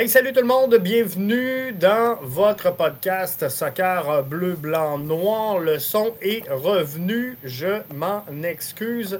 Hey, 0.00 0.08
salut 0.08 0.32
tout 0.32 0.42
le 0.42 0.46
monde, 0.46 0.76
bienvenue 0.76 1.72
dans 1.72 2.18
votre 2.22 2.72
podcast 2.72 3.48
Soccer 3.48 4.22
bleu, 4.22 4.52
blanc, 4.54 4.96
noir. 4.96 5.58
Le 5.58 5.80
son 5.80 6.14
est 6.22 6.48
revenu, 6.48 7.36
je 7.42 7.82
m'en 7.92 8.22
excuse. 8.44 9.18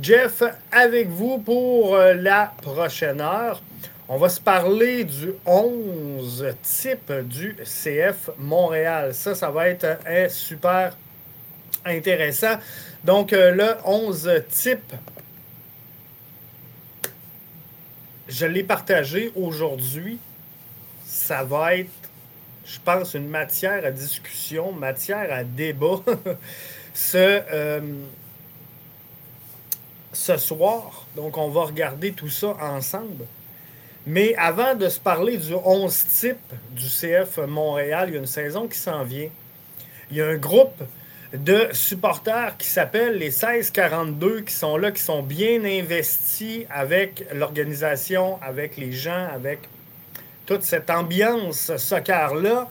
Jeff, 0.00 0.42
avec 0.72 1.08
vous 1.08 1.36
pour 1.36 1.94
euh, 1.94 2.14
la 2.14 2.54
prochaine 2.62 3.20
heure. 3.20 3.60
On 4.08 4.16
va 4.16 4.30
se 4.30 4.40
parler 4.40 5.04
du 5.04 5.34
11 5.44 6.54
type 6.62 7.12
du 7.28 7.54
CF 7.62 8.30
Montréal. 8.38 9.12
Ça, 9.12 9.34
ça 9.34 9.50
va 9.50 9.68
être 9.68 9.98
un 10.06 10.30
super 10.30 10.96
intéressant. 11.84 12.56
Donc, 13.04 13.34
euh, 13.34 13.50
le 13.50 13.74
11 13.84 14.30
type, 14.48 14.94
je 18.28 18.46
l'ai 18.46 18.64
partagé 18.64 19.32
aujourd'hui. 19.34 20.18
Ça 21.04 21.44
va 21.44 21.76
être, 21.76 21.90
je 22.64 22.78
pense, 22.84 23.14
une 23.14 23.28
matière 23.28 23.84
à 23.84 23.90
discussion, 23.90 24.72
matière 24.72 25.32
à 25.32 25.44
débat. 25.44 26.00
ce, 26.94 27.16
euh, 27.52 27.80
ce 30.12 30.36
soir, 30.36 31.06
donc 31.16 31.36
on 31.36 31.48
va 31.48 31.64
regarder 31.64 32.12
tout 32.12 32.30
ça 32.30 32.56
ensemble. 32.60 33.26
Mais 34.06 34.34
avant 34.36 34.74
de 34.74 34.88
se 34.88 35.00
parler 35.00 35.38
du 35.38 35.54
11 35.54 36.06
type 36.06 36.52
du 36.70 36.86
CF 36.86 37.38
Montréal, 37.48 38.08
il 38.08 38.14
y 38.14 38.16
a 38.16 38.20
une 38.20 38.26
saison 38.26 38.68
qui 38.68 38.78
s'en 38.78 39.02
vient. 39.02 39.30
Il 40.10 40.18
y 40.18 40.20
a 40.20 40.26
un 40.28 40.36
groupe 40.36 40.82
de 41.34 41.68
supporters 41.72 42.56
qui 42.56 42.68
s'appellent 42.68 43.18
les 43.18 43.30
1642 43.30 44.42
qui 44.42 44.54
sont 44.54 44.76
là, 44.76 44.92
qui 44.92 45.02
sont 45.02 45.22
bien 45.22 45.64
investis 45.64 46.64
avec 46.70 47.24
l'organisation, 47.34 48.38
avec 48.40 48.76
les 48.76 48.92
gens, 48.92 49.28
avec 49.32 49.60
toute 50.46 50.62
cette 50.62 50.90
ambiance 50.90 51.76
soccer-là. 51.76 52.68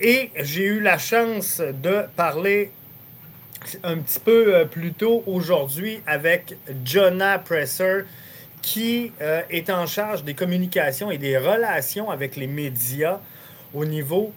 Et 0.00 0.30
j'ai 0.36 0.64
eu 0.64 0.80
la 0.80 0.98
chance 0.98 1.60
de 1.60 2.04
parler 2.16 2.70
un 3.84 3.98
petit 3.98 4.18
peu 4.18 4.54
euh, 4.54 4.64
plus 4.64 4.92
tôt 4.92 5.22
aujourd'hui 5.26 6.00
avec 6.06 6.56
Jonah 6.84 7.38
Presser, 7.38 8.04
qui 8.60 9.12
euh, 9.20 9.42
est 9.50 9.70
en 9.70 9.86
charge 9.86 10.24
des 10.24 10.34
communications 10.34 11.10
et 11.10 11.18
des 11.18 11.38
relations 11.38 12.10
avec 12.10 12.36
les 12.36 12.46
médias 12.46 13.20
au 13.74 13.84
niveau 13.84 14.32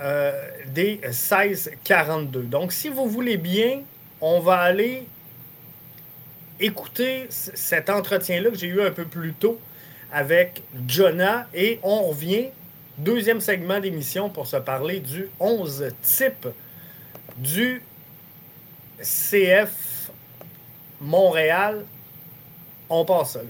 euh, 0.00 0.48
des 0.66 1.00
1642. 1.02 2.42
Donc, 2.42 2.72
si 2.72 2.88
vous 2.88 3.08
voulez 3.08 3.36
bien, 3.36 3.82
on 4.20 4.40
va 4.40 4.58
aller 4.58 5.06
écouter 6.60 7.26
cet 7.28 7.90
entretien-là 7.90 8.50
que 8.50 8.56
j'ai 8.56 8.68
eu 8.68 8.82
un 8.82 8.90
peu 8.90 9.04
plus 9.04 9.32
tôt 9.32 9.60
avec 10.12 10.62
Jonah 10.86 11.46
et 11.54 11.80
on 11.82 12.02
revient, 12.08 12.48
deuxième 12.98 13.40
segment 13.40 13.80
d'émission 13.80 14.28
pour 14.28 14.46
se 14.46 14.56
parler 14.56 15.00
du 15.00 15.28
11 15.40 15.88
type 16.02 16.48
du 17.36 17.82
CF 19.00 20.10
Montréal. 21.00 21.84
On 22.88 23.04
passe 23.04 23.36
là. 23.36 23.42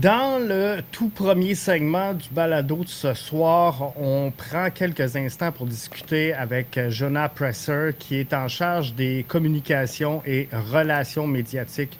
Dans 0.00 0.38
le 0.38 0.78
tout 0.92 1.10
premier 1.10 1.54
segment 1.54 2.14
du 2.14 2.30
balado 2.30 2.84
de 2.84 2.88
ce 2.88 3.12
soir, 3.12 3.92
on 3.98 4.32
prend 4.34 4.70
quelques 4.70 5.14
instants 5.14 5.52
pour 5.52 5.66
discuter 5.66 6.32
avec 6.32 6.80
Jonah 6.88 7.28
Presser, 7.28 7.90
qui 7.98 8.16
est 8.16 8.32
en 8.32 8.48
charge 8.48 8.94
des 8.94 9.26
communications 9.28 10.22
et 10.24 10.48
relations 10.72 11.26
médiatiques 11.26 11.98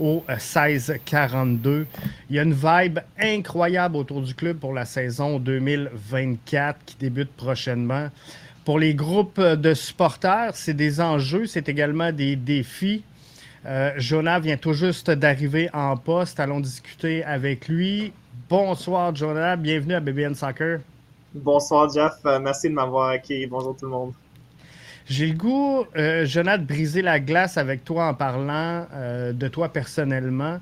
au 0.00 0.24
16-42. 0.30 1.84
Il 2.30 2.36
y 2.36 2.38
a 2.38 2.42
une 2.42 2.54
vibe 2.54 3.00
incroyable 3.18 3.96
autour 3.96 4.22
du 4.22 4.34
club 4.34 4.56
pour 4.56 4.72
la 4.72 4.86
saison 4.86 5.38
2024 5.38 6.78
qui 6.86 6.96
débute 6.96 7.32
prochainement. 7.32 8.08
Pour 8.64 8.78
les 8.78 8.94
groupes 8.94 9.42
de 9.42 9.74
supporters, 9.74 10.52
c'est 10.54 10.72
des 10.72 11.02
enjeux, 11.02 11.44
c'est 11.44 11.68
également 11.68 12.12
des 12.12 12.34
défis. 12.34 13.04
Euh, 13.64 13.92
Jonah 13.96 14.40
vient 14.40 14.56
tout 14.56 14.72
juste 14.72 15.10
d'arriver 15.10 15.70
en 15.72 15.96
poste. 15.96 16.40
Allons 16.40 16.60
discuter 16.60 17.22
avec 17.24 17.68
lui. 17.68 18.12
Bonsoir, 18.48 19.14
Jonah. 19.14 19.56
Bienvenue 19.56 19.94
à 19.94 20.00
BBN 20.00 20.34
Soccer. 20.34 20.80
Bonsoir, 21.34 21.92
Jeff. 21.92 22.14
Euh, 22.26 22.40
merci 22.40 22.68
de 22.68 22.74
m'avoir 22.74 23.10
accueilli. 23.10 23.46
Bonjour 23.46 23.76
tout 23.76 23.84
le 23.84 23.90
monde. 23.92 24.12
J'ai 25.06 25.28
le 25.28 25.34
goût, 25.34 25.84
euh, 25.96 26.24
Jonah, 26.26 26.58
de 26.58 26.64
briser 26.64 27.02
la 27.02 27.18
glace 27.18 27.56
avec 27.56 27.84
toi 27.84 28.06
en 28.06 28.14
parlant 28.14 28.86
de 29.32 29.48
toi 29.48 29.68
personnellement. 29.68 30.60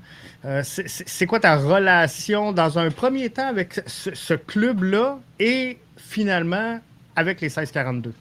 c'est 0.63 1.25
quoi 1.27 1.39
ta 1.39 1.57
relation 1.57 2.51
dans 2.51 2.79
un 2.79 2.89
premier 2.89 3.29
temps 3.29 3.47
avec 3.47 3.81
ce, 3.85 4.13
ce 4.13 4.33
club-là 4.33 5.19
et 5.39 5.77
finalement 5.95 6.79
avec 7.15 7.39
les 7.41 7.47
1642? 7.47 8.13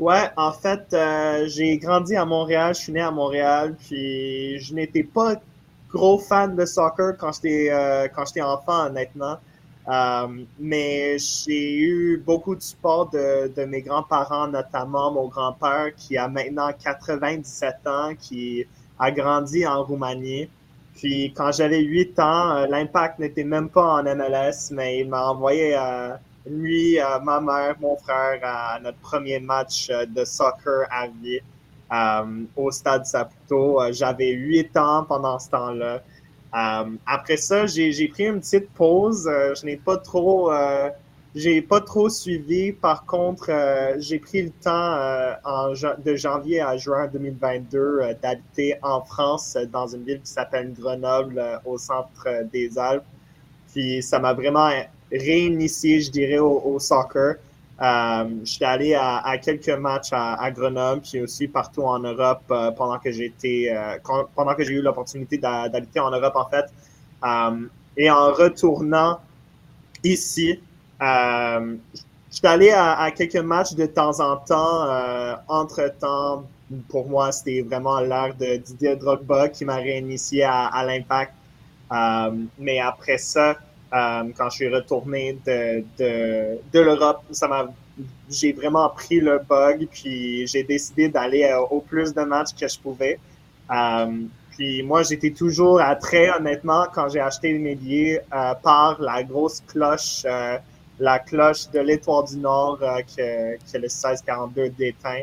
Ouais, 0.00 0.30
en 0.38 0.50
fait, 0.52 0.94
euh, 0.94 1.46
j'ai 1.46 1.76
grandi 1.76 2.16
à 2.16 2.24
Montréal, 2.24 2.74
je 2.74 2.80
suis 2.80 2.92
né 2.92 3.02
à 3.02 3.10
Montréal, 3.10 3.76
puis 3.78 4.58
je 4.58 4.72
n'étais 4.74 5.02
pas 5.04 5.34
gros 5.90 6.18
fan 6.18 6.56
de 6.56 6.64
soccer 6.64 7.18
quand 7.18 7.32
j'étais 7.32 7.68
euh, 7.70 8.08
quand 8.08 8.24
j'étais 8.24 8.40
enfant, 8.40 8.86
honnêtement. 8.86 9.36
Euh, 9.88 10.26
mais 10.58 11.18
j'ai 11.18 11.76
eu 11.76 12.16
beaucoup 12.16 12.54
de 12.54 12.62
support 12.62 13.10
de, 13.10 13.48
de 13.54 13.64
mes 13.66 13.82
grands-parents, 13.82 14.48
notamment 14.48 15.12
mon 15.12 15.28
grand-père 15.28 15.94
qui 15.94 16.16
a 16.16 16.28
maintenant 16.28 16.70
97 16.82 17.86
ans, 17.86 18.14
qui 18.18 18.64
a 18.98 19.10
grandi 19.10 19.66
en 19.66 19.84
Roumanie. 19.84 20.48
Puis 20.94 21.34
quand 21.36 21.52
j'avais 21.52 21.82
8 21.82 22.18
ans, 22.20 22.66
l'impact 22.66 23.18
n'était 23.18 23.44
même 23.44 23.68
pas 23.68 24.00
en 24.00 24.02
MLS, 24.04 24.70
mais 24.70 25.00
il 25.00 25.10
m'a 25.10 25.28
envoyé 25.28 25.74
à 25.74 26.20
lui, 26.46 26.98
euh, 26.98 27.18
ma 27.20 27.40
mère, 27.40 27.76
mon 27.80 27.96
frère, 27.96 28.40
à 28.42 28.78
notre 28.80 28.98
premier 28.98 29.40
match 29.40 29.88
euh, 29.90 30.06
de 30.06 30.24
soccer 30.24 30.86
à 30.90 31.06
vie 31.08 31.40
euh, 31.92 32.44
au 32.56 32.70
stade 32.70 33.04
Saputo. 33.04 33.80
J'avais 33.90 34.30
huit 34.30 34.76
ans 34.76 35.04
pendant 35.04 35.38
ce 35.38 35.50
temps-là. 35.50 36.02
après 37.06 37.36
ça, 37.36 37.66
j'ai 37.66 38.08
pris 38.08 38.26
une 38.26 38.40
petite 38.40 38.70
pause. 38.70 39.28
je 39.28 39.64
n'ai 39.66 39.76
pas 39.76 39.96
trop, 39.98 40.52
j'ai 41.34 41.62
pas 41.62 41.80
trop 41.80 42.08
suivi. 42.08 42.72
Par 42.72 43.04
contre, 43.06 43.50
j'ai 43.98 44.18
pris 44.20 44.42
le 44.42 44.50
temps 44.50 44.96
en, 45.44 45.72
de 45.72 46.14
janvier 46.14 46.60
à 46.60 46.76
juin 46.76 47.08
2022 47.08 48.14
d'habiter 48.22 48.76
en 48.82 49.02
France 49.02 49.56
dans 49.72 49.88
une 49.88 50.04
ville 50.04 50.20
qui 50.20 50.30
s'appelle 50.30 50.72
Grenoble, 50.72 51.60
au 51.64 51.76
centre 51.76 52.28
des 52.52 52.78
Alpes. 52.78 53.04
Puis 53.72 54.02
ça 54.02 54.20
m'a 54.20 54.32
vraiment 54.32 54.70
réinitié, 55.12 56.00
je 56.00 56.10
dirais, 56.10 56.38
au, 56.38 56.78
soccer. 56.78 57.36
Euh, 57.80 58.24
J'étais 58.44 58.64
allé 58.64 58.94
à, 58.94 59.36
quelques 59.38 59.70
matchs 59.70 60.10
à, 60.12 60.50
Grenoble, 60.50 61.02
puis 61.02 61.20
aussi 61.20 61.48
partout 61.48 61.82
en 61.82 61.98
Europe 61.98 62.42
euh, 62.50 62.70
pendant 62.72 62.98
que 62.98 63.10
j'étais, 63.10 63.72
euh, 63.74 63.96
pendant 64.34 64.54
que 64.54 64.64
j'ai 64.64 64.74
eu 64.74 64.82
l'opportunité 64.82 65.38
d'habiter 65.38 66.00
en 66.00 66.10
Europe 66.10 66.36
en 66.36 66.48
fait. 66.48 66.66
Euh, 67.24 67.66
et 67.96 68.10
en 68.10 68.32
retournant 68.32 69.20
ici, 70.04 70.60
j'étais 71.00 72.48
allé 72.48 72.70
à, 72.70 73.10
quelques 73.16 73.36
matchs 73.36 73.74
de 73.74 73.86
temps 73.86 74.20
en 74.20 74.36
temps. 74.36 74.86
entre 75.48 75.92
temps, 75.98 76.44
pour 76.88 77.08
moi, 77.08 77.32
c'était 77.32 77.62
vraiment 77.62 78.00
l'ère 78.00 78.34
de 78.38 78.56
Didier 78.56 78.96
Drogba 78.96 79.48
qui 79.48 79.64
m'a 79.64 79.76
réinitié 79.76 80.44
à, 80.44 80.66
à 80.66 80.84
l'Impact. 80.84 81.32
mais 82.58 82.78
après 82.78 83.18
ça, 83.18 83.56
euh, 83.92 84.24
quand 84.36 84.50
je 84.50 84.56
suis 84.56 84.68
retourné 84.68 85.38
de, 85.46 85.84
de, 85.98 86.58
de 86.72 86.80
l'Europe, 86.80 87.22
ça 87.30 87.48
m'a 87.48 87.68
j'ai 88.30 88.52
vraiment 88.52 88.88
pris 88.90 89.20
le 89.20 89.40
bug, 89.48 89.86
puis 89.90 90.46
j'ai 90.46 90.62
décidé 90.62 91.08
d'aller 91.08 91.44
euh, 91.44 91.60
au 91.60 91.80
plus 91.80 92.14
de 92.14 92.22
matchs 92.22 92.54
que 92.58 92.68
je 92.68 92.78
pouvais. 92.78 93.18
Euh, 93.70 94.22
puis 94.52 94.82
moi, 94.82 95.02
j'étais 95.02 95.30
toujours 95.30 95.80
très 96.00 96.30
honnêtement, 96.30 96.86
quand 96.92 97.08
j'ai 97.08 97.20
acheté 97.20 97.56
mes 97.58 97.74
billets, 97.74 98.22
euh, 98.32 98.54
par 98.54 99.00
la 99.00 99.22
grosse 99.22 99.60
cloche, 99.66 100.22
euh, 100.24 100.58
la 100.98 101.18
cloche 101.18 101.70
de 101.70 101.80
l'Étoile 101.80 102.26
du 102.26 102.36
Nord 102.36 102.78
que, 102.78 103.56
que 103.56 103.74
le 103.74 103.80
1642 103.82 104.70
déteint. 104.70 105.22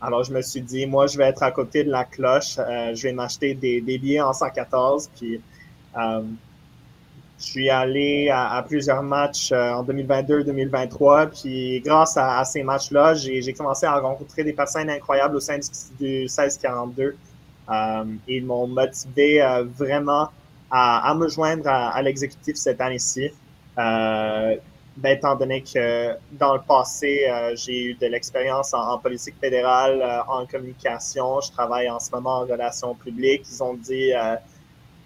alors, 0.00 0.22
je 0.22 0.32
me 0.32 0.42
suis 0.42 0.60
dit, 0.60 0.86
moi, 0.86 1.06
je 1.06 1.18
vais 1.18 1.24
être 1.24 1.42
à 1.42 1.50
côté 1.50 1.82
de 1.82 1.90
la 1.90 2.04
cloche. 2.04 2.56
je 2.56 3.02
vais 3.02 3.12
m'acheter 3.12 3.54
des, 3.54 3.80
des, 3.80 3.98
billets 3.98 4.20
en 4.20 4.32
114. 4.32 5.10
Puis, 5.18 5.40
je 7.40 7.46
suis 7.46 7.70
allé 7.70 8.28
à, 8.28 8.62
plusieurs 8.68 9.02
matchs 9.02 9.50
euh, 9.50 9.72
en 9.72 9.84
2022-2023, 9.84 11.30
puis 11.30 11.80
grâce 11.80 12.18
à, 12.18 12.44
ces 12.44 12.62
matchs-là, 12.62 13.14
j'ai 13.14 13.52
commencé 13.54 13.86
à 13.86 13.98
rencontrer 13.98 14.44
des 14.44 14.52
personnes 14.52 14.90
incroyables 14.90 15.36
au 15.36 15.40
sein 15.40 15.58
du, 15.98 16.20
1642. 16.22 17.16
Euh, 17.70 18.04
ils 18.28 18.44
m'ont 18.44 18.66
motivé 18.66 19.40
euh, 19.40 19.64
vraiment 19.64 20.28
à, 20.70 21.14
me 21.14 21.28
joindre 21.28 21.66
à, 21.66 22.00
l'exécutif 22.02 22.56
cette 22.56 22.80
année-ci. 22.80 23.30
ben, 23.76 24.58
étant 25.06 25.34
donné 25.34 25.62
que 25.62 26.14
dans 26.32 26.54
le 26.54 26.60
passé, 26.60 27.26
j'ai 27.54 27.84
eu 27.86 27.94
de 27.94 28.06
l'expérience 28.06 28.74
en, 28.74 28.98
politique 28.98 29.36
fédérale, 29.40 30.24
en 30.28 30.44
communication, 30.44 31.40
je 31.40 31.50
travaille 31.52 31.88
en 31.88 31.98
ce 31.98 32.10
moment 32.12 32.40
en 32.40 32.40
relations 32.40 32.94
publiques. 32.94 33.46
Ils 33.50 33.62
ont 33.62 33.74
dit 33.74 34.12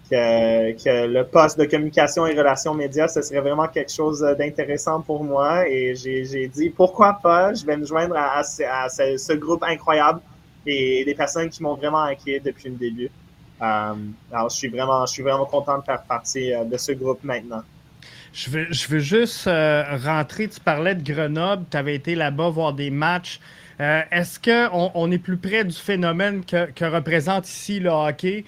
que, 0.09 1.07
le 1.07 1.23
poste 1.23 1.59
de 1.59 1.65
communication 1.65 2.27
et 2.27 2.37
relations 2.37 2.73
médias, 2.73 3.07
ce 3.07 3.21
serait 3.21 3.41
vraiment 3.41 3.67
quelque 3.67 3.91
chose 3.91 4.21
d'intéressant 4.37 5.01
pour 5.01 5.23
moi. 5.23 5.67
Et 5.67 5.95
j'ai 5.95 6.47
dit, 6.47 6.69
pourquoi 6.69 7.19
pas, 7.21 7.53
je 7.53 7.65
vais 7.65 7.77
me 7.77 7.85
joindre 7.85 8.15
à, 8.17 8.43
ce, 8.43 9.33
groupe 9.33 9.63
incroyable 9.63 10.19
et 10.65 11.03
des 11.05 11.15
personnes 11.15 11.49
qui 11.49 11.61
m'ont 11.61 11.75
vraiment 11.75 12.03
inquiété 12.03 12.39
depuis 12.39 12.69
le 12.69 12.75
début. 12.75 13.11
Euh, 13.61 13.93
alors, 14.31 14.49
je 14.49 14.55
suis, 14.55 14.67
vraiment, 14.67 15.05
je 15.05 15.13
suis 15.13 15.23
vraiment 15.23 15.45
content 15.45 15.77
de 15.77 15.83
faire 15.83 16.03
partie 16.03 16.53
euh, 16.53 16.65
de 16.65 16.77
ce 16.77 16.91
groupe 16.91 17.23
maintenant. 17.23 17.63
Je 18.33 18.49
veux, 18.49 18.67
je 18.69 18.87
veux 18.89 18.99
juste 18.99 19.47
euh, 19.47 19.83
rentrer, 20.03 20.49
tu 20.49 20.59
parlais 20.59 20.93
de 20.93 21.13
Grenoble, 21.13 21.63
tu 21.71 21.77
avais 21.77 21.95
été 21.95 22.15
là-bas 22.15 22.49
voir 22.49 22.73
des 22.73 22.89
matchs. 22.89 23.39
Est-ce 23.77 24.39
qu'on 24.39 24.91
on 24.93 25.11
est 25.11 25.17
plus 25.17 25.35
près 25.35 25.65
du 25.65 25.75
phénomène 25.75 26.45
que, 26.45 26.71
que 26.71 26.85
représente 26.85 27.45
ici 27.45 27.81
le 27.81 27.89
hockey? 27.89 28.45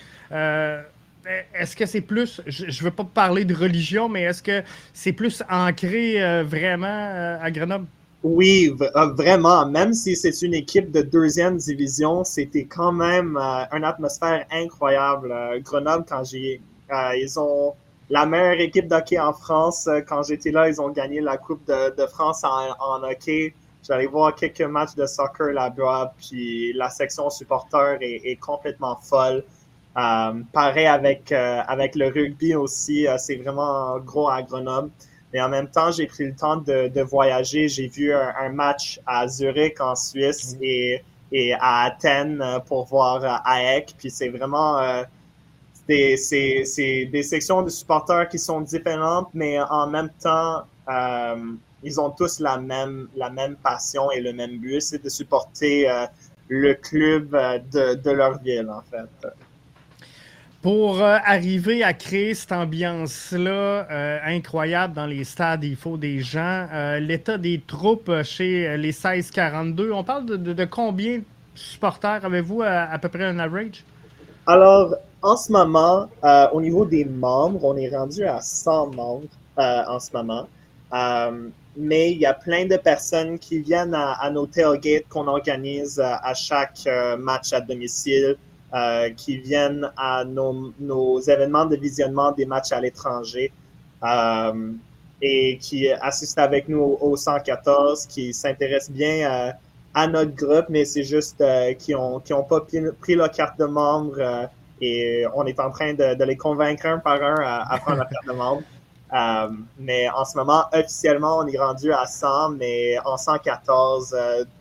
Est-ce 1.53 1.75
que 1.75 1.85
c'est 1.85 2.01
plus, 2.01 2.41
je 2.45 2.65
ne 2.65 2.83
veux 2.83 2.91
pas 2.91 3.03
parler 3.03 3.45
de 3.45 3.55
religion, 3.55 4.09
mais 4.09 4.23
est-ce 4.23 4.41
que 4.41 4.63
c'est 4.93 5.13
plus 5.13 5.43
ancré 5.49 6.23
euh, 6.23 6.43
vraiment 6.43 6.87
euh, 6.87 7.37
à 7.41 7.51
Grenoble? 7.51 7.85
Oui, 8.23 8.75
euh, 8.81 9.05
vraiment. 9.13 9.65
Même 9.67 9.93
si 9.93 10.15
c'est 10.15 10.41
une 10.41 10.53
équipe 10.53 10.91
de 10.91 11.01
deuxième 11.01 11.57
division, 11.57 12.23
c'était 12.23 12.65
quand 12.65 12.91
même 12.91 13.37
une 13.71 13.83
atmosphère 13.83 14.45
incroyable. 14.51 15.33
Grenoble, 15.63 16.05
quand 16.07 16.23
j'ai, 16.23 16.61
ils 17.15 17.39
ont 17.39 17.73
la 18.09 18.25
meilleure 18.25 18.59
équipe 18.59 18.87
d'hockey 18.87 19.19
en 19.19 19.33
France. 19.33 19.87
Quand 20.07 20.23
j'étais 20.23 20.51
là, 20.51 20.67
ils 20.67 20.81
ont 20.81 20.89
gagné 20.89 21.21
la 21.21 21.37
Coupe 21.37 21.65
de, 21.67 22.05
France 22.07 22.43
en, 22.43 23.03
hockey. 23.03 23.53
J'allais 23.87 24.07
voir 24.07 24.33
quelques 24.35 24.61
matchs 24.61 24.95
de 24.95 25.05
soccer 25.05 25.53
là-bas, 25.53 26.13
puis 26.17 26.73
la 26.73 26.89
section 26.89 27.29
supporter 27.29 27.97
est 28.01 28.35
complètement 28.37 28.97
folle. 29.01 29.43
Euh, 29.97 30.43
pareil 30.53 30.85
avec, 30.85 31.31
euh, 31.31 31.61
avec 31.67 31.95
le 31.95 32.09
rugby 32.09 32.53
aussi, 32.53 33.07
euh, 33.07 33.17
c'est 33.17 33.37
vraiment 33.37 33.97
gros 33.99 34.29
à 34.29 34.43
Grenoble. 34.43 34.91
Mais 35.33 35.41
en 35.41 35.49
même 35.49 35.67
temps, 35.69 35.91
j'ai 35.91 36.05
pris 36.05 36.25
le 36.25 36.35
temps 36.35 36.57
de, 36.57 36.87
de 36.87 37.01
voyager. 37.01 37.67
J'ai 37.67 37.87
vu 37.87 38.13
un, 38.13 38.49
match 38.49 38.99
à 39.07 39.27
Zurich 39.27 39.81
en 39.81 39.95
Suisse 39.95 40.55
mm. 40.55 40.63
et, 40.63 41.03
et 41.31 41.53
à 41.53 41.85
Athènes 41.85 42.43
pour 42.67 42.85
voir 42.85 43.43
AEC. 43.45 43.95
Puis 43.97 44.11
c'est 44.11 44.29
vraiment 44.29 45.03
des, 45.87 46.15
c'est, 46.15 47.05
des 47.11 47.23
sections 47.23 47.61
de 47.63 47.69
supporters 47.69 48.29
qui 48.29 48.39
sont 48.39 48.61
différentes, 48.61 49.29
mais 49.33 49.59
en 49.59 49.87
même 49.87 50.09
temps, 50.21 50.63
ils 51.83 51.99
ont 51.99 52.11
tous 52.11 52.39
la 52.39 52.57
même, 52.57 53.09
la 53.15 53.29
même 53.29 53.57
passion 53.57 54.09
et 54.11 54.21
le 54.21 54.31
même 54.31 54.59
but, 54.59 54.81
c'est 54.81 55.03
de 55.03 55.09
supporter 55.09 55.87
le 56.47 56.73
club 56.75 57.31
de, 57.31 57.95
de 57.95 58.11
leur 58.11 58.39
ville, 58.39 58.69
en 58.69 58.81
fait. 58.89 59.27
Pour 60.67 61.01
euh, 61.01 61.15
arriver 61.23 61.81
à 61.81 61.93
créer 61.93 62.33
cette 62.33 62.51
ambiance-là 62.51 63.87
euh, 63.89 64.19
incroyable 64.25 64.95
dans 64.95 65.05
les 65.05 65.23
stades, 65.23 65.63
il 65.63 65.77
faut 65.77 65.95
des 65.95 66.19
gens. 66.19 66.67
Euh, 66.73 66.99
l'état 66.99 67.37
des 67.37 67.61
troupes 67.65 68.11
chez 68.23 68.75
les 68.75 68.91
16-42, 68.91 69.93
on 69.93 70.03
parle 70.03 70.25
de, 70.25 70.65
combien 70.65 71.19
de 71.19 71.23
supporters 71.55 72.19
avez-vous 72.25 72.63
à, 72.63 72.99
peu 73.01 73.07
près 73.07 73.23
un 73.23 73.39
average? 73.39 73.85
Alors, 74.45 74.93
en 75.21 75.37
ce 75.37 75.53
moment, 75.53 76.09
au 76.51 76.59
niveau 76.59 76.83
des 76.83 77.05
membres, 77.05 77.63
on 77.63 77.77
est 77.77 77.95
rendu 77.95 78.25
à 78.25 78.41
100 78.41 78.87
membres 78.87 79.29
en 79.55 79.99
ce 80.01 80.11
moment. 80.11 80.49
mais 81.77 82.11
il 82.11 82.17
y 82.17 82.25
a 82.25 82.33
plein 82.33 82.65
de 82.65 82.75
personnes 82.75 83.39
qui 83.39 83.59
viennent 83.59 83.95
à, 83.95 84.21
à 84.21 84.29
nos 84.29 84.47
tailgates 84.47 85.07
qu'on 85.07 85.27
organise 85.27 85.97
à 85.97 86.33
chaque 86.33 86.89
match 87.17 87.53
à 87.53 87.61
domicile. 87.61 88.35
Euh, 88.73 89.11
qui 89.11 89.37
viennent 89.37 89.89
à 89.95 90.25
nos, 90.25 91.21
événements 91.21 91.65
de 91.65 91.77
visionnement 91.77 92.33
des 92.33 92.45
matchs 92.45 92.73
à 92.73 92.81
l'étranger 92.81 93.49
euh, 94.03 94.73
et 95.21 95.57
qui 95.57 95.89
assistent 95.89 96.39
avec 96.39 96.67
nous 96.67 96.97
au, 96.99 97.15
114, 97.15 98.05
qui 98.07 98.33
s'intéressent 98.33 98.91
bien 98.91 99.31
euh, 99.31 99.51
à 99.93 100.07
notre 100.07 100.35
groupe, 100.35 100.65
mais 100.67 100.83
c'est 100.83 101.05
juste 101.05 101.41
qui 101.79 101.93
n'ont 101.93 102.19
qui 102.19 102.33
ont 102.33 102.43
pas 102.43 102.59
pris 102.59 103.15
leur 103.15 103.31
carte 103.31 103.57
de 103.57 103.63
membre 103.63 104.49
et 104.81 105.25
on 105.33 105.45
est 105.45 105.61
en 105.61 105.71
train 105.71 105.93
de, 105.93 106.21
les 106.25 106.35
convaincre 106.35 106.87
un 106.87 106.97
par 106.97 107.23
un 107.23 107.35
à, 107.41 107.77
prendre 107.77 107.99
la 107.99 108.05
carte 108.05 108.27
de 108.27 108.33
membre. 108.33 108.63
mais 109.79 110.09
en 110.09 110.25
ce 110.25 110.37
moment, 110.37 110.65
officiellement, 110.73 111.37
on 111.37 111.47
est 111.47 111.57
rendu 111.57 111.93
à 111.93 112.05
100, 112.05 112.49
mais 112.49 112.99
en 113.05 113.15
114, 113.15 114.13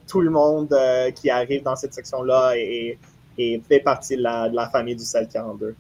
tout 0.06 0.20
le 0.20 0.31
monde 0.31 0.73
qui 1.17 1.29
arrive 1.29 1.64
dans 1.64 1.75
cette 1.75 1.93
section-là 1.93 2.52
est, 2.56 2.99
et 3.38 3.61
fait 3.69 3.81
partie 3.81 4.17
de 4.17 4.23
la, 4.23 4.69
famille 4.71 4.97
du 4.97 5.05
SAL 5.05 5.29
42. 5.29 5.75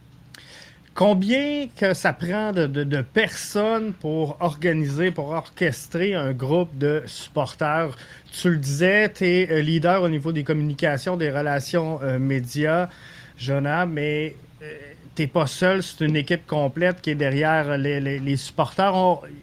Combien 0.94 1.66
que 1.76 1.92
ça 1.92 2.14
prend 2.14 2.52
de, 2.52 3.02
personnes 3.02 3.92
pour 3.92 4.38
organiser, 4.40 5.10
pour 5.10 5.28
orchestrer 5.28 6.14
un 6.14 6.32
groupe 6.32 6.76
de 6.78 7.02
supporters? 7.06 7.96
Tu 8.32 8.50
le 8.50 8.56
disais, 8.56 9.12
tu 9.12 9.26
es 9.26 9.50
euh, 9.50 9.60
leader 9.60 10.02
au 10.02 10.08
niveau 10.08 10.32
des 10.32 10.42
communications, 10.42 11.16
des 11.16 11.30
relations 11.30 12.00
euh, 12.02 12.18
médias, 12.18 12.88
Jonah, 13.36 13.84
mais 13.84 14.36
euh, 14.62 14.72
tu 15.14 15.22
n'es 15.22 15.28
pas 15.28 15.46
seul, 15.46 15.82
c'est 15.82 16.02
une 16.04 16.16
équipe 16.16 16.46
complète 16.46 17.02
qui 17.02 17.10
est 17.10 17.14
derrière 17.14 17.76
les, 17.76 18.36
supporters. 18.36 18.94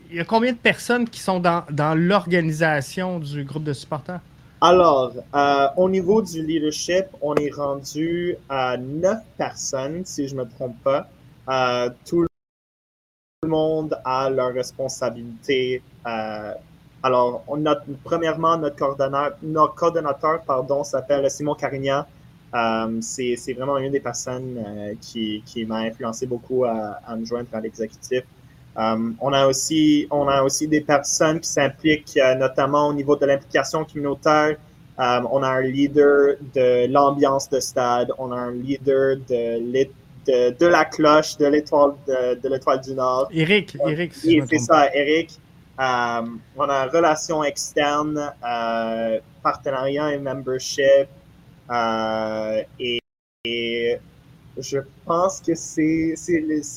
il 0.10 0.18
y 0.18 0.20
a 0.20 0.26
combien 0.26 0.54
de 0.54 0.58
personnes 0.58 1.08
qui 1.08 1.20
sont 1.20 1.40
dans 1.40 1.96
l'organisation 1.96 3.20
du 3.20 3.44
groupe 3.44 3.64
de 3.64 3.74
supporters? 3.74 4.22
Alors, 4.66 5.12
euh, 5.36 5.68
au 5.76 5.90
niveau 5.90 6.22
du 6.22 6.42
leadership, 6.42 7.08
on 7.22 7.36
est 7.36 7.52
rendu 7.54 8.38
à 8.48 8.78
neuf 8.78 9.20
personnes, 9.38 10.06
si 10.06 10.26
je 10.30 10.36
ne 10.36 10.44
me 10.46 10.50
trompe 10.50 10.82
pas. 10.82 11.06
Euh, 11.50 11.90
tout 12.06 12.22
le 12.22 13.50
monde 13.50 14.00
a 14.06 14.30
leur 14.30 14.54
responsabilité. 14.54 15.82
Euh, 16.08 16.54
alors, 17.04 17.44
premièrement, 18.06 18.56
notre 18.58 18.78
coordonnateur, 18.78 19.38
notre 19.44 19.76
coordonnateur 19.76 20.44
pardon, 20.44 20.86
s'appelle 20.86 21.30
Simon 21.30 21.56
Carignan. 21.56 22.06
c'est 23.02 23.54
vraiment 23.58 23.78
une 23.80 23.92
des 23.92 24.00
personnes 24.00 24.96
qui, 25.02 25.44
qui 25.46 25.66
m'a 25.66 25.80
influencé 25.80 26.26
beaucoup 26.26 26.64
à, 26.64 27.00
à, 27.06 27.18
me 27.18 27.26
joindre 27.26 27.50
à 27.52 27.60
l'exécutif. 27.60 28.24
On, 28.76 29.34
a 29.34 29.48
aussi, 29.48 30.08
on 30.12 30.28
a 30.28 30.42
aussi 30.42 30.68
des 30.68 30.82
personnes 30.82 31.40
qui 31.40 31.50
s'impliquent 31.50 32.20
notamment 32.38 32.88
au 32.88 32.94
niveau 32.94 33.16
de 33.16 33.26
l'implication 33.26 33.86
communautaire. 33.86 34.58
on 34.98 35.44
a 35.44 35.48
un 35.48 35.62
leader 35.62 36.36
de 36.54 36.88
l'ambiance 36.92 37.50
de 37.50 37.60
stade. 37.60 38.12
On 38.18 38.32
a 38.32 38.36
un 38.36 38.52
leader 38.52 39.18
de, 39.30 39.88
de, 40.28 40.66
la 40.66 40.86
cloche 40.86 41.38
de 41.38 41.48
l'étoile 41.48 41.94
de, 42.08 42.50
l'étoile 42.50 42.82
du 42.82 42.94
Nord. 42.94 43.28
Eric, 43.32 43.78
Eric. 43.88 44.14
c'est 44.14 44.60
ça, 44.60 44.94
Eric. 44.94 45.40
on 45.78 46.70
a 46.70 46.88
relation 46.88 47.44
externe, 47.44 48.34
partenariat 49.44 50.14
et 50.14 50.18
membership. 50.18 51.08
et, 52.80 54.00
je 54.58 54.78
pense 55.06 55.42
que 55.42 55.56
c'est 55.56 56.16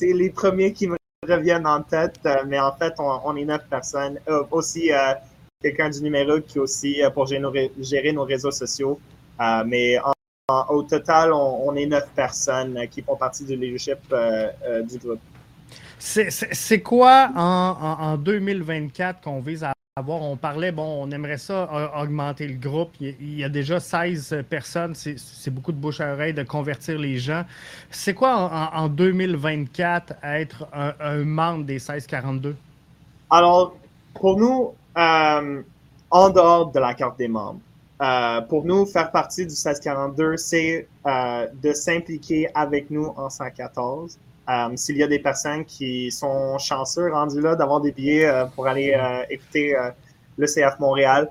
les 0.01 0.29
premiers 0.29 0.73
qui 0.73 0.87
me 0.87 0.96
reviennent 1.25 1.65
en 1.65 1.81
tête, 1.81 2.19
euh, 2.25 2.43
mais 2.45 2.59
en 2.59 2.73
fait, 2.73 2.93
on, 2.99 3.35
est 3.35 3.45
neuf 3.45 3.67
personnes. 3.69 4.19
Euh, 4.27 4.43
aussi, 4.51 4.91
euh, 4.91 5.13
quelqu'un 5.61 5.89
du 5.89 6.01
numéro 6.01 6.39
qui 6.41 6.59
aussi 6.59 7.01
pour 7.13 7.25
gérer 7.25 8.11
nos, 8.11 8.23
réseaux 8.23 8.51
sociaux. 8.51 8.99
mais 9.65 9.97
au 10.69 10.83
total, 10.83 11.33
on, 11.33 11.75
est 11.75 11.87
neuf 11.87 12.07
personnes 12.15 12.87
qui 12.89 13.01
font 13.01 13.15
partie 13.15 13.43
du 13.43 13.55
leadership 13.55 13.99
du 14.83 14.97
groupe. 14.99 15.19
C'est 15.97 16.81
quoi 16.81 17.31
en 17.35 18.17
2024 18.17 19.21
qu'on 19.21 19.39
vise 19.39 19.63
à 19.63 19.73
on 20.07 20.37
parlait, 20.37 20.71
bon, 20.71 21.03
on 21.03 21.11
aimerait 21.11 21.37
ça 21.37 21.91
augmenter 21.99 22.47
le 22.47 22.55
groupe. 22.55 22.91
Il 22.99 23.37
y 23.37 23.43
a 23.43 23.49
déjà 23.49 23.79
16 23.79 24.43
personnes. 24.49 24.93
C'est 24.95 25.51
beaucoup 25.51 25.71
de 25.71 25.77
bouche 25.77 26.01
à 26.01 26.13
oreille 26.13 26.33
de 26.33 26.43
convertir 26.43 26.99
les 26.99 27.17
gens. 27.17 27.43
C'est 27.89 28.13
quoi 28.13 28.71
en, 28.73 28.87
2024 28.87 30.13
être 30.23 30.67
un, 30.73 31.23
membre 31.23 31.65
des 31.65 31.73
1642? 31.73 32.55
Alors, 33.29 33.75
pour 34.13 34.37
nous, 34.37 34.73
euh, 34.97 35.61
en 36.11 36.29
dehors 36.29 36.71
de 36.71 36.79
la 36.79 36.93
carte 36.93 37.17
des 37.17 37.27
membres, 37.27 37.59
euh, 38.01 38.41
pour 38.41 38.63
nous, 38.63 38.85
faire 38.85 39.11
partie 39.11 39.41
du 39.41 39.53
1642, 39.53 40.37
c'est 40.37 40.87
euh, 41.05 41.47
de 41.61 41.73
s'impliquer 41.73 42.47
avec 42.53 42.91
nous 42.91 43.07
en 43.17 43.29
114. 43.29 44.17
Euh, 44.49 44.69
s'il 44.75 44.95
y 44.97 45.03
a 45.03 45.07
des 45.07 45.19
personnes 45.19 45.65
qui 45.65 46.09
sont 46.09 46.57
chanceux 46.57 47.11
rendus 47.11 47.41
là 47.41 47.55
d'avoir 47.55 47.81
des 47.81 47.91
billets 47.91 48.25
euh, 48.25 48.45
pour 48.45 48.65
aller 48.65 48.93
euh, 48.93 49.23
écouter 49.29 49.75
le 50.37 50.45
CF 50.45 50.79
Montréal, 50.79 51.29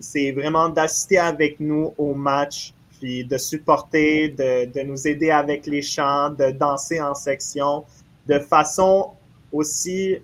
c'est 0.00 0.32
vraiment 0.32 0.68
d'assister 0.68 1.18
avec 1.18 1.60
nous 1.60 1.94
au 1.98 2.14
match, 2.14 2.74
puis 2.98 3.24
de 3.24 3.38
supporter, 3.38 4.28
de, 4.30 4.64
de, 4.72 4.80
nous 4.80 5.06
aider 5.06 5.30
avec 5.30 5.66
les 5.66 5.82
chants, 5.82 6.30
de 6.30 6.50
danser 6.50 7.00
en 7.00 7.14
section, 7.14 7.84
de 8.26 8.38
façon 8.40 9.12
aussi 9.52 10.16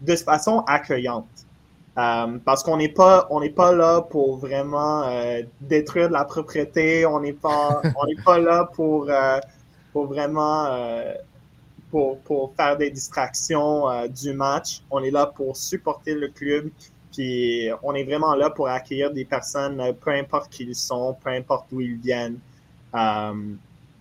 de 0.00 0.16
façon 0.16 0.64
accueillante. 0.66 1.28
Parce 1.94 2.64
qu'on 2.64 2.76
n'est 2.76 2.88
pas, 2.88 3.28
on 3.30 3.40
n'est 3.40 3.50
pas 3.50 3.72
là 3.72 4.00
pour 4.00 4.38
vraiment 4.38 5.04
détruire 5.60 6.08
de 6.08 6.14
la 6.14 6.24
propriété. 6.24 7.06
On 7.06 7.20
n'est 7.20 7.32
pas, 7.32 7.80
on 7.96 8.06
n'est 8.06 8.22
pas 8.24 8.38
là 8.38 8.68
pour, 8.74 9.08
pour 9.94 10.06
vraiment 10.06 10.68
pour, 11.90 12.18
pour, 12.18 12.52
faire 12.56 12.76
des 12.76 12.90
distractions 12.90 13.86
du 14.08 14.34
match. 14.34 14.82
On 14.90 15.02
est 15.02 15.10
là 15.10 15.26
pour 15.26 15.56
supporter 15.56 16.14
le 16.14 16.28
club. 16.28 16.68
Puis 17.12 17.70
on 17.82 17.94
est 17.94 18.04
vraiment 18.04 18.34
là 18.34 18.50
pour 18.50 18.68
accueillir 18.68 19.12
des 19.12 19.24
personnes, 19.24 19.80
peu 20.04 20.10
importe 20.10 20.50
qui 20.50 20.64
ils 20.64 20.74
sont, 20.74 21.16
peu 21.22 21.30
importe 21.30 21.66
d'où 21.70 21.80
ils 21.80 21.96
viennent. 21.96 22.38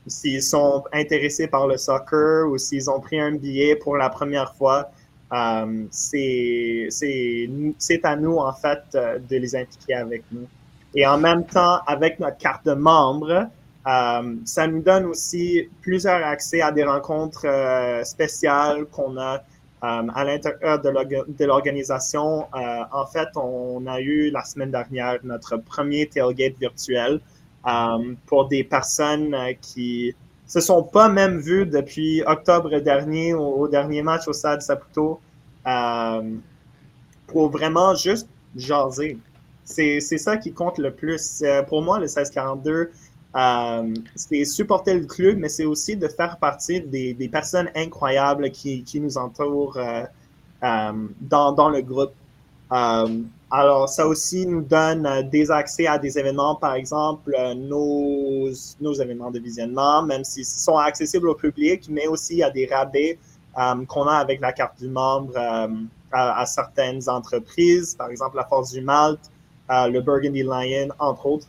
s'ils 0.07 0.43
sont 0.43 0.83
intéressés 0.91 1.47
par 1.47 1.67
le 1.67 1.77
soccer 1.77 2.50
ou 2.50 2.57
s'ils 2.57 2.89
ont 2.89 3.00
pris 3.00 3.19
un 3.19 3.33
billet 3.33 3.75
pour 3.75 3.95
la 3.95 4.09
première 4.09 4.55
fois, 4.55 4.91
euh, 5.33 5.85
c'est 5.89 6.89
à 8.03 8.15
nous, 8.15 8.38
en 8.38 8.53
fait, 8.53 8.83
euh, 8.95 9.17
de 9.17 9.38
les 9.38 9.55
impliquer 9.55 9.95
avec 9.95 10.23
nous. 10.31 10.47
Et 10.95 11.07
en 11.07 11.17
même 11.17 11.45
temps, 11.45 11.79
avec 11.88 12.19
notre 12.19 12.38
carte 12.38 12.65
de 12.65 12.73
membre, 12.73 13.47
euh, 13.85 14.35
ça 14.45 14.67
nous 14.67 14.81
donne 14.81 15.05
aussi 15.05 15.69
plusieurs 15.81 16.25
accès 16.25 16.61
à 16.61 16.71
des 16.71 16.83
rencontres 16.83 17.45
spéciales 18.03 18.85
qu'on 18.85 19.17
a 19.17 19.43
à 19.81 20.23
l'intérieur 20.23 20.79
de 20.79 21.45
l'organisation. 21.45 22.47
en 22.53 23.05
fait, 23.07 23.27
on 23.35 23.85
a 23.85 23.99
eu 23.99 24.29
la 24.31 24.45
semaine 24.45 24.71
dernière 24.71 25.17
notre 25.23 25.57
premier 25.57 26.07
tailgate 26.07 26.57
virtuel 26.57 27.19
pour 28.25 28.47
des 28.47 28.63
personnes 28.63 29.35
qui 29.61 30.15
se 30.53 30.59
sont 30.59 30.83
pas 30.83 31.09
même 31.09 31.39
vus 31.39 31.65
depuis 31.65 32.21
octobre 32.25 32.79
dernier 32.79 33.33
au, 33.33 33.67
dernier 33.67 34.01
match 34.01 34.27
au 34.27 34.33
Stade 34.33 34.61
Saputo 34.61 35.19
euh, 35.65 36.21
pour 37.27 37.49
vraiment 37.49 37.95
juste 37.95 38.27
jaser. 38.55 39.17
C'est 39.63 39.99
ça 39.99 40.37
qui 40.37 40.51
compte 40.51 40.77
le 40.77 40.91
plus. 40.91 41.41
Euh, 41.41 41.63
pour 41.63 41.81
moi, 41.81 41.97
le 41.97 42.03
1642, 42.03 42.91
euh, 43.35 43.93
c'est 44.15 44.45
supporter 44.45 44.93
le 44.93 45.05
club, 45.05 45.37
mais 45.37 45.49
c'est 45.49 45.65
aussi 45.65 45.95
de 45.97 46.07
faire 46.07 46.37
partie 46.37 46.81
des, 46.81 47.13
des 47.13 47.29
personnes 47.29 47.69
incroyables 47.75 48.51
qui, 48.51 48.83
qui 48.83 48.99
nous 48.99 49.17
entourent 49.17 49.77
euh, 49.77 50.03
euh 50.63 50.91
dans, 51.21 51.51
dans, 51.51 51.69
le 51.69 51.81
groupe. 51.81 52.13
Alors, 53.55 53.87
ça 53.87 54.07
aussi 54.07 54.47
nous 54.47 54.63
donne 54.63 55.05
euh, 55.05 55.21
des 55.21 55.51
accès 55.51 55.85
à 55.85 55.99
des 55.99 56.17
événements, 56.17 56.55
par 56.55 56.73
exemple, 56.73 57.35
euh, 57.37 57.53
nos, 57.53 58.49
nos 58.81 58.93
événements 58.95 59.29
de 59.29 59.37
visionnement, 59.37 60.01
même 60.01 60.23
s'ils 60.23 60.47
sont 60.47 60.77
accessibles 60.77 61.29
au 61.29 61.35
public, 61.35 61.85
mais 61.87 62.07
aussi 62.07 62.41
à 62.41 62.49
des 62.49 62.65
rabais 62.65 63.19
euh, 63.59 63.85
qu'on 63.85 64.07
a 64.07 64.15
avec 64.15 64.41
la 64.41 64.53
carte 64.53 64.79
du 64.79 64.87
membre 64.87 65.37
à, 66.11 66.45
certaines 66.47 67.07
entreprises, 67.07 67.93
par 67.93 68.09
exemple 68.09 68.37
la 68.37 68.45
Force 68.45 68.71
du 68.71 68.81
Malte, 68.81 69.29
le 69.69 69.99
Burgundy 69.99 70.41
Lion, 70.41 70.89
entre 70.97 71.25
autres. 71.27 71.47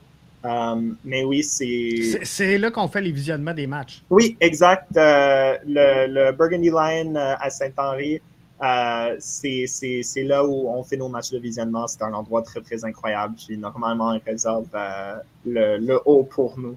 Mais 1.04 1.24
oui, 1.24 1.42
c'est. 1.42 2.20
C'est 2.22 2.58
là 2.58 2.70
qu'on 2.70 2.88
fait 2.88 3.00
les 3.00 3.12
visionnements 3.12 3.54
des 3.54 3.66
matchs. 3.66 4.02
Oui, 4.10 4.36
exact. 4.40 4.88
le, 4.94 6.06
le, 6.06 6.32
Burgundy 6.32 6.70
Lion 6.70 7.14
à 7.16 7.50
Saint-Henri 7.50 8.20
euh, 8.62 9.16
c'est 9.18 10.22
là 10.22 10.44
où 10.46 10.68
on 10.68 10.82
fait 10.84 10.96
nos 10.96 11.08
matchs 11.08 11.30
de 11.30 11.38
visionnement. 11.38 11.86
C'est 11.86 12.02
un 12.02 12.12
endroit 12.12 12.42
très, 12.42 12.60
très 12.60 12.84
incroyable. 12.84 13.34
Puis 13.36 13.58
normalement, 13.58 14.10
on 14.14 14.20
réserve 14.24 14.68
euh, 14.74 15.16
le, 15.44 15.78
le, 15.78 16.00
haut 16.04 16.24
pour 16.24 16.58
nous. 16.58 16.76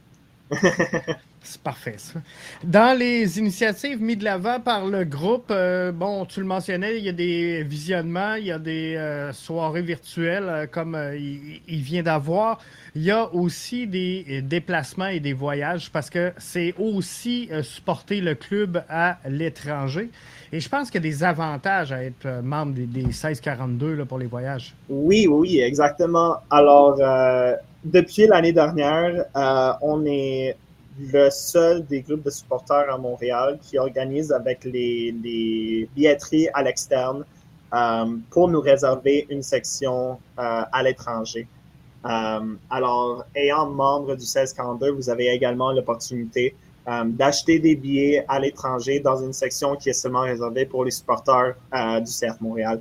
c'est 1.42 1.62
parfait, 1.62 1.96
ça. 1.98 2.20
Dans 2.64 2.98
les 2.98 3.40
initiatives 3.40 4.02
mises 4.02 4.18
de 4.18 4.26
l'avant 4.26 4.60
par 4.60 4.86
le 4.86 5.06
groupe, 5.06 5.48
euh, 5.52 5.92
bon, 5.92 6.26
tu 6.26 6.40
le 6.40 6.46
mentionnais, 6.46 6.98
il 6.98 7.04
y 7.04 7.10
a 7.10 7.14
des 7.14 7.64
visionnements, 7.64 8.36
il 8.36 8.46
y 8.46 8.52
a 8.52 8.60
des 8.60 9.30
soirées 9.34 9.82
virtuelles 9.82 10.68
comme 10.72 10.98
il, 11.16 11.82
vient 11.82 12.04
d'avoir. 12.04 12.60
Il 12.96 13.04
y 13.04 13.12
a 13.12 13.34
aussi 13.34 13.88
des 13.88 14.42
déplacements 14.42 15.08
et 15.08 15.20
des 15.20 15.34
voyages 15.34 15.90
parce 15.92 16.10
que 16.10 16.34
c'est 16.38 16.74
aussi 16.78 17.50
supporter 17.62 18.22
le 18.22 18.36
club 18.36 18.84
à 18.90 19.18
l'étranger. 19.28 20.10
Et 20.52 20.60
je 20.60 20.70
pense 20.70 20.90
qu'il 20.90 21.04
y 21.04 21.08
a 21.08 21.10
des 21.10 21.24
avantages 21.24 21.92
à 21.92 22.04
être 22.04 22.26
euh, 22.26 22.42
membre 22.42 22.74
des, 22.74 22.86
1642 22.86 23.96
là, 23.96 24.06
pour 24.06 24.18
les 24.18 24.28
voyages. 24.28 24.74
Oui, 24.90 25.28
oui, 25.28 25.60
exactement. 25.60 26.38
Alors, 26.50 26.98
euh, 27.00 27.54
depuis 27.84 28.28
l'année 28.28 28.54
dernière, 28.54 29.26
euh, 29.36 29.74
on 29.82 30.06
est 30.06 30.56
le 31.00 31.30
seul 31.30 31.86
des 31.86 32.02
groupes 32.02 32.24
de 32.24 32.30
supporters 32.30 32.92
à 32.92 32.98
Montréal 32.98 33.60
qui 33.62 33.78
organise 33.78 34.32
avec 34.32 34.64
les, 34.64 35.12
les 35.24 35.90
billetteries 35.96 36.50
à 36.54 36.64
l'externe 36.64 37.24
pour 38.30 38.48
nous 38.48 38.62
réserver 38.62 39.28
une 39.30 39.44
section 39.44 40.18
à 40.38 40.82
l'étranger. 40.84 41.48
alors, 42.04 43.26
ayant 43.36 43.68
membre 43.68 44.16
du 44.16 44.22
1642, 44.22 44.92
vous 44.92 45.10
avez 45.10 45.28
également 45.28 45.74
l'opportunité 45.74 46.56
euh, 46.88 47.04
d'acheter 47.04 47.60
des 47.60 47.76
billets 47.76 48.24
à 48.30 48.40
l'étranger 48.40 49.02
dans 49.02 49.22
une 49.22 49.34
section 49.34 49.76
qui 49.76 49.90
est 49.90 49.94
seulement 49.94 50.22
réservée 50.22 50.66
pour 50.66 50.86
les 50.86 50.92
supporters 50.92 51.56
euh, 51.74 52.00
du 52.00 52.10
CF 52.10 52.40
Montréal. 52.40 52.80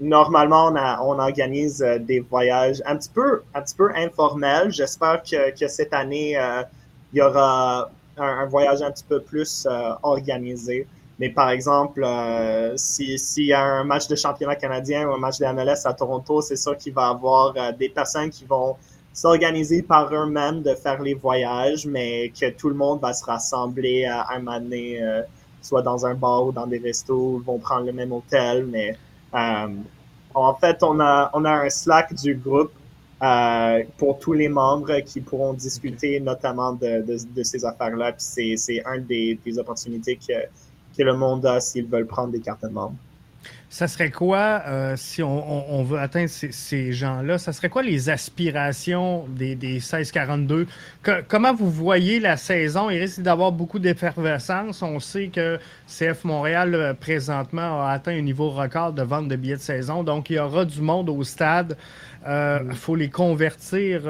Euh, 0.00 0.04
normalement, 0.04 0.66
on, 0.66 0.76
a, 0.76 1.00
on 1.02 1.18
organise 1.18 1.78
des 2.00 2.20
voyages 2.20 2.82
un 2.86 2.96
petit 2.96 3.10
peu, 3.10 3.42
un 3.54 3.62
petit 3.62 3.74
peu 3.74 3.90
informels. 3.94 4.70
J'espère 4.72 5.22
que, 5.22 5.50
que, 5.58 5.68
cette 5.68 5.92
année, 5.92 6.38
il 7.12 7.18
y 7.18 7.22
aura 7.22 7.90
un, 8.16 8.46
voyage 8.46 8.82
un 8.82 8.90
petit 8.90 9.04
peu 9.04 9.20
plus 9.20 9.66
organisé. 10.02 10.86
Mais 11.18 11.28
par 11.28 11.50
exemple, 11.50 12.04
s'il 12.76 13.44
y 13.44 13.52
a 13.52 13.62
un 13.62 13.84
match 13.84 14.08
de 14.08 14.16
championnat 14.16 14.56
canadien 14.56 15.08
ou 15.08 15.12
un 15.12 15.18
match 15.18 15.38
de 15.38 15.46
MLS 15.46 15.86
à 15.86 15.92
Toronto, 15.92 16.40
c'est 16.40 16.56
sûr 16.56 16.76
qu'il 16.76 16.94
va 16.94 17.08
y 17.08 17.10
avoir 17.10 17.54
des 17.74 17.88
personnes 17.88 18.30
qui 18.30 18.44
vont 18.44 18.76
s'organiser 19.12 19.82
par 19.82 20.12
eux-mêmes 20.12 20.62
de 20.62 20.74
faire 20.74 21.00
les 21.02 21.14
voyages, 21.14 21.86
mais 21.86 22.30
que 22.38 22.50
tout 22.50 22.68
le 22.68 22.74
monde 22.74 23.00
va 23.00 23.12
se 23.12 23.24
rassembler 23.24 24.04
à 24.06 24.26
un 24.30 24.38
moment 24.38 24.60
donné, 24.60 25.02
euh, 25.02 25.22
soit 25.60 25.82
dans 25.82 26.06
un 26.06 26.14
bar 26.14 26.46
ou 26.46 26.52
dans 26.52 26.66
des 26.66 26.78
restos, 26.78 27.42
vont 27.44 27.58
prendre 27.58 27.86
le 27.86 27.92
même 27.92 28.12
hôtel. 28.12 28.66
Mais 28.66 28.90
euh, 28.90 28.94
en 29.32 30.54
fait, 30.54 30.82
on 30.82 31.00
a, 31.00 31.30
on 31.34 31.44
a 31.44 31.50
un 31.50 31.70
Slack 31.70 32.14
du 32.14 32.34
groupe 32.34 32.72
euh, 33.22 33.84
pour 33.98 34.18
tous 34.18 34.32
les 34.32 34.48
membres 34.48 35.00
qui 35.00 35.20
pourront 35.20 35.54
discuter 35.54 36.18
notamment 36.20 36.72
de, 36.72 37.02
de, 37.02 37.16
de 37.34 37.42
ces 37.42 37.64
affaires-là. 37.64 38.12
Puis 38.12 38.56
c'est 38.56 38.82
une 38.84 39.04
des, 39.04 39.38
des 39.44 39.58
opportunités 39.58 40.16
que, 40.16 40.34
que 40.96 41.02
le 41.02 41.14
monde 41.14 41.46
a 41.46 41.60
s'ils 41.60 41.86
veulent 41.86 42.06
prendre 42.06 42.32
des 42.32 42.40
cartes 42.40 42.62
de 42.62 42.68
membres 42.68 42.96
ça 43.72 43.88
serait 43.88 44.10
quoi, 44.10 44.62
euh, 44.66 44.96
si 44.98 45.22
on, 45.22 45.82
veut 45.82 45.98
atteindre 45.98 46.28
ces, 46.28 46.92
gens-là, 46.92 47.38
ça 47.38 47.54
serait 47.54 47.70
quoi 47.70 47.82
les 47.82 48.10
aspirations 48.10 49.24
des, 49.30 49.54
des 49.54 49.80
16-42? 49.80 50.66
comment 51.26 51.54
vous 51.54 51.70
voyez 51.70 52.20
la 52.20 52.36
saison? 52.36 52.90
Il 52.90 52.98
risque 52.98 53.22
d'avoir 53.22 53.50
beaucoup 53.50 53.78
d'effervescence. 53.78 54.82
On 54.82 55.00
sait 55.00 55.28
que 55.28 55.58
CF 55.86 56.24
Montréal, 56.24 56.74
euh, 56.74 56.92
présentement, 56.92 57.82
a 57.82 57.92
atteint 57.92 58.12
un 58.12 58.20
niveau 58.20 58.50
record 58.50 58.92
de 58.92 59.02
vente 59.02 59.28
de 59.28 59.36
billets 59.36 59.56
de 59.56 59.62
saison. 59.62 60.04
Donc, 60.04 60.28
il 60.28 60.36
y 60.36 60.38
aura 60.38 60.66
du 60.66 60.82
monde 60.82 61.08
au 61.08 61.24
stade. 61.24 61.78
Il 62.24 62.28
euh, 62.28 62.72
faut 62.72 62.94
les 62.94 63.08
convertir, 63.08 64.02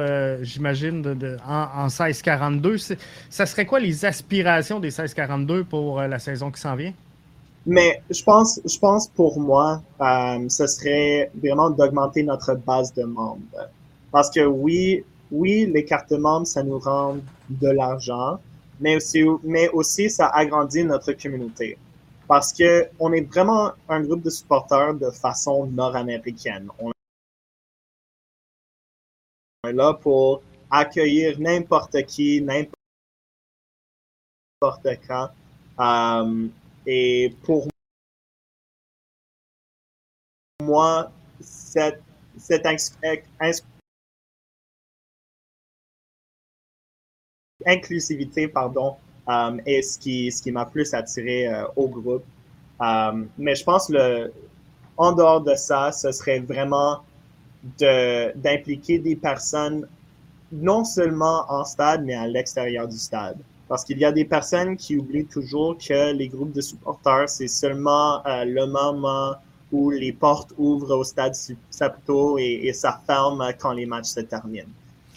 j'imagine, 0.43 1.03
de, 1.03 1.37
en, 1.47 1.85
en 1.85 1.87
16-42. 1.87 2.97
Ça 3.31 3.47
serait 3.47 3.65
quoi 3.65 3.79
les 3.79 4.05
aspirations 4.05 4.81
des 4.81 4.91
16-42 4.91 5.63
pour 5.63 6.03
la 6.03 6.19
saison 6.19 6.51
qui 6.51 6.61
s'en 6.61 6.75
vient? 6.75 6.93
Mais 7.65 8.03
je 8.11 8.23
pense, 8.25 8.61
je 8.65 8.79
pense 8.79 9.07
pour 9.09 9.39
moi, 9.39 9.83
euh, 10.01 10.49
ce 10.49 10.67
serait 10.67 11.31
vraiment 11.35 11.71
d'augmenter 11.71 12.25
notre 12.25 12.55
base 12.55 12.93
de 12.93 13.05
membres. 13.05 13.69
Parce 14.11 14.31
que 14.31 14.41
oui, 14.45 15.05
oui, 15.31 15.67
les 15.67 15.85
cartes 15.85 16.11
de 16.11 16.17
membres, 16.17 16.47
ça 16.47 16.63
nous 16.63 16.79
rend 16.79 17.19
de 17.49 17.69
l'argent, 17.69 18.41
mais 18.81 18.97
aussi, 18.97 19.25
mais 19.45 19.69
aussi 19.71 20.11
ça 20.11 20.27
agrandit 20.29 20.85
notre 20.85 21.13
communauté. 21.13 21.79
Parce 22.27 22.53
que 22.53 22.89
on 22.99 23.13
est 23.13 23.23
vraiment 23.23 23.73
un 23.89 24.03
groupe 24.03 24.23
de 24.23 24.31
supporters 24.31 24.95
de 24.95 25.11
façon 25.11 25.67
nord-américaine. 25.67 26.69
On 26.81 26.91
est 29.69 29.73
là 29.73 29.95
pour 29.95 30.43
accueillir 30.71 31.39
n'importe 31.39 32.03
qui, 32.07 32.43
n'importe 32.43 32.75
quand. 35.07 35.29
Euh, 35.79 36.49
et 36.87 37.35
pour 37.43 37.69
moi, 40.63 41.11
cette, 41.41 42.03
inclusivité 47.67 48.49
pardon, 48.49 48.97
euh, 49.29 49.59
est 49.67 49.83
ce 49.83 49.99
qui, 49.99 50.33
ce 50.33 50.43
qui 50.43 50.51
m'a 50.51 50.67
plus 50.67 50.93
attiré 50.95 51.49
euh, 51.49 51.65
au 51.77 51.89
groupe. 51.89 52.25
Euh, 52.81 53.25
mais 53.39 53.55
je 53.55 53.65
pense 53.65 53.89
le 53.89 54.33
en 54.97 55.13
dehors 55.13 55.41
de 55.41 55.55
ça, 55.55 55.91
ce 55.91 56.13
serait 56.13 56.41
vraiment 56.41 57.03
d'impliquer 57.79 58.99
des 58.99 59.17
personnes 59.17 59.89
non 60.51 60.85
seulement 60.85 61.45
en 61.49 61.65
stade, 61.65 62.05
mais 62.05 62.15
à 62.15 62.27
l'extérieur 62.27 62.87
du 62.87 62.99
stade. 62.99 63.39
Parce 63.73 63.87
qu'il 63.87 63.99
y 63.99 64.05
a 64.05 64.13
des 64.13 64.27
personnes 64.27 64.77
qui 64.77 64.99
oublient 64.99 65.25
toujours 65.25 65.79
que 65.79 66.13
les 66.13 66.29
groupes 66.29 66.53
de 66.53 66.61
supporters, 66.61 67.27
c'est 67.27 67.49
seulement 67.49 68.21
euh, 68.27 68.45
le 68.45 68.67
moment 68.67 69.37
où 69.73 69.89
les 69.89 70.13
portes 70.13 70.53
ouvrent 70.59 70.95
au 70.99 71.05
stade 71.05 71.35
Saputo 71.71 72.37
et, 72.37 72.61
et 72.65 72.75
ça 72.75 73.01
ferme 73.07 73.43
quand 73.59 73.73
les 73.73 73.87
matchs 73.87 74.09
se 74.09 74.21
terminent. 74.21 74.69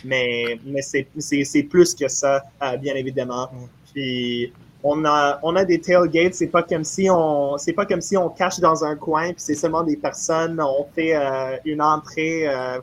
Mais, 0.05 0.57
mais 0.63 0.81
c'est 0.81 1.63
plus 1.63 1.93
que 1.93 2.07
ça, 2.07 2.45
euh, 2.63 2.77
bien 2.77 2.95
évidemment. 2.95 3.50
Puis 3.93 4.53
on 4.83 5.03
a, 5.03 5.38
on 5.43 5.53
a 5.57 5.65
des 5.65 5.81
tailgates, 5.81 6.35
c'est 6.35 6.47
pas 6.47 6.63
comme 6.63 6.85
si 6.85 7.09
on 7.09 7.57
c'est 7.57 7.74
pas 7.74 7.85
comme 7.85 8.00
si 8.00 8.15
on 8.15 8.29
cache 8.29 8.62
dans 8.62 8.85
un 8.85 8.95
coin 8.95 9.33
puis 9.33 9.41
c'est 9.41 9.55
seulement 9.55 9.83
des 9.83 9.97
personnes, 9.97 10.62
on 10.62 10.85
fait 10.95 11.13
euh, 11.13 11.57
une 11.65 11.81
entrée 11.81 12.47
euh, 12.47 12.79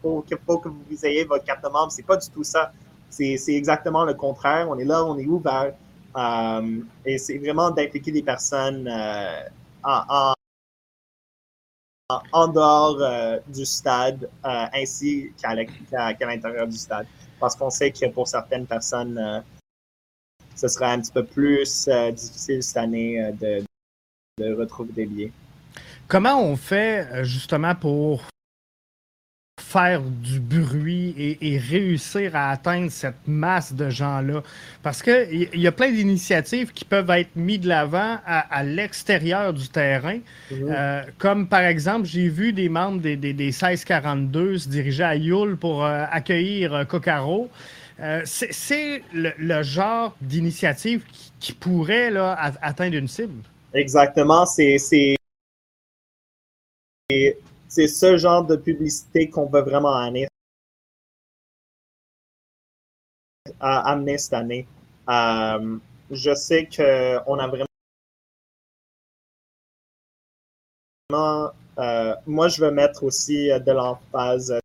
pour, 0.00 0.24
que, 0.24 0.34
que 0.34 0.68
vous 0.68 1.06
ayez 1.06 1.24
votre 1.24 1.44
carte 1.44 1.62
de 1.64 1.68
membre, 1.68 1.92
c'est 1.92 2.06
pas 2.06 2.16
du 2.16 2.28
tout 2.30 2.44
ça. 2.44 2.72
C'est 3.08 3.36
exactement 3.48 4.04
le 4.04 4.14
contraire. 4.14 4.68
On 4.68 4.78
est 4.78 4.84
là, 4.84 5.04
on 5.04 5.18
est 5.18 5.26
ouvert. 5.26 5.74
Euh, 6.16 6.80
et 7.04 7.18
c'est 7.18 7.38
vraiment 7.38 7.70
d'impliquer 7.70 8.12
des 8.12 8.22
personnes 8.22 8.88
en, 9.82 10.34
en, 12.32 12.48
dehors 12.48 13.40
du 13.46 13.64
stade 13.64 14.28
ainsi 14.42 15.32
qu'à 15.40 15.54
l'intérieur 15.54 16.66
du 16.66 16.76
stade 16.76 17.06
parce 17.40 17.56
qu'on 17.56 17.70
sait 17.70 17.90
que 17.90 18.06
pour 18.06 18.28
certaines 18.28 18.66
personnes, 18.66 19.18
euh, 19.18 19.40
ce 20.54 20.68
sera 20.68 20.92
un 20.92 21.00
petit 21.00 21.10
peu 21.10 21.24
plus 21.24 21.88
euh, 21.88 22.12
difficile 22.12 22.62
cette 22.62 22.76
année 22.76 23.20
euh, 23.20 23.32
de, 23.32 23.64
de, 24.38 24.54
retrouver 24.54 24.92
des 24.92 25.06
billets. 25.06 25.32
Comment 26.06 26.40
on 26.40 26.56
fait 26.56 27.24
justement 27.24 27.74
pour 27.74 28.24
faire 29.70 30.02
du 30.02 30.40
bruit 30.40 31.36
et, 31.40 31.58
réussir 31.58 32.34
à 32.34 32.50
atteindre 32.50 32.90
cette 32.90 33.28
masse 33.28 33.72
de 33.72 33.88
gens-là. 33.88 34.42
Parce 34.82 35.00
qu'il 35.00 35.48
y, 35.54 35.60
y 35.60 35.66
a 35.68 35.72
plein 35.72 35.92
d'initiatives 35.92 36.72
qui 36.72 36.84
peuvent 36.84 37.10
être 37.10 37.36
mises 37.36 37.60
de 37.60 37.68
l'avant 37.68 38.18
à, 38.26 38.64
l'extérieur 38.64 39.52
du 39.52 39.68
terrain. 39.68 40.18
Euh, 40.52 41.02
comme 41.18 41.46
par 41.46 41.60
exemple, 41.60 42.06
j'ai 42.06 42.28
vu 42.28 42.52
des 42.52 42.68
membres 42.68 43.00
des, 43.00 43.16
des, 43.16 43.32
1642 43.32 44.58
se 44.58 44.68
diriger 44.68 45.04
à 45.04 45.14
Yule 45.14 45.56
pour 45.56 45.84
euh, 45.84 46.04
accueillir 46.10 46.74
euh, 46.74 46.84
Cocaro. 46.84 47.48
c'est 48.24 49.02
le, 49.12 49.62
genre 49.62 50.16
d'initiative 50.20 51.04
qui, 51.38 51.52
pourrait 51.52 52.10
là, 52.10 52.36
atteindre 52.60 52.96
une 52.96 53.08
cible. 53.08 53.42
Exactement. 53.72 54.46
C'est 54.46 54.78
c'est 57.70 57.86
ce 57.88 58.16
genre 58.16 58.44
de 58.44 58.56
publicité 58.56 59.30
qu'on 59.30 59.46
veut 59.46 59.62
vraiment 59.62 59.94
amener, 59.94 60.26
amener 63.60 64.18
cette 64.18 64.34
année. 64.34 64.66
Euh, 65.08 65.78
je 66.10 66.34
sais 66.34 66.66
qu'on 66.66 67.38
a 67.38 67.46
vraiment 67.46 67.66
euh, 71.78 72.14
moi, 72.26 72.48
je 72.48 72.62
veux 72.62 72.70
mettre 72.70 73.04
aussi 73.04 73.48
de 73.48 73.72
l'emphase 73.72 74.58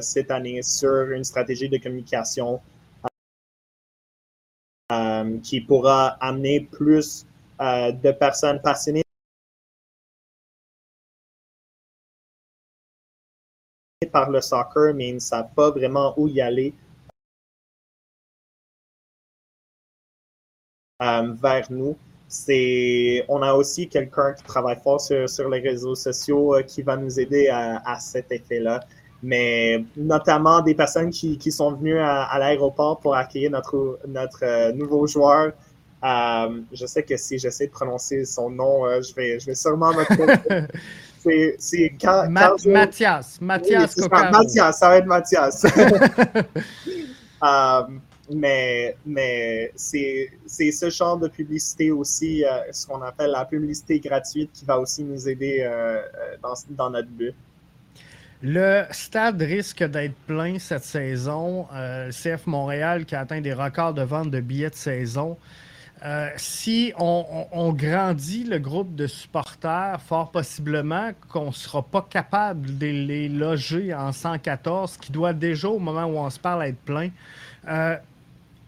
cette 0.00 0.30
année 0.30 0.62
sur 0.62 1.10
une 1.10 1.24
stratégie 1.24 1.68
de 1.68 1.78
communication 1.78 2.60
euh, 4.92 5.38
qui 5.40 5.60
pourra 5.60 6.08
amener 6.20 6.60
plus 6.60 7.24
euh, 7.24 7.29
de 7.60 8.12
personnes 8.12 8.60
passionnées 8.62 9.02
par 14.12 14.30
le 14.30 14.40
soccer, 14.40 14.94
mais 14.94 15.08
ils 15.08 15.14
ne 15.16 15.18
savent 15.18 15.52
pas 15.54 15.70
vraiment 15.70 16.14
où 16.16 16.26
y 16.28 16.40
aller 16.40 16.74
euh, 21.02 21.34
vers 21.40 21.70
nous. 21.70 21.96
C'est, 22.28 23.24
on 23.28 23.42
a 23.42 23.52
aussi 23.54 23.88
quelqu'un 23.88 24.32
qui 24.34 24.44
travaille 24.44 24.78
fort 24.82 25.00
sur, 25.00 25.48
les 25.48 25.60
réseaux 25.60 25.94
sociaux 25.94 26.54
euh, 26.54 26.62
qui 26.62 26.82
va 26.82 26.96
nous 26.96 27.18
aider 27.18 27.48
à, 27.48 27.98
cet 27.98 28.30
effet-là. 28.32 28.80
Mais 29.22 29.84
notamment 29.96 30.62
des 30.62 30.74
personnes 30.74 31.10
qui, 31.10 31.52
sont 31.52 31.72
venues 31.72 31.98
à, 31.98 32.38
l'aéroport 32.38 33.00
pour 33.00 33.14
accueillir 33.16 33.50
notre, 33.50 33.98
notre 34.06 34.72
nouveau 34.72 35.06
joueur 35.06 35.52
euh, 36.02 36.60
je 36.72 36.86
sais 36.86 37.02
que 37.02 37.16
si 37.16 37.38
j'essaie 37.38 37.66
de 37.66 37.72
prononcer 37.72 38.24
son 38.24 38.48
nom, 38.50 38.86
euh, 38.86 39.02
je, 39.02 39.14
vais, 39.14 39.38
je 39.38 39.46
vais 39.46 39.54
sûrement 39.54 39.92
me 39.92 40.04
C'est 41.22 41.56
c'est 41.58 41.92
Mathias. 42.30 43.38
Mathias 43.42 43.98
Mathias, 43.98 44.78
ça 44.78 44.88
va 44.88 44.96
être 44.96 45.06
Mathias. 45.06 45.66
Euh, 47.42 47.84
mais 48.30 48.94
mais 49.06 49.72
c'est 49.74 50.28
ce 50.46 50.90
genre 50.90 51.16
de 51.16 51.26
publicité 51.26 51.90
aussi, 51.90 52.44
ce 52.70 52.86
qu'on 52.86 53.00
appelle 53.00 53.30
la 53.30 53.46
publicité 53.46 53.98
gratuite, 53.98 54.50
qui 54.52 54.66
va 54.66 54.78
aussi 54.78 55.02
nous 55.04 55.26
aider 55.26 55.66
dans, 56.42 56.52
dans, 56.68 56.90
notre 56.90 57.08
but. 57.08 57.34
Le 58.42 58.84
stade 58.90 59.40
risque 59.40 59.82
d'être 59.84 60.16
plein 60.26 60.58
cette 60.58 60.84
saison. 60.84 61.66
le 61.72 62.10
CF 62.10 62.46
Montréal 62.46 63.06
qui 63.06 63.14
a 63.14 63.20
atteint 63.20 63.40
des 63.40 63.54
records 63.54 63.94
de 63.94 64.02
vente 64.02 64.30
de 64.30 64.40
billets 64.40 64.68
de 64.68 64.74
saison. 64.74 65.38
Euh, 66.04 66.28
si 66.36 66.94
on, 66.98 67.72
grandit 67.72 68.44
le 68.44 68.58
groupe 68.58 68.94
de 68.94 69.06
supporters, 69.06 70.00
fort 70.00 70.30
possiblement 70.30 71.10
qu'on 71.28 71.46
ne 71.46 71.52
sera 71.52 71.82
pas 71.82 72.06
capable 72.08 72.78
de 72.78 72.86
les 72.86 73.28
loger 73.28 73.92
en 73.92 74.12
114, 74.12 74.96
qui 74.96 75.12
doit 75.12 75.34
déjà, 75.34 75.68
au 75.68 75.78
moment 75.78 76.04
où 76.04 76.16
on 76.16 76.30
se 76.30 76.38
parle, 76.38 76.64
être 76.64 76.78
plein. 76.78 77.10
Euh, 77.68 77.96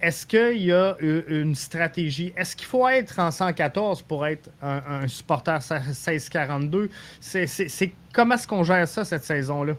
est-ce 0.02 0.26
qu'il 0.26 0.62
y 0.62 0.72
a 0.72 0.96
une 1.00 1.54
stratégie? 1.54 2.34
Est-ce 2.36 2.56
qu'il 2.56 2.66
faut 2.66 2.88
être 2.88 3.20
en 3.20 3.30
114 3.30 4.02
pour 4.02 4.26
être 4.26 4.50
un, 4.60 5.06
supporter 5.06 5.60
1642? 5.60 6.90
C'est, 7.20 7.46
comment 8.12 8.34
est-ce 8.34 8.48
qu'on 8.48 8.64
gère 8.64 8.88
ça 8.88 9.04
cette 9.04 9.22
saison-là? 9.22 9.74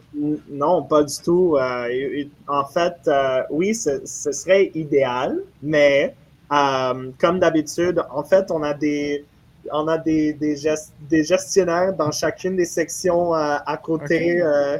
Non, 0.50 0.82
pas 0.82 1.04
du 1.04 1.14
tout. 1.22 1.58
Euh, 1.58 2.24
en 2.48 2.64
fait, 2.64 3.10
oui, 3.50 3.74
ce, 3.74 4.00
serait 4.06 4.72
idéal, 4.74 5.38
mais 5.62 6.14
euh, 6.52 7.10
comme 7.18 7.38
d'habitude, 7.38 8.02
en 8.10 8.22
fait, 8.22 8.50
on 8.50 8.62
a 8.62 8.74
des, 8.74 9.24
on 9.72 9.88
a 9.88 9.98
des, 9.98 10.34
des, 10.34 10.56
des 11.08 11.24
gestionnaires 11.24 11.94
dans 11.94 12.10
chacune 12.10 12.56
des 12.56 12.66
sections 12.66 13.34
euh, 13.34 13.56
à 13.64 13.76
côté. 13.76 14.42
Euh, 14.42 14.78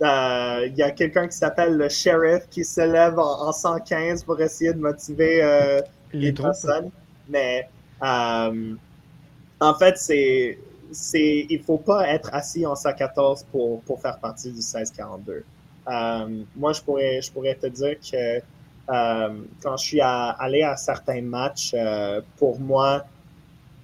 il 0.00 0.74
y 0.76 0.82
a 0.82 0.90
quelqu'un 0.90 1.28
qui 1.28 1.36
s'appelle 1.36 1.76
le 1.76 1.88
sheriff 1.88 2.48
qui 2.50 2.64
se 2.64 2.80
lève 2.80 3.18
en, 3.18 3.52
115 3.52 4.24
pour 4.24 4.40
essayer 4.40 4.72
de 4.72 4.80
motiver 4.80 5.70
les, 6.12 6.32
personnes. 6.32 6.90
Mais 7.28 7.68
en 8.00 9.74
fait, 9.78 9.96
c'est, 9.96 10.58
c'est, 10.90 11.46
il 11.48 11.62
faut 11.62 11.78
pas 11.78 12.08
être 12.08 12.30
assis 12.32 12.66
en 12.66 12.74
114 12.74 13.46
pour, 13.50 13.80
pour 13.82 14.00
faire 14.00 14.18
partie 14.18 14.48
du 14.48 14.56
1642. 14.56 15.44
moi, 16.56 16.72
je 16.72 16.82
pourrais, 16.82 17.22
je 17.22 17.32
pourrais 17.32 17.54
te 17.54 17.66
dire 17.66 17.96
que 18.00 18.38
euh, 18.38 18.40
quand 18.88 19.76
je 19.76 19.84
suis 19.84 20.00
allé 20.00 20.62
à 20.62 20.76
certains 20.76 21.22
matchs, 21.22 21.72
euh, 21.74 22.20
pour 22.36 22.58
moi, 22.60 23.04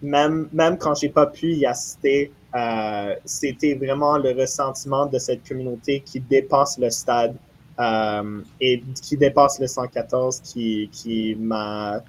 même, 0.03 0.49
même 0.53 0.79
quand 0.79 0.95
j'ai 0.95 1.09
pas 1.09 1.27
pu 1.27 1.55
y 1.55 1.67
assister, 1.67 2.33
euh, 2.55 3.15
c'était 3.25 3.75
vraiment 3.75 4.17
le 4.19 4.33
ressentiment 4.33 5.07
de 5.07 5.19
cette 5.19 5.47
communauté 5.47 6.01
qui 6.01 6.21
dépasse 6.21 6.79
le 6.79 6.91
stade 6.91 7.37
et 8.61 8.83
qui 9.03 9.17
dépasse 9.17 9.61
le 9.61 9.69
114 9.69 10.41
qui, 10.41 10.89
qui 10.93 11.37
m'a 11.37 12.03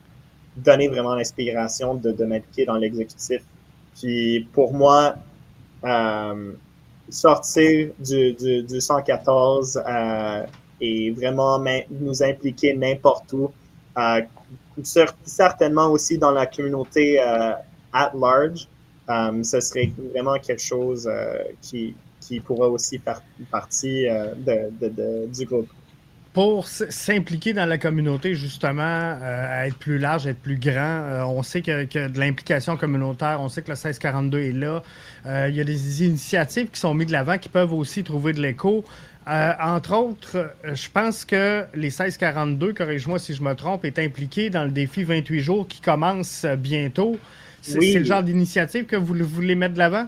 donné 0.58 0.88
vraiment 0.88 1.14
l'inspiration 1.14 1.94
de, 1.94 2.12
de 2.12 2.66
dans 2.66 2.76
l'exécutif. 2.76 3.44
Puis 4.00 4.48
pour 4.52 4.74
moi, 4.74 5.16
sortir 7.10 7.90
du, 8.00 8.34
du, 8.34 8.64
du 8.64 8.82
114 8.82 9.80
et 10.82 11.12
vraiment 11.12 11.64
nous 11.90 12.24
impliquer 12.24 12.74
n'importe 12.76 13.34
où. 13.34 13.52
Euh, 13.98 14.22
certainement 15.26 15.88
aussi 15.92 16.18
dans 16.18 16.32
la 16.32 16.46
communauté 16.46 17.20
euh, 17.20 17.52
at 17.92 18.12
large. 18.16 18.68
Euh, 19.10 19.44
ce 19.44 19.60
serait 19.60 19.92
vraiment 20.14 20.38
quelque 20.40 20.62
chose 20.62 21.10
qui, 21.62 21.96
qui 22.22 22.40
pourrait 22.40 22.68
aussi 22.68 23.00
faire 23.00 23.22
partie 23.52 24.06
du 25.34 25.46
groupe 25.46 25.70
pour 26.32 26.68
s'impliquer 26.68 27.54
dans 27.54 27.66
la 27.66 27.80
communauté, 27.80 28.36
justement, 28.36 29.18
être 29.66 29.76
plus 29.78 29.98
large, 29.98 30.28
être 30.28 30.40
plus 30.40 30.58
grand. 30.58 31.26
on 31.28 31.42
sait 31.42 31.64
que, 31.64 31.86
que 31.86 32.08
de 32.08 32.20
l'implication 32.20 32.78
communautaire, 32.78 33.40
on 33.42 33.50
sait 33.50 33.64
que 33.64 33.70
le 33.70 33.74
1642 33.74 34.40
est 34.40 34.52
là. 34.52 34.84
il 35.50 35.56
y 35.56 35.60
a 35.60 35.64
des 35.64 36.06
initiatives 36.06 36.70
qui 36.70 36.80
sont 36.80 36.94
mises 36.94 37.08
de 37.08 37.14
l'avant 37.14 37.40
qui 37.40 37.50
peuvent 37.50 37.74
aussi 37.74 38.04
trouver 38.04 38.34
de 38.34 38.42
l'écho. 38.42 38.86
Euh, 39.30 39.54
entre 39.62 39.96
autres, 39.96 40.38
euh, 40.38 40.74
je 40.74 40.90
pense 40.90 41.24
que 41.24 41.66
les 41.76 41.90
1642, 41.90 42.74
corrige-moi 42.74 43.20
si 43.20 43.36
je 43.36 43.44
me 43.44 43.54
trompe, 43.54 43.86
est 43.86 44.00
impliqué 44.00 44.50
dans 44.50 44.64
le 44.64 44.72
défi 44.72 45.04
28 45.04 45.40
jours 45.42 45.68
qui 45.68 45.82
commence 45.82 46.46
euh, 46.46 46.56
bientôt. 46.56 47.18
C'est 47.62 48.00
le 48.00 48.04
genre 48.06 48.24
d'initiative 48.24 48.86
que 48.86 48.96
vous 48.96 49.14
voulez 49.24 49.54
mettre 49.54 49.76
de 49.76 49.80
l'avant? 49.80 50.08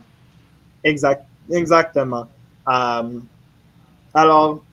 Exact. 0.83 1.23
exactement. 1.51 2.25
alors, 2.65 4.63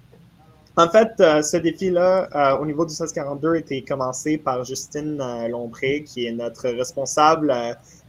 en 0.77 0.89
fait, 0.89 1.11
ce 1.19 1.57
défi-là, 1.57 2.57
au 2.61 2.65
niveau 2.65 2.85
du 2.85 2.93
1642, 2.93 3.57
était 3.57 3.83
commencé 3.83 4.39
par 4.39 4.65
Justine 4.65 5.21
Lompré, 5.51 6.05
qui 6.05 6.27
est 6.27 6.33
notre 6.33 6.69
responsable, 6.69 7.53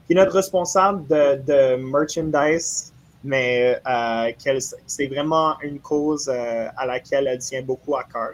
qui 0.06 0.14
est 0.14 0.16
notre 0.16 0.36
responsable 0.36 1.08
de, 1.08 1.42
de 1.48 1.92
merchandise 1.92 2.89
mais 3.24 3.80
euh, 3.88 4.32
c'est 4.86 5.08
vraiment 5.08 5.60
une 5.62 5.80
cause 5.80 6.30
euh, 6.30 6.68
à 6.78 6.86
laquelle 6.86 7.28
elle 7.28 7.40
tient 7.40 7.62
beaucoup 7.62 7.96
à 7.96 8.04
cœur. 8.04 8.32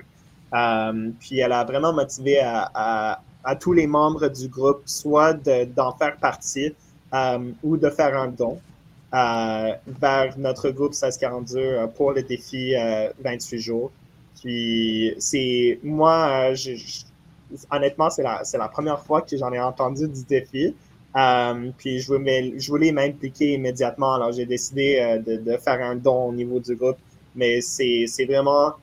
Euh, 0.54 1.10
puis 1.20 1.40
elle 1.40 1.52
a 1.52 1.64
vraiment 1.64 1.94
motivé 1.94 2.40
à, 2.40 3.20
à, 3.44 3.56
tous 3.56 3.74
les 3.74 3.88
membres 3.88 4.28
du 4.28 4.48
groupe 4.48 4.84
soit 4.86 5.34
d'en 5.34 5.94
faire 5.94 6.18
partie 6.18 6.74
ou 7.64 7.78
de 7.78 7.90
faire 7.90 8.18
un 8.18 8.28
don 8.28 8.60
vers 9.12 10.38
notre 10.38 10.70
groupe 10.72 10.92
1642 10.92 11.88
pour 11.96 12.12
le 12.14 12.24
défi 12.24 12.74
28 13.20 13.60
jours. 13.60 13.92
Puis 14.42 15.16
c'est 15.20 15.80
moi, 15.84 16.52
honnêtement, 17.72 18.10
c'est 18.10 18.24
la, 18.24 18.44
la 18.54 18.68
première 18.68 19.00
fois 19.00 19.22
que 19.22 19.38
j'en 19.38 19.52
ai 19.52 19.60
entendu 19.60 20.08
du 20.08 20.24
défi. 20.24 20.76
Euh, 21.16 21.72
puis 21.78 22.00
je 22.00 22.08
voulais, 22.68 22.92
m'impliquer 22.92 23.54
immédiatement. 23.54 24.16
Alors 24.16 24.34
j'ai 24.34 24.46
décidé 24.46 25.00
euh, 25.00 25.20
de, 25.20 25.58
faire 25.58 25.82
un 25.82 25.96
don 25.96 26.30
au 26.30 26.34
niveau 26.34 26.60
du 26.60 26.76
groupe. 26.76 26.98
Mais 27.36 27.62
c'est 27.62 28.06
vraiment 28.28 28.74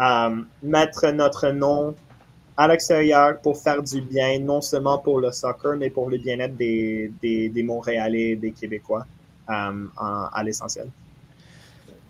euh, 0.00 0.42
mettre 0.62 1.10
notre 1.10 1.50
nom 1.50 1.94
à 2.56 2.68
l'extérieur 2.68 3.40
pour 3.40 3.58
faire 3.60 3.82
du 3.82 4.00
bien, 4.00 4.38
non 4.38 4.60
seulement 4.60 4.98
pour 4.98 5.20
le 5.20 5.32
soccer, 5.32 5.76
mais 5.76 5.90
pour 5.90 6.08
le 6.08 6.18
bien-être 6.18 6.56
des, 6.56 7.12
des, 7.20 7.62
Montréalais, 7.62 8.36
des 8.36 8.52
Québécois 8.52 9.04
à 9.48 10.42
l'essentiel. 10.44 10.86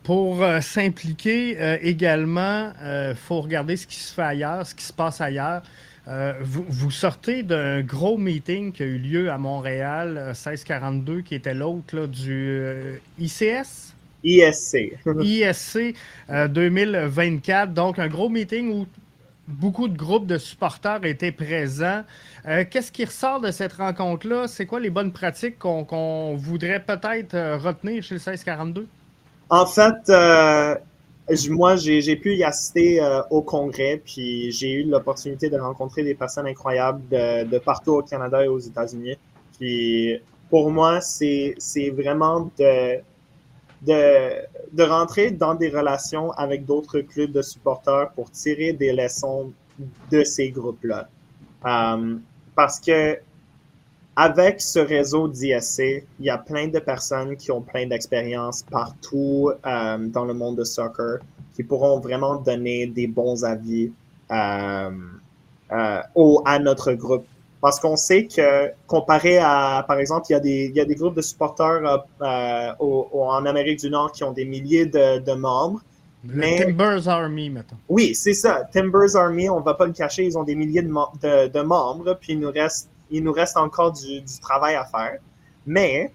Pour 0.02 0.44
s'impliquer 0.60 1.78
également, 1.80 2.72
il 2.82 3.14
faut 3.16 3.40
regarder 3.40 3.76
ce 3.76 3.86
qui 3.86 3.96
se 3.96 4.12
fait 4.12 4.22
ailleurs, 4.22 4.66
ce 4.66 4.74
qui 4.74 4.84
se 4.84 4.92
passe 4.92 5.20
ailleurs. 5.20 5.62
Euh, 6.06 6.34
vous, 6.42 6.90
sortez 6.90 7.42
d'un 7.42 7.80
gros 7.80 8.18
meeting 8.18 8.72
qui 8.72 8.82
a 8.82 8.86
eu 8.86 8.98
lieu 8.98 9.30
à 9.30 9.38
Montréal, 9.38 10.34
1642, 10.34 11.12
euh, 11.12 11.22
qui 11.22 11.34
était 11.34 11.54
l'autre 11.54 12.06
du 12.06 12.58
euh, 12.60 12.96
ICS? 13.18 13.94
ISC. 14.22 14.98
ISC 15.22 15.94
2024. 16.28 17.72
Donc, 17.72 17.98
un 17.98 18.08
gros 18.08 18.28
meeting 18.28 18.70
où 18.72 18.86
beaucoup 19.48 19.88
de 19.88 19.96
groupes 19.96 20.26
de 20.26 20.38
supporters 20.38 21.04
étaient 21.04 21.32
présents. 21.32 22.04
Qu'est-ce 22.70 22.90
qui 22.90 23.04
ressort 23.04 23.40
de 23.40 23.50
cette 23.50 23.74
rencontre-là? 23.74 24.48
C'est 24.48 24.64
quoi 24.64 24.80
les 24.80 24.88
bonnes 24.88 25.12
pratiques 25.12 25.58
qu'on 25.58 26.36
voudrait 26.36 26.80
peut-être 26.80 27.58
retenir 27.58 28.02
chez 28.02 28.14
le 28.14 28.20
1642? 28.20 28.86
En 29.50 29.66
fait, 29.66 30.10
moi, 31.50 31.76
j'ai 31.76 32.16
pu 32.16 32.34
y 32.34 32.44
assister 32.44 33.00
euh, 33.00 33.22
au 33.30 33.42
congrès, 33.42 34.00
puis 34.04 34.50
j'ai 34.50 34.72
eu 34.72 34.84
l'opportunité 34.84 35.48
de 35.48 35.58
rencontrer 35.58 36.02
des 36.02 36.14
personnes 36.14 36.46
incroyables 36.46 37.02
de, 37.08 37.58
partout 37.58 37.92
au 37.92 38.02
Canada 38.02 38.44
et 38.44 38.48
aux 38.48 38.58
États-Unis. 38.58 39.16
Puis 39.58 40.20
pour 40.50 40.70
moi, 40.70 41.00
c'est 41.00 41.54
vraiment 41.96 42.50
de, 42.58 42.98
de, 43.82 44.30
de, 44.72 44.82
rentrer 44.82 45.30
dans 45.30 45.54
des 45.54 45.68
relations 45.68 46.30
avec 46.32 46.66
d'autres 46.66 47.00
clubs 47.00 47.32
de 47.32 47.42
supporters 47.42 48.10
pour 48.14 48.30
tirer 48.30 48.72
des 48.72 48.92
leçons 48.92 49.52
de 50.10 50.24
ces 50.24 50.50
groupes-là. 50.50 51.08
Euh, 51.66 52.16
parce 52.54 52.78
que 52.80 53.18
avec 54.16 54.60
ce 54.60 54.78
réseau 54.78 55.28
d'ISC, 55.28 55.80
il 55.80 56.26
y 56.26 56.30
a 56.30 56.38
plein 56.38 56.68
de 56.68 56.78
personnes 56.78 57.36
qui 57.36 57.50
ont 57.50 57.60
plein 57.60 57.86
d'expérience 57.86 58.62
partout 58.62 59.50
euh, 59.66 59.98
dans 59.98 60.24
le 60.24 60.34
monde 60.34 60.56
de 60.56 60.64
soccer, 60.64 61.18
qui 61.54 61.64
pourront 61.64 61.98
vraiment 61.98 62.36
donner 62.36 62.86
des 62.86 63.06
bons 63.08 63.44
avis 63.44 63.90
euh, 64.30 64.90
euh, 65.72 65.98
au, 66.14 66.42
à 66.44 66.58
notre 66.58 66.92
groupe. 66.92 67.26
Parce 67.60 67.80
qu'on 67.80 67.96
sait 67.96 68.26
que 68.26 68.70
comparé 68.86 69.38
à, 69.38 69.84
par 69.88 69.98
exemple, 69.98 70.26
il 70.28 70.34
y 70.34 70.36
a 70.36 70.40
des, 70.40 70.66
il 70.66 70.76
y 70.76 70.80
a 70.80 70.84
des 70.84 70.94
groupes 70.94 71.16
de 71.16 71.22
supporters 71.22 72.04
en 72.20 73.46
Amérique 73.46 73.80
du 73.80 73.90
Nord 73.90 74.12
qui 74.12 74.22
ont 74.22 74.32
des 74.32 74.44
milliers 74.44 74.86
de, 74.86 75.18
de 75.18 75.32
membres. 75.32 75.80
mais, 76.22 76.62
Timbers 76.62 77.08
Army, 77.08 77.48
maintenant. 77.48 77.78
Oui, 77.88 78.14
c'est 78.14 78.34
ça. 78.34 78.64
Timbers 78.70 79.16
Army, 79.16 79.48
on 79.48 79.60
ne 79.60 79.64
va 79.64 79.74
pas 79.74 79.86
le 79.86 79.92
cacher, 79.92 80.24
ils 80.24 80.36
ont 80.36 80.44
des 80.44 80.54
milliers 80.54 80.82
de, 80.82 80.88
de, 80.88 81.48
de 81.48 81.60
membres, 81.62 82.18
puis 82.20 82.34
il 82.34 82.40
nous 82.40 82.50
reste 82.50 82.90
il 83.10 83.22
nous 83.22 83.32
reste 83.32 83.56
encore 83.56 83.92
du, 83.92 84.22
travail 84.40 84.74
à 84.74 84.84
faire. 84.84 85.18
Mais 85.66 86.12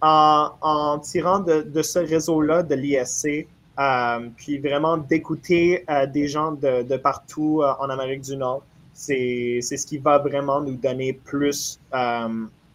en, 0.00 0.98
tirant 1.02 1.40
de, 1.40 1.82
ce 1.82 1.98
réseau-là, 1.98 2.62
de 2.62 2.74
l'ISC, 2.74 3.46
euh, 3.78 4.28
puis 4.36 4.58
vraiment 4.58 4.98
d'écouter 4.98 5.84
euh, 5.88 6.06
des 6.06 6.28
gens 6.28 6.52
de, 6.52 6.96
partout 6.96 7.62
euh, 7.62 7.72
en 7.78 7.88
Amérique 7.88 8.22
du 8.22 8.36
Nord, 8.36 8.62
c'est 8.92 9.60
ce 9.62 9.86
qui 9.86 9.96
va 9.98 10.18
vraiment 10.18 10.60
nous 10.60 10.76
donner 10.76 11.14
plus, 11.14 11.80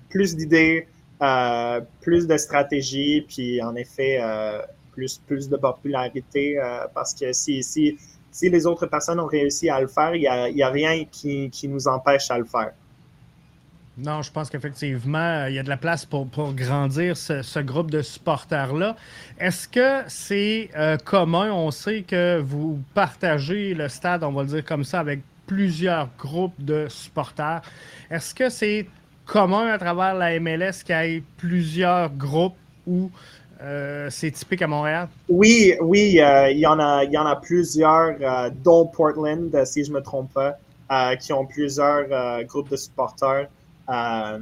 plus 0.10 0.36
d'idées, 0.36 0.88
plus 2.01 2.28
de 2.28 2.38
stratégies, 2.38 3.21
puis 3.28 3.62
en 3.62 3.75
effet, 3.75 4.19
plus, 4.91 5.21
plus 5.28 5.47
de 5.47 5.58
popularité, 5.58 6.60
parce 6.95 7.13
que 7.13 7.32
si, 7.32 7.62
si, 7.62 7.99
si 8.32 8.49
les 8.49 8.65
autres 8.65 8.88
personnes 8.88 9.19
ont 9.19 9.28
réussi 9.28 9.69
à 9.69 9.80
le 9.80 9.88
faire, 9.88 10.15
il 10.15 10.21
n'y 10.21 10.63
a, 10.63 10.67
a, 10.67 10.71
rien 10.71 11.06
qui, 11.06 11.51
qui 11.51 11.67
nous 11.67 11.88
empêche 11.88 12.32
à 12.32 12.39
le 12.39 12.45
faire. 12.45 12.73
Non, 13.97 14.21
je 14.21 14.29
pense 14.29 14.49
qu'effectivement, 14.49 15.45
il 15.47 15.55
y 15.55 15.60
a 15.60 15.63
de 15.63 15.69
la 15.69 15.77
place 15.77 16.05
pour, 16.05 16.27
grandir 16.53 17.15
ce, 17.15 17.60
groupe 17.60 17.89
de 17.89 18.01
supporters-là. 18.01 18.97
Est-ce 19.39 19.69
que 19.69 20.03
c'est 20.10 20.69
euh, 20.75 20.97
commun? 20.97 21.53
On 21.53 21.71
sait 21.71 22.01
que 22.01 22.41
vous 22.41 22.79
partagez 22.93 23.73
le 23.73 23.88
stade, 23.88 24.25
on 24.25 24.34
va 24.34 24.41
le 24.41 24.49
dire 24.49 24.65
comme 24.65 24.84
ça, 24.84 24.99
avec 24.99 25.21
plusieurs 25.47 26.10
groupes 26.19 26.60
de 26.60 26.88
supporters. 26.89 27.62
Est-ce 28.12 28.36
que 28.36 28.49
c'est 28.49 28.86
commun 29.25 29.67
à 29.67 29.77
travers 29.77 30.13
la 30.13 30.38
MLS 30.41 30.84
qu'il 30.86 30.95
y 30.95 31.15
ait 31.15 31.23
plusieurs 31.38 32.10
groupes 32.10 32.58
ou 32.86 33.10
euh, 33.62 34.10
c'est 34.10 34.31
typique 34.31 34.62
à 34.62 34.67
Montréal? 34.67 35.08
Oui, 35.29 35.73
oui, 35.79 36.19
euh, 36.19 36.51
il, 36.51 36.60
y 36.60 36.67
en 36.67 36.79
a, 36.79 37.05
il 37.05 37.13
y 37.13 37.17
en 37.17 37.25
a 37.25 37.38
plusieurs, 37.38 38.17
dont 38.62 38.88
Portland, 38.88 39.63
si 39.63 39.86
je 39.86 39.91
ne 39.91 39.95
me 39.95 40.01
trompe 40.01 40.34
pas, 40.34 41.15
qui 41.15 41.31
ont 41.31 41.45
plusieurs 41.45 42.43
groupes 42.43 42.69
de 42.69 42.75
supporters. 42.75 43.47
Euh, 43.89 44.39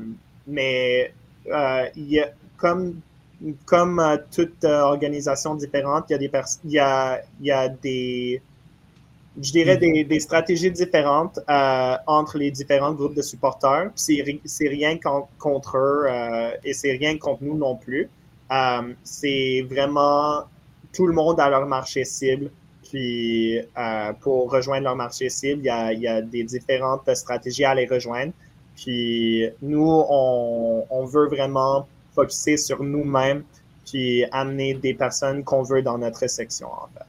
mais 0.48 1.14
euh, 1.48 1.86
y 1.96 2.20
a, 2.20 2.30
comme, 2.58 3.02
comme 3.66 4.00
euh, 4.00 4.18
toute 4.32 4.64
organisation 4.64 5.56
différente, 5.56 6.06
il 6.10 6.14
y 6.14 6.16
a 6.16 6.18
des, 6.18 6.32
y 6.66 6.80
a, 6.80 7.22
y 7.42 7.52
a 7.52 7.70
des 7.70 8.42
je 9.42 9.52
dirais 9.52 9.78
des, 9.78 10.04
des 10.04 10.20
stratégies 10.20 10.70
différentes 10.70 11.40
entre 12.06 12.38
les 12.38 12.52
différents 12.52 12.94
groupes 12.94 13.16
de 13.16 13.24
supporters. 13.24 13.90
C'est 13.96 14.22
rien 14.60 15.00
contre 15.40 15.78
eux 15.78 16.08
et 16.64 16.74
c'est 16.74 16.92
rien 16.92 17.18
contre 17.18 17.44
nous 17.44 17.58
non 17.58 17.76
plus. 17.76 18.12
C'est 19.04 19.66
vraiment 19.68 20.44
tout 20.94 21.08
le 21.08 21.14
monde 21.14 21.40
à 21.40 21.50
leur 21.50 21.66
marché 21.66 22.06
cible. 22.06 22.52
Puis 22.84 23.60
pour 24.20 24.52
rejoindre 24.52 24.84
leur 24.84 24.96
marché 24.96 25.30
cible, 25.30 25.62
il 25.62 25.66
y, 25.66 25.70
a, 25.72 25.94
il 25.94 26.02
y 26.02 26.08
a 26.08 26.22
des 26.22 26.44
différentes 26.44 27.12
stratégies 27.16 27.66
à 27.66 27.74
les 27.74 27.88
rejoindre. 27.88 28.34
Puis 28.76 29.50
nous, 29.62 30.04
on, 30.10 31.06
veut 31.06 31.28
vraiment 31.28 31.88
focuser 32.16 32.58
sur 32.58 32.84
nous-mêmes 32.84 33.44
puis 33.86 34.26
amener 34.32 34.74
des 34.76 34.94
personnes 34.94 35.44
qu'on 35.44 35.62
veut 35.62 35.82
dans 35.82 35.98
notre 35.98 36.28
section, 36.28 36.68
en 36.68 36.88
fait. 36.94 37.06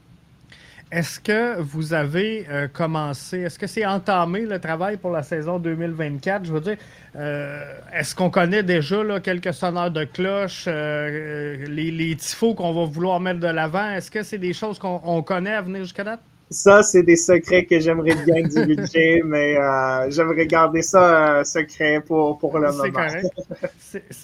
Est-ce 0.91 1.19
que 1.19 1.59
vous 1.61 1.93
avez 1.93 2.45
euh, 2.49 2.67
commencé, 2.67 3.39
est-ce 3.39 3.57
que 3.57 3.65
c'est 3.65 3.85
entamé 3.85 4.41
le 4.41 4.59
travail 4.59 4.97
pour 4.97 5.11
la 5.11 5.23
saison 5.23 5.57
2024? 5.57 6.45
Je 6.45 6.53
veux 6.53 6.61
dire, 6.61 6.77
euh, 7.15 7.79
est-ce 7.91 8.13
qu'on 8.15 8.29
connaît 8.29 8.61
déjà 8.61 9.03
là, 9.03 9.19
quelques 9.19 9.53
sonneurs 9.53 9.89
de 9.89 10.03
cloche, 10.03 10.65
euh, 10.67 11.65
les, 11.67 11.89
les 11.89 12.15
qu'on 12.39 12.73
va 12.73 12.85
vouloir 12.85 13.19
mettre 13.19 13.39
de 13.39 13.47
l'avant? 13.47 13.89
Est-ce 13.91 14.11
que 14.11 14.21
c'est 14.21 14.37
des 14.37 14.53
choses 14.53 14.77
qu'on 14.77 15.23
connaît 15.23 15.55
à 15.55 15.61
venir 15.61 15.81
jusqu'à 15.81 16.03
date? 16.03 16.21
Ça, 16.49 16.83
c'est 16.83 17.01
des 17.01 17.15
secrets 17.15 17.65
que 17.65 17.79
j'aimerais 17.79 18.15
bien 18.23 18.43
divulguer, 18.43 19.21
mais 19.25 19.57
euh, 19.57 20.09
j'aimerais 20.11 20.45
garder 20.45 20.83
ça 20.83 21.39
euh, 21.39 21.43
secret 21.43 22.01
pour, 22.01 22.37
pour 22.37 22.59
le 22.59 22.71
moment. 22.71 22.83
C'est 22.83 22.91
correct. 22.91 23.27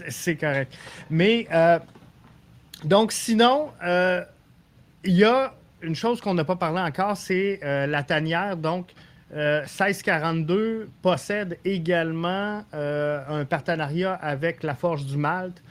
C'est 0.09 0.35
correct. 0.35 0.73
Mais, 1.09 1.47
euh, 1.51 1.79
donc, 2.83 3.11
sinon, 3.11 3.69
il 5.03 5.13
y 5.13 5.23
a 5.23 5.53
une 5.81 5.95
chose 5.95 6.21
qu'on 6.21 6.35
n'a 6.35 6.43
pas 6.43 6.55
parlé 6.55 6.79
encore, 6.79 7.17
c'est 7.17 7.59
la 7.63 8.03
tanière. 8.03 8.55
Donc, 8.55 8.93
1642 9.33 10.89
possède 11.01 11.57
également 11.65 12.63
un 12.73 13.45
partenariat 13.45 14.13
avec 14.13 14.61
la 14.61 14.75
Forge 14.75 15.05
du 15.05 15.17
Malte. 15.17 15.61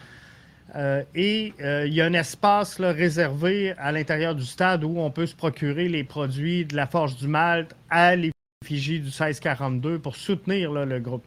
Euh, 0.77 1.03
et 1.15 1.53
euh, 1.61 1.87
il 1.87 1.95
y 1.95 2.01
a 2.01 2.05
un 2.05 2.13
espace 2.13 2.81
réservé 2.81 3.75
à 3.79 3.93
l'intérieur 3.93 4.35
du 4.35 4.45
stade 4.45 4.85
où 4.85 4.99
on 4.99 5.11
peut 5.11 5.27
se 5.27 5.35
procurer 5.35 5.89
les 5.89 6.05
produits 6.05 6.65
de 6.65 6.77
la 6.77 6.87
Forge 6.87 7.17
du 7.17 7.29
Malte 7.29 7.75
à 7.91 8.15
l'effigie 8.17 9.01
du 9.01 9.07
1642 9.07 9.99
pour 9.99 10.17
soutenir 10.17 10.73
le 10.73 11.01
groupe. 11.01 11.25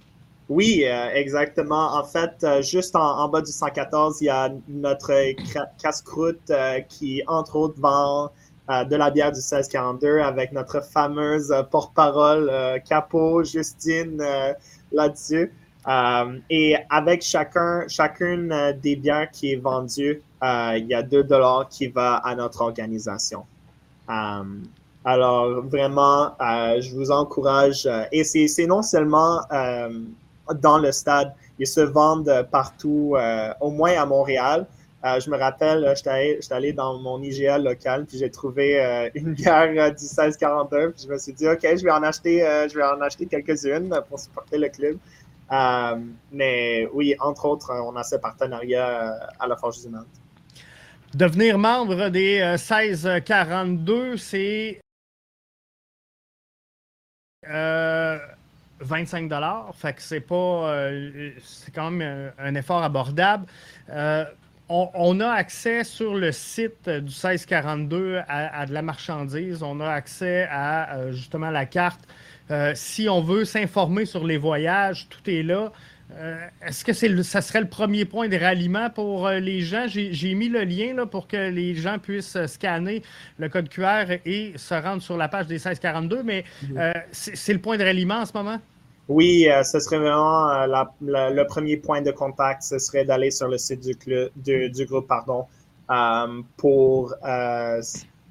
Oui, 0.49 0.83
exactement. 1.13 1.95
En 1.95 2.03
fait, 2.03 2.45
juste 2.61 2.95
en, 2.95 3.27
bas 3.29 3.41
du 3.41 3.51
114, 3.51 4.21
il 4.21 4.25
y 4.25 4.29
a 4.29 4.49
notre 4.67 5.13
casse-croûte 5.81 6.51
qui, 6.89 7.23
entre 7.27 7.55
autres, 7.55 7.79
vend 7.79 8.29
de 8.69 8.95
la 8.95 9.09
bière 9.09 9.31
du 9.31 9.37
1642 9.37 10.19
avec 10.19 10.51
notre 10.51 10.83
fameuse 10.83 11.53
porte-parole 11.71 12.51
Capo, 12.87 13.43
Justine, 13.43 14.21
là-dessus. 14.91 15.51
Euh, 15.87 16.39
et 16.49 16.75
avec 16.89 17.21
chacun, 17.21 17.85
chacune 17.87 18.51
euh, 18.51 18.73
des 18.73 18.95
biens 18.95 19.25
qui 19.27 19.53
est 19.53 19.57
vendue, 19.57 20.21
euh, 20.43 20.77
il 20.77 20.87
y 20.87 20.93
a 20.93 21.03
2 21.03 21.23
dollars 21.25 21.67
qui 21.69 21.87
va 21.87 22.15
à 22.15 22.35
notre 22.35 22.61
organisation. 22.61 23.45
alors 25.05 25.61
vraiment, 25.63 26.35
je 26.39 26.95
vous 26.95 27.11
encourage. 27.11 27.89
et 28.11 28.23
c'est 28.23 28.67
non 28.67 28.81
seulement 28.81 29.41
dans 30.61 30.77
le 30.77 30.91
stade, 30.91 31.33
ils 31.59 31.67
se 31.67 31.81
vendent 31.81 32.47
partout, 32.51 33.15
au 33.59 33.71
moins 33.71 33.93
à 34.01 34.05
Montréal. 34.05 34.65
je 35.03 35.29
me 35.29 35.37
rappelle, 35.37 35.93
j'étais 35.95 36.37
allé, 36.51 36.73
dans 36.73 36.99
mon 36.99 37.21
IGA 37.21 37.57
local, 37.57 38.05
puis 38.05 38.17
j'ai 38.17 38.29
trouvé 38.29 38.65
une 39.15 39.33
bière 39.33 39.71
du 39.93 40.03
1642, 40.03 40.91
puis 40.91 41.03
je 41.05 41.13
me 41.13 41.17
suis 41.17 41.33
dit, 41.33 41.47
OK, 41.47 41.61
je 41.63 41.83
vais 41.83 41.91
en 41.91 42.03
acheter, 42.03 42.39
je 42.69 42.75
vais 42.75 42.83
en 42.83 43.01
acheter 43.01 43.25
quelques-unes 43.25 43.93
pour 44.09 44.19
supporter 44.19 44.57
le 44.57 44.69
club. 44.69 44.97
Euh, 45.53 45.99
mais 46.31 46.87
oui, 46.93 47.15
entre 47.19 47.45
autres, 47.45 47.71
on 47.71 47.95
a 47.95 48.03
ce 48.03 48.15
partenariat 48.15 48.87
euh, 48.87 49.27
à 49.39 49.47
la 49.47 49.55
Forge 49.55 49.81
du 49.81 49.89
Monde. 49.89 50.07
Devenir 51.13 51.59
membre 51.59 52.09
des 52.09 52.39
1642, 52.39 53.93
euh, 53.93 54.17
c'est 54.17 54.79
25 58.79 59.29
dollars. 59.29 59.75
Fait 59.75 59.93
que 59.93 60.01
c'est 60.01 60.21
pas, 60.21 60.89
c'est 61.43 61.71
quand 61.71 61.91
même 61.91 62.31
un, 62.39 62.55
effort 62.55 62.81
abordable. 62.81 63.45
On, 64.69 65.19
a 65.19 65.29
accès 65.29 65.83
sur 65.83 66.15
le 66.15 66.31
site 66.31 66.89
du 66.89 67.11
1642 67.11 68.21
à, 68.27 68.61
à, 68.61 68.65
de 68.65 68.73
la 68.73 68.81
marchandise. 68.81 69.61
On 69.61 69.79
a 69.81 69.89
accès 69.89 70.47
à 70.49 71.11
justement 71.11 71.51
la 71.51 71.67
carte 71.67 72.07
euh, 72.51 72.73
si 72.75 73.07
on 73.09 73.21
veut 73.21 73.45
s'informer 73.45 74.05
sur 74.05 74.25
les 74.25 74.37
voyages, 74.37 75.07
tout 75.09 75.29
est 75.29 75.43
là. 75.43 75.71
Euh, 76.15 76.35
est-ce 76.67 76.85
que 76.85 76.93
c'est 76.93 77.23
ça 77.23 77.41
serait 77.41 77.61
le 77.61 77.69
premier 77.69 78.05
point 78.05 78.27
de 78.27 78.37
ralliement 78.37 78.89
pour 78.89 79.25
euh, 79.25 79.39
les 79.39 79.61
gens? 79.61 79.85
J'ai 79.87 80.35
mis 80.35 80.49
le 80.49 80.63
lien 80.63 80.93
là, 80.93 81.05
pour 81.05 81.27
que 81.27 81.49
les 81.49 81.73
gens 81.75 81.97
puissent 81.97 82.37
scanner 82.45 83.01
le 83.39 83.49
code 83.49 83.69
QR 83.69 84.17
et 84.25 84.53
se 84.55 84.73
rendre 84.75 85.01
sur 85.01 85.17
la 85.17 85.27
page 85.27 85.47
des 85.47 85.55
1642, 85.55 86.23
mais 86.23 86.43
c'est 87.11 87.53
le 87.53 87.59
point 87.59 87.77
de 87.77 87.83
ralliement 87.83 88.17
en 88.17 88.25
ce 88.25 88.33
moment? 88.33 88.59
Oui, 89.09 89.47
ce 89.63 89.79
serait 89.79 89.97
vraiment 89.97 90.65
le 91.01 91.43
premier 91.45 91.77
point 91.77 92.01
de 92.01 92.11
contact, 92.11 92.63
ce 92.63 92.77
serait 92.77 93.05
d'aller 93.05 93.31
sur 93.31 93.47
le 93.47 93.57
site 93.57 93.81
du, 93.81 93.95
club, 93.95 94.29
du 94.35 94.85
groupe 94.85 95.07
pardon, 95.07 95.45
pour 96.57 97.15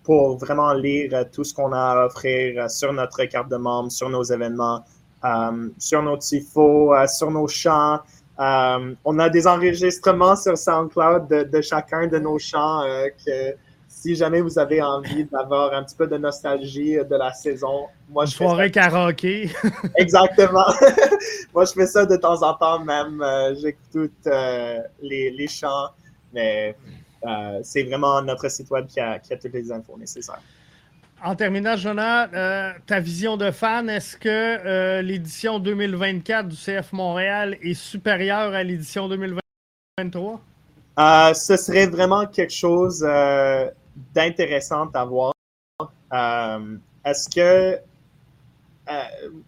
pour 0.05 0.37
vraiment 0.39 0.73
lire 0.73 1.11
euh, 1.13 1.25
tout 1.31 1.45
ce 1.45 1.55
qu'on 1.55 1.73
a 1.73 1.79
à 1.79 2.07
offrir 2.07 2.65
euh, 2.65 2.69
sur 2.69 2.93
notre 2.93 3.25
carte 3.25 3.49
de 3.51 3.57
membre, 3.57 3.91
sur 3.91 4.09
nos 4.09 4.23
événements, 4.23 4.85
euh, 5.25 5.69
sur 5.79 6.03
nos 6.03 6.17
tifos, 6.17 6.93
sur 7.07 7.31
nos 7.31 7.47
chants. 7.47 8.01
on 8.39 9.19
a 9.19 9.29
des 9.29 9.47
enregistrements 9.47 10.37
sur 10.37 10.59
SoundCloud 10.59 11.29
de, 11.29 11.61
chacun 11.61 12.09
de 12.09 12.19
nos 12.19 12.39
chants 12.39 12.83
que 13.25 13.55
si 13.89 14.17
jamais 14.17 14.41
vous 14.41 14.59
avez 14.59 14.83
envie 14.83 15.25
d'avoir 15.27 15.73
un 15.75 15.85
petit 15.85 15.95
peu 15.95 16.09
de 16.09 16.17
nostalgie 16.17 16.97
de 16.97 17.15
la 17.15 17.33
saison, 17.33 17.87
moi 18.11 18.25
je 18.25 18.33
Soirée 18.33 18.73
karaoké. 18.73 19.49
Exactement. 19.97 20.67
moi 21.55 21.65
je 21.67 21.73
fais 21.73 21.87
ça 21.87 22.05
de 22.05 22.17
temps 22.17 22.43
en 22.43 22.55
temps 22.55 22.81
même. 22.81 23.23
J'écoute 23.61 24.27
les, 25.01 25.31
les 25.31 25.47
chants, 25.47 25.91
mais 26.33 26.75
euh, 27.25 27.61
c'est 27.63 27.85
vraiment 27.85 28.21
notre 28.23 28.49
site 28.49 28.71
web 28.71 28.87
qui 28.87 29.01
a, 29.01 29.19
toutes 29.19 29.53
les 29.53 29.71
infos 29.71 29.97
nécessaires. 29.99 30.41
En 31.25 31.37
terminant, 31.37 31.77
Jonah, 31.77 32.29
euh, 32.33 32.73
ta 32.85 32.99
vision 32.99 33.37
de 33.37 33.53
fan, 33.53 33.89
est-ce 33.89 34.17
que 34.17 34.29
euh, 34.29 35.03
l'édition 35.03 35.61
2024 35.61 36.49
du 36.49 36.57
CF 36.57 36.93
Montréal 36.93 37.57
est 37.63 37.75
supérieure 37.75 38.53
à 38.55 38.63
l'édition 38.63 39.09
2023? 39.09 40.41
ce 41.35 41.57
serait 41.57 41.87
vraiment 41.87 42.27
quelque 42.27 42.53
chose 42.53 43.07
d'intéressant 44.15 44.89
à 44.95 45.05
voir. 45.05 45.33
est-ce 47.05 47.29
que, 47.29 47.79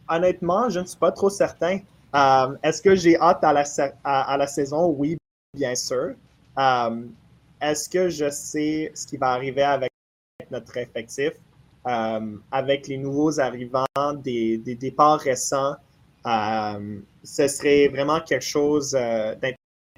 honnêtement, 0.08 0.70
je 0.70 0.80
ne 0.80 0.86
suis 0.86 0.98
pas 0.98 1.10
trop 1.10 1.28
certain. 1.28 1.80
est-ce 2.62 2.80
que 2.80 2.94
j'ai 2.94 3.18
hâte 3.18 3.42
à 3.42 3.52
la, 3.52 3.64
à 4.04 4.36
la, 4.36 4.46
saison? 4.46 4.94
Oui, 4.96 5.16
bien 5.54 5.74
sûr 5.74 6.14
est-ce 7.70 7.88
que 7.88 8.08
je 8.08 8.30
sais 8.30 8.92
ce 8.94 9.06
qui 9.06 9.16
va 9.16 9.30
arriver 9.30 9.62
avec 9.62 9.90
notre 10.50 10.76
effectif, 10.76 11.32
euh, 11.86 12.36
avec 12.50 12.88
les 12.88 12.98
nouveaux 12.98 13.40
arrivants, 13.40 13.84
des, 14.22 14.58
départs 14.58 15.20
récents? 15.20 15.74
Euh, 16.26 16.98
ce 17.22 17.48
serait 17.48 17.88
vraiment 17.88 18.20
quelque 18.20 18.44
chose 18.44 18.96
euh, 18.98 19.34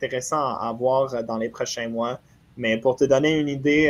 d'intéressant 0.00 0.57
à, 0.57 0.72
voir 0.72 1.24
dans 1.24 1.38
les 1.38 1.48
prochains 1.48 1.88
mois. 1.88 2.20
Mais 2.57 2.79
pour 2.79 2.96
te 2.96 3.05
donner 3.05 3.38
une 3.38 3.48
idée, 3.48 3.88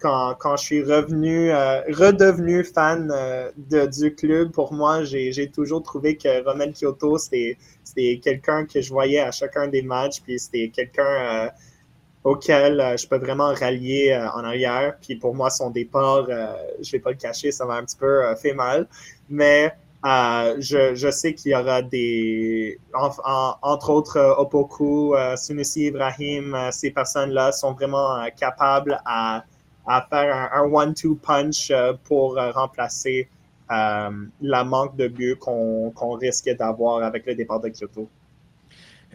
quand, 0.00 0.56
je 0.56 0.62
suis 0.62 0.82
revenu, 0.82 1.52
redevenu 1.52 2.64
fan 2.64 3.12
du 3.56 4.14
club, 4.14 4.52
pour 4.52 4.72
moi, 4.72 5.04
j'ai 5.04 5.50
toujours 5.50 5.82
trouvé 5.82 6.16
que 6.16 6.42
Romain 6.44 6.72
Kyoto, 6.72 7.18
c'était 7.18 7.58
quelqu'un 8.22 8.64
que 8.64 8.80
je 8.80 8.90
voyais 8.90 9.20
à 9.20 9.30
chacun 9.32 9.68
des 9.68 9.82
matchs, 9.82 10.22
puis 10.22 10.38
c'était 10.38 10.70
quelqu'un 10.70 11.50
auquel 12.24 12.80
euh, 12.80 12.96
je 12.96 13.06
peux 13.06 13.16
vraiment 13.18 13.52
rallier 13.52 14.12
euh, 14.12 14.30
en 14.30 14.44
arrière. 14.44 14.96
Puis 15.00 15.16
pour 15.16 15.34
moi, 15.34 15.50
son 15.50 15.70
départ, 15.70 16.26
euh, 16.28 16.54
je 16.80 16.88
ne 16.88 16.92
vais 16.92 16.98
pas 17.00 17.10
le 17.10 17.16
cacher, 17.16 17.50
ça 17.52 17.64
m'a 17.64 17.74
un 17.74 17.84
petit 17.84 17.96
peu 17.96 18.34
fait 18.36 18.54
mal. 18.54 18.86
Mais 19.28 19.74
je, 20.04 20.94
je, 20.94 21.10
sais 21.10 21.32
qu'il 21.34 21.52
y 21.52 21.54
aura 21.54 21.80
des, 21.80 22.78
entre 22.92 23.90
autres, 23.90 24.18
Opoku, 24.38 25.14
Sunusi 25.36 25.86
Ibrahim, 25.86 26.56
ces 26.72 26.90
personnes-là 26.90 27.52
sont 27.52 27.72
vraiment 27.72 28.26
capables 28.36 29.00
à, 29.04 29.44
à 29.86 30.06
faire 30.10 30.50
un, 30.52 30.62
one-two 30.62 31.14
punch 31.22 31.72
pour 32.02 32.36
remplacer 32.36 33.28
la 33.70 34.64
manque 34.64 34.96
de 34.96 35.06
but 35.06 35.36
qu'on 35.36 36.12
risque 36.20 36.50
d'avoir 36.50 37.04
avec 37.04 37.24
le 37.24 37.36
départ 37.36 37.60
de 37.60 37.68
Kyoto. 37.68 38.08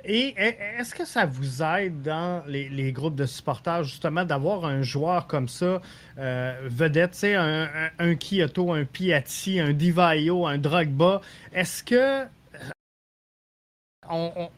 Et 0.10 0.34
est-ce 0.38 0.96
que 0.96 1.04
ça 1.04 1.26
vous 1.26 1.62
aide 1.62 2.02
dans 2.02 2.42
les, 2.48 2.94
groupes 2.94 3.16
de 3.16 3.26
supporters, 3.26 3.84
justement, 3.84 4.24
d'avoir 4.24 4.64
un 4.64 4.82
joueur 4.82 5.28
comme 5.28 5.50
ça, 5.50 5.82
euh, 6.18 6.54
vedette, 6.64 7.12
tu 7.12 7.18
sais, 7.20 7.36
un, 7.36 7.68
un, 8.00 8.16
Kyoto, 8.16 8.72
un 8.72 8.86
Piatti, 8.86 9.60
un 9.60 9.74
Divayo, 9.74 10.48
un 10.48 10.58
Drogba? 10.60 11.20
Est-ce 11.52 11.84
que 11.84 12.26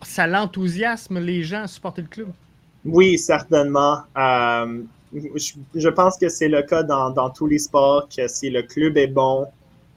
ça 0.03 0.27
l'enthousiasme 0.27 1.17
les 1.17 1.41
gens 1.41 1.63
à 1.63 1.67
supporter 1.67 2.03
le 2.03 2.07
club? 2.09 2.31
Oui, 2.85 3.17
certainement. 3.17 4.03
Euh, 4.15 4.83
je, 5.13 5.89
pense 5.89 6.19
que 6.19 6.29
c'est 6.29 6.47
le 6.47 6.62
cas 6.62 6.83
dans, 6.83 7.09
dans, 7.09 7.31
tous 7.31 7.47
les 7.47 7.57
sports, 7.57 8.07
que 8.15 8.27
si 8.27 8.51
le 8.51 8.62
club 8.62 8.97
est 8.97 9.07
bon, 9.07 9.47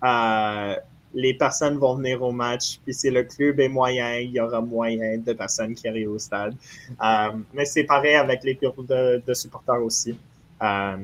euh, 0.02 0.76
les 1.14 1.35
personnes 1.35 1.79
vont 1.79 1.96
venir 1.96 2.22
au 2.22 2.33
match. 2.33 2.79
Puis 2.85 2.94
si 2.94 3.11
le 3.11 3.25
club 3.25 3.61
est 3.61 3.68
moyen, 3.68 4.16
il 4.16 4.31
y 4.31 4.40
aura 4.40 4.61
moyen 4.61 5.18
de 5.18 5.33
personnes 5.33 5.75
qui 5.75 5.88
arrivent 5.88 6.11
au 6.11 6.18
stade. 6.18 6.55
Euh, 6.90 7.33
mais 7.53 7.64
c'est 7.64 7.85
pareil 7.85 8.14
avec 8.14 8.42
les 8.44 8.55
groupes 8.55 8.87
de, 8.87 9.35
supporters 9.35 9.83
aussi. 9.83 10.16
Euh, 10.62 10.96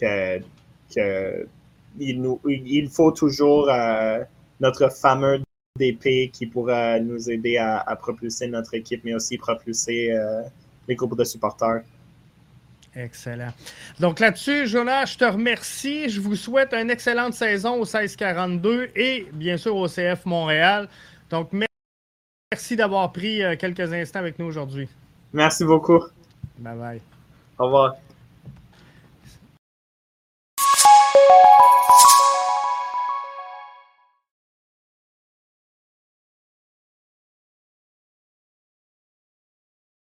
que, 0.00 1.46
il, 1.98 2.88
faut 2.90 3.12
toujours 3.12 3.68
euh, 3.68 4.24
notre 4.60 4.90
fameux 4.90 5.40
DP 5.78 6.30
qui 6.32 6.46
pourra 6.46 6.98
nous 6.98 7.30
aider 7.30 7.58
à, 7.58 7.96
propulser 7.96 8.48
notre 8.48 8.74
équipe, 8.74 9.02
mais 9.04 9.14
aussi 9.14 9.38
propulser 9.38 10.14
les 10.88 10.94
groupes 10.94 11.16
de 11.16 11.24
supporters. 11.24 11.82
Excellent. 12.94 13.52
Donc 14.00 14.20
là-dessus, 14.20 14.66
Jonas, 14.66 15.06
je 15.06 15.18
te 15.18 15.24
remercie. 15.24 16.10
Je 16.10 16.20
vous 16.20 16.36
souhaite 16.36 16.74
une 16.74 16.90
excellente 16.90 17.32
saison 17.32 17.74
au 17.74 17.84
1642 17.84 18.90
et 18.94 19.26
bien 19.32 19.56
sûr 19.56 19.76
au 19.76 19.88
CF 19.88 20.26
Montréal. 20.26 20.88
Donc 21.30 21.50
merci 22.52 22.76
d'avoir 22.76 23.10
pris 23.12 23.42
euh, 23.42 23.56
quelques 23.56 23.92
instants 23.92 24.18
avec 24.18 24.38
nous 24.38 24.46
aujourd'hui. 24.46 24.88
Merci 25.32 25.64
beaucoup. 25.64 26.00
Bye 26.58 26.76
bye. 26.76 27.00
Au 27.58 27.64
revoir. 27.64 27.94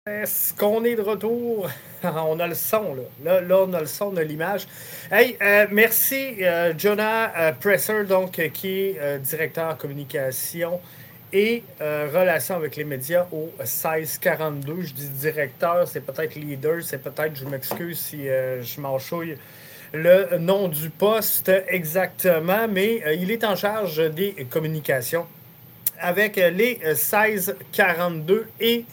Est-ce 0.08 0.54
qu'on 0.54 0.86
est 0.86 0.96
de 0.96 1.02
retour? 1.02 1.70
on 2.04 2.40
a 2.40 2.48
le 2.48 2.56
son, 2.56 2.96
là. 3.26 3.42
Là, 3.42 3.58
on 3.60 3.74
a 3.74 3.82
le 3.82 3.88
son, 3.88 4.14
on 4.14 4.16
a 4.16 4.24
l'image. 4.24 4.66
Hey, 5.12 5.36
euh, 5.42 5.68
merci, 5.70 6.36
euh, 6.42 6.74
Jonah 6.78 7.34
euh, 7.38 7.52
Presser, 7.52 8.06
donc, 8.06 8.40
qui 8.54 8.70
est 8.70 9.20
directeur 9.20 9.78
communication 9.78 10.80
et 11.34 11.62
relations 11.82 12.56
avec 12.56 12.78
les 12.78 12.86
médias 12.86 13.28
au 13.34 13.52
1642. 13.60 14.82
Je 14.82 14.94
dis 14.94 15.10
directeur, 15.10 15.86
c'est 15.86 16.00
peut-être 16.00 16.36
leader, 16.36 16.82
c'est 16.82 17.04
peut-être, 17.04 17.36
je 17.36 17.44
m'excuse 17.44 18.00
si 18.00 18.28
je 18.28 18.80
m'enchouille 18.82 19.36
le 19.94 20.38
nom 20.38 20.70
du 20.70 20.90
poste 20.90 21.52
exactement, 21.68 22.70
mais 22.70 23.04
il 23.20 23.30
est 23.30 23.44
en 23.44 23.58
charge 23.58 24.10
des 24.12 24.48
communications 24.50 25.26
avec 26.00 26.38
les 26.38 26.80
1642 26.86 28.48
et 28.62 28.86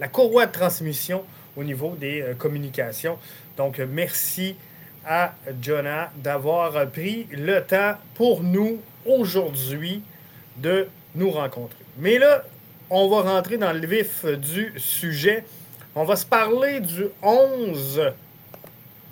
la 0.00 0.08
courroie 0.08 0.46
de 0.46 0.52
transmission 0.52 1.24
au 1.56 1.62
niveau 1.62 1.94
des 1.94 2.24
communications. 2.38 3.18
Donc, 3.56 3.78
merci 3.78 4.56
à 5.06 5.34
Jonah 5.62 6.10
d'avoir 6.16 6.88
pris 6.90 7.26
le 7.30 7.60
temps 7.60 7.94
pour 8.14 8.42
nous 8.42 8.80
aujourd'hui 9.06 10.02
de 10.56 10.88
nous 11.14 11.30
rencontrer. 11.30 11.78
Mais 11.98 12.18
là, 12.18 12.44
on 12.88 13.08
va 13.08 13.22
rentrer 13.22 13.56
dans 13.56 13.72
le 13.72 13.86
vif 13.86 14.24
du 14.24 14.72
sujet. 14.76 15.44
On 15.94 16.04
va 16.04 16.16
se 16.16 16.26
parler 16.26 16.80
du 16.80 17.04
11 17.22 18.12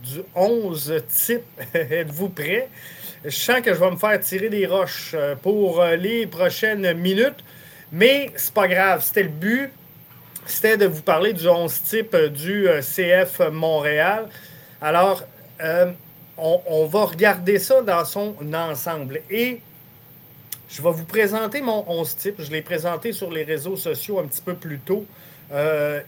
du 0.03 0.20
11 0.35 1.03
type. 1.09 1.42
Êtes-vous 1.74 2.29
prêts? 2.29 2.68
Je 3.24 3.31
sens 3.31 3.61
que 3.61 3.74
je 3.74 3.79
vais 3.79 3.90
me 3.90 3.96
faire 3.96 4.18
tirer 4.20 4.48
des 4.48 4.66
roches 4.66 5.12
euh, 5.14 5.35
pour 5.35 5.81
euh, 5.81 5.96
les 5.96 6.27
prochaines 6.27 6.92
minutes, 6.94 7.44
mais 7.90 8.31
c'est 8.37 8.55
pas 8.55 8.68
grave. 8.68 9.03
C'était 9.03 9.24
le 9.24 9.29
but. 9.29 9.70
C'était 10.49 10.79
de 10.79 10.87
vous 10.87 11.03
parler 11.03 11.35
du 11.35 11.47
11 11.47 11.83
type 11.83 12.17
du 12.17 12.69
euh, 12.69 12.81
CF 12.81 13.41
Montréal. 13.53 14.27
Alors, 14.81 15.23
on, 16.39 16.61
on, 16.67 16.87
va 16.87 17.05
regarder 17.05 17.59
ça 17.59 17.83
dans 17.83 18.05
son 18.05 18.35
ensemble. 18.55 19.21
Et 19.29 19.61
je 20.71 20.83
vais 20.83 20.91
vous 20.91 21.05
présenter 21.05 21.61
mon 21.61 21.85
11 21.87 22.17
type. 22.17 22.35
Je 22.39 22.51
l'ai 22.51 22.63
présenté 22.63 23.13
sur 23.13 23.31
les 23.31 23.45
réseaux 23.45 23.77
sociaux 23.77 24.21
un 24.21 24.27
petit 24.27 24.41
peu 24.41 24.55
plus 24.55 24.79
tôt. 24.79 25.05
Euh, 25.53 26.01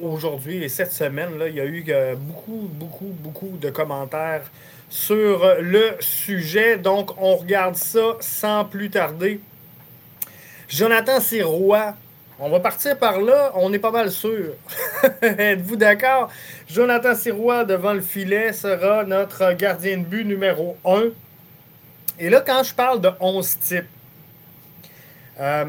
aujourd'hui 0.00 0.62
et 0.62 0.68
cette 0.68 0.92
semaine, 0.92 1.36
là, 1.38 1.48
il 1.48 1.56
y 1.56 1.60
a 1.60 1.64
eu 1.64 1.84
euh, 1.88 2.14
beaucoup, 2.16 2.68
beaucoup, 2.72 3.14
beaucoup 3.18 3.56
de 3.60 3.70
commentaires 3.70 4.50
sur 4.90 5.56
le 5.60 5.96
sujet. 6.00 6.76
Donc, 6.76 7.20
on 7.20 7.36
regarde 7.36 7.76
ça 7.76 8.16
sans 8.20 8.64
plus 8.64 8.90
tarder. 8.90 9.40
Jonathan 10.68 11.20
Sirois, 11.20 11.94
on 12.40 12.50
va 12.50 12.60
partir 12.60 12.96
par 12.96 13.20
là, 13.20 13.52
on 13.54 13.72
est 13.72 13.78
pas 13.78 13.90
mal 13.90 14.12
sûr. 14.12 14.54
Êtes-vous 15.22 15.76
d'accord? 15.76 16.30
Jonathan 16.68 17.14
Sirois 17.14 17.64
devant 17.64 17.94
le 17.94 18.00
filet 18.00 18.52
sera 18.52 19.04
notre 19.04 19.52
gardien 19.54 19.98
de 19.98 20.04
but 20.04 20.24
numéro 20.24 20.76
1. 20.84 21.04
Et 22.20 22.30
là, 22.30 22.40
quand 22.40 22.62
je 22.62 22.74
parle 22.74 23.00
de 23.00 23.10
11 23.20 23.58
types, 23.58 23.84
euh, 25.40 25.66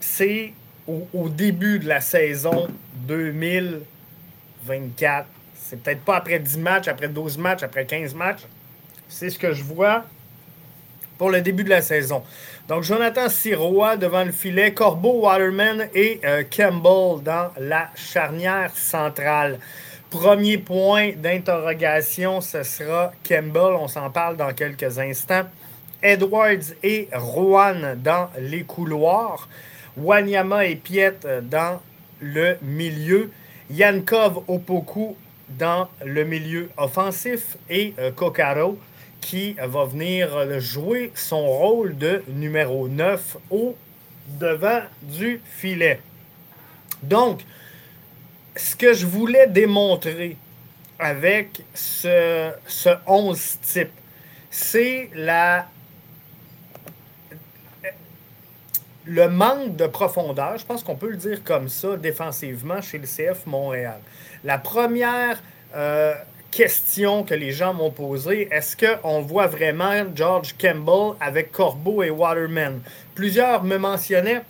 c'est 0.00 0.52
au, 0.86 1.28
début 1.28 1.78
de 1.78 1.88
la 1.88 2.00
saison 2.00 2.68
2024. 3.06 5.26
C'est 5.54 5.82
peut-être 5.82 6.04
pas 6.04 6.16
après 6.16 6.38
10 6.38 6.58
matchs, 6.58 6.88
après 6.88 7.08
12 7.08 7.38
matchs, 7.38 7.62
après 7.62 7.86
15 7.86 8.14
matchs. 8.14 8.42
C'est 9.08 9.30
ce 9.30 9.38
que 9.38 9.52
je 9.52 9.62
vois 9.62 10.04
pour 11.16 11.30
le 11.30 11.40
début 11.40 11.64
de 11.64 11.70
la 11.70 11.82
saison. 11.82 12.22
Donc, 12.70 12.84
Jonathan 12.84 13.28
Sirois 13.28 13.96
devant 13.96 14.22
le 14.22 14.30
filet, 14.30 14.72
Corbeau, 14.72 15.22
Waterman 15.22 15.88
et 15.92 16.20
euh, 16.24 16.44
Campbell 16.44 17.20
dans 17.20 17.50
la 17.58 17.90
charnière 17.96 18.70
centrale. 18.76 19.58
Premier 20.08 20.56
point 20.56 21.10
d'interrogation, 21.16 22.40
ce 22.40 22.62
sera 22.62 23.10
Campbell. 23.28 23.74
On 23.76 23.88
s'en 23.88 24.08
parle 24.10 24.36
dans 24.36 24.52
quelques 24.52 25.00
instants. 25.00 25.46
Edwards 26.00 26.76
et 26.84 27.08
Rowan 27.12 28.00
dans 28.00 28.30
les 28.38 28.62
couloirs. 28.62 29.48
Wanyama 29.96 30.66
et 30.66 30.76
Piet 30.76 31.16
dans 31.42 31.82
le 32.20 32.56
milieu. 32.62 33.32
Yankov 33.68 34.44
Opoku 34.46 35.16
dans 35.48 35.88
le 36.06 36.22
milieu 36.22 36.70
offensif. 36.76 37.56
Et 37.68 37.94
euh, 37.98 38.12
Kokaro 38.12 38.78
qui 39.20 39.54
va 39.54 39.84
venir 39.84 40.60
jouer 40.60 41.12
son 41.14 41.46
rôle 41.46 41.96
de 41.96 42.22
numéro 42.28 42.88
9 42.88 43.36
au 43.50 43.76
devant 44.38 44.82
du 45.02 45.40
filet. 45.44 46.00
Donc, 47.02 47.40
ce 48.56 48.76
que 48.76 48.92
je 48.92 49.06
voulais 49.06 49.46
démontrer 49.46 50.36
avec 50.98 51.62
ce, 51.74 52.52
ce 52.66 52.90
11 53.06 53.58
type, 53.62 53.90
c'est 54.50 55.10
la 55.14 55.66
le 59.06 59.28
manque 59.28 59.76
de 59.76 59.86
profondeur, 59.86 60.56
je 60.58 60.64
pense 60.64 60.84
qu'on 60.84 60.94
peut 60.94 61.10
le 61.10 61.16
dire 61.16 61.42
comme 61.42 61.68
ça, 61.68 61.96
défensivement 61.96 62.80
chez 62.80 62.98
le 62.98 63.06
CF 63.06 63.46
Montréal. 63.46 63.98
La 64.44 64.58
première 64.58 65.42
euh, 65.74 66.14
question 66.50 67.24
que 67.24 67.34
les 67.34 67.52
gens 67.52 67.72
m'ont 67.72 67.90
posée, 67.90 68.48
est-ce 68.50 68.76
qu'on 68.76 69.22
voit 69.22 69.46
vraiment 69.46 70.04
George 70.14 70.54
Campbell 70.60 71.16
avec 71.20 71.52
Corbeau 71.52 72.02
et 72.02 72.10
Waterman? 72.10 72.80
Plusieurs 73.14 73.62
me 73.64 73.78
mentionnaient, 73.78 74.42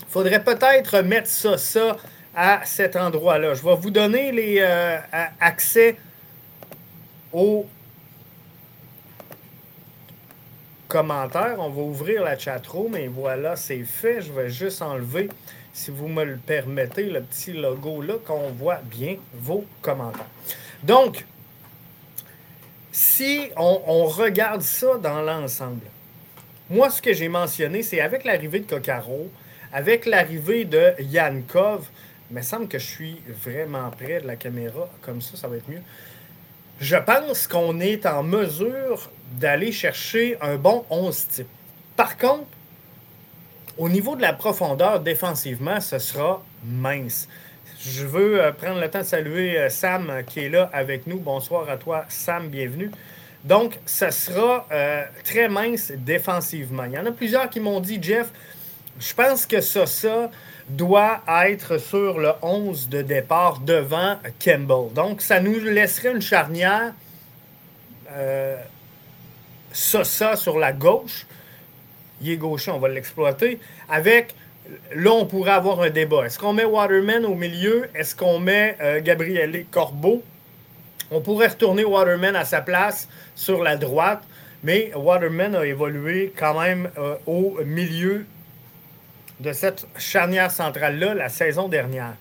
il 0.00 0.08
faudrait 0.08 0.42
peut-être 0.42 1.00
mettre 1.00 1.28
ça, 1.28 1.56
ça 1.58 1.96
à 2.34 2.60
cet 2.64 2.96
endroit-là. 2.96 3.54
Je 3.54 3.62
vais 3.62 3.76
vous 3.76 3.90
donner 3.90 4.32
les 4.32 4.58
euh, 4.60 4.98
accès 5.40 5.96
aux 7.32 7.66
commentaires. 10.86 11.56
On 11.58 11.68
va 11.68 11.82
ouvrir 11.82 12.24
la 12.24 12.38
chatroom 12.38 12.96
et 12.96 13.08
voilà, 13.08 13.56
c'est 13.56 13.84
fait. 13.84 14.22
Je 14.22 14.32
vais 14.32 14.48
juste 14.48 14.82
enlever, 14.82 15.28
si 15.72 15.90
vous 15.90 16.08
me 16.08 16.24
le 16.24 16.36
permettez, 16.36 17.04
le 17.04 17.22
petit 17.22 17.52
logo 17.52 18.02
là, 18.02 18.14
qu'on 18.24 18.50
voit 18.50 18.80
bien 18.84 19.16
vos 19.34 19.64
commentaires. 19.82 20.26
Donc, 20.82 21.24
si 22.92 23.50
on, 23.56 24.04
regarde 24.06 24.62
ça 24.62 24.96
dans 24.98 25.22
l'ensemble, 25.22 25.86
moi, 26.70 26.90
ce 26.90 27.00
que 27.00 27.12
j'ai 27.12 27.28
mentionné, 27.28 27.82
c'est 27.82 28.00
avec 28.00 28.24
l'arrivée 28.24 28.60
de 28.60 28.66
Kokaro, 28.66 29.30
avec 29.72 30.06
l'arrivée 30.06 30.64
de 30.64 30.94
Yankov, 31.00 31.88
il 32.30 32.36
me 32.36 32.42
semble 32.42 32.68
que 32.68 32.78
je 32.78 32.86
suis 32.86 33.22
vraiment 33.26 33.90
près 33.90 34.20
de 34.20 34.26
la 34.26 34.36
caméra. 34.36 34.88
Comme 35.00 35.22
ça, 35.22 35.36
ça 35.36 35.48
va 35.48 35.56
être 35.56 35.68
mieux. 35.68 35.82
Je 36.80 36.96
pense 36.96 37.46
qu'on 37.46 37.80
est 37.80 38.06
en 38.06 38.22
mesure 38.22 39.10
d'aller 39.32 39.72
chercher 39.72 40.36
un 40.40 40.56
bon 40.56 40.84
11 40.90 41.28
type. 41.28 41.48
Par 41.96 42.16
contre, 42.18 42.46
au 43.78 43.88
niveau 43.88 44.14
de 44.14 44.22
la 44.22 44.32
profondeur 44.32 45.00
défensivement, 45.00 45.80
ce 45.80 45.98
sera 45.98 46.42
mince. 46.64 47.28
Je 47.86 48.04
veux 48.04 48.42
euh, 48.42 48.52
prendre 48.52 48.80
le 48.80 48.90
temps 48.90 49.00
de 49.00 49.04
saluer 49.04 49.58
euh, 49.58 49.68
Sam 49.68 50.10
euh, 50.10 50.22
qui 50.22 50.40
est 50.40 50.48
là 50.48 50.68
avec 50.72 51.06
nous. 51.06 51.18
Bonsoir 51.18 51.68
à 51.70 51.76
toi, 51.76 52.04
Sam, 52.08 52.48
bienvenue. 52.48 52.90
Donc, 53.44 53.78
ce 53.86 54.10
sera 54.10 54.66
très 55.22 55.48
mince 55.48 55.92
défensivement. 55.92 56.84
Il 56.84 56.92
y 56.92 56.98
en 56.98 57.06
a 57.06 57.12
plusieurs 57.12 57.48
qui 57.48 57.60
m'ont 57.60 57.78
dit, 57.78 58.02
Jeff, 58.02 58.30
je 58.98 59.14
pense 59.14 59.46
que 59.46 59.60
ça, 59.60 59.86
ça, 59.86 60.28
doit 60.68 61.22
être 61.46 61.78
sur 61.78 62.18
le 62.18 62.32
11 62.42 62.88
de 62.88 63.02
départ 63.02 63.60
devant 63.60 64.16
Campbell. 64.44 64.92
Donc, 64.92 65.22
ça 65.22 65.40
nous 65.40 65.60
laisserait 65.60 66.12
une 66.12 66.20
charnière 66.20 66.92
euh, 68.10 68.56
Sosa 69.72 70.36
sur 70.36 70.58
la 70.58 70.72
gauche. 70.72 71.26
Il 72.20 72.30
est 72.30 72.36
gaucher, 72.36 72.70
on 72.70 72.78
va 72.78 72.88
l'exploiter. 72.88 73.60
Avec, 73.88 74.34
là, 74.94 75.12
on 75.12 75.26
pourrait 75.26 75.52
avoir 75.52 75.80
un 75.80 75.90
débat. 75.90 76.26
Est-ce 76.26 76.38
qu'on 76.38 76.52
met 76.52 76.64
Waterman 76.64 77.24
au 77.24 77.34
milieu? 77.34 77.88
Est-ce 77.94 78.14
qu'on 78.14 78.38
met 78.38 78.76
euh, 78.80 79.00
Corbeau? 79.70 80.22
On 81.10 81.20
pourrait 81.20 81.48
retourner 81.48 81.84
Waterman 81.84 82.36
à 82.36 82.44
sa 82.44 82.60
place 82.60 83.08
sur 83.34 83.62
la 83.62 83.76
droite, 83.76 84.22
mais 84.62 84.92
Waterman 84.94 85.54
a 85.54 85.64
évolué 85.64 86.32
quand 86.36 86.60
même 86.60 86.90
euh, 86.98 87.14
au 87.26 87.58
milieu 87.64 88.26
de 89.40 89.52
cette 89.52 89.86
charnière 89.96 90.50
centrale-là 90.50 91.14
la 91.14 91.28
saison 91.28 91.68
dernière. 91.68 92.14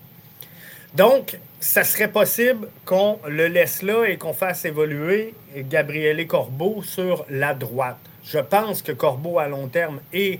Donc, 0.94 1.38
ça 1.60 1.84
serait 1.84 2.08
possible 2.08 2.68
qu'on 2.86 3.20
le 3.28 3.48
laisse 3.48 3.82
là 3.82 4.06
et 4.06 4.18
qu'on 4.18 4.34
fasse 4.34 4.64
évoluer 4.66 5.34
Gabriele 5.56 6.26
Corbeau 6.28 6.82
sur 6.84 7.26
la 7.30 7.54
droite. 7.54 7.98
Je 8.24 8.40
pense 8.40 8.82
que 8.82 8.92
Corbeau, 8.92 9.40
à 9.40 9.48
long 9.48 9.68
terme, 9.68 10.00
est 10.14 10.40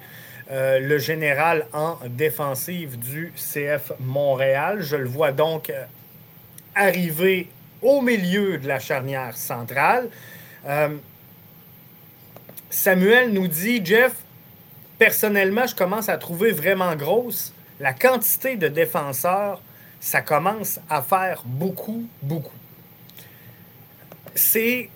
euh, 0.50 0.80
le 0.80 0.98
général 0.98 1.66
en 1.74 1.98
défensive 2.08 2.98
du 2.98 3.34
CF 3.36 3.92
Montréal. 4.00 4.82
Je 4.82 4.96
le 4.96 5.08
vois 5.08 5.34
donc 5.34 5.70
euh, 5.70 5.84
arriver 6.74 7.50
au 7.82 8.02
milieu 8.02 8.58
de 8.58 8.66
la 8.66 8.80
charnière 8.80 9.36
centrale. 9.36 10.10
Euh, 10.66 10.96
Samuel 12.70 13.34
nous 13.34 13.48
dit, 13.48 13.82
Jeff, 13.84 14.14
personnellement, 14.98 15.68
je 15.68 15.76
commence 15.76 16.08
à 16.08 16.18
trouver 16.18 16.52
vraiment 16.52 16.96
grosse 16.96 17.54
la 17.82 17.92
quantité 17.92 18.56
de 18.56 18.70
défenseurs. 18.70 19.62
Ça 20.00 20.22
commence 20.22 20.80
à 20.90 21.02
faire 21.02 21.44
beaucoup, 21.46 22.08
beaucoup. 22.22 22.56
C'est 24.34 24.90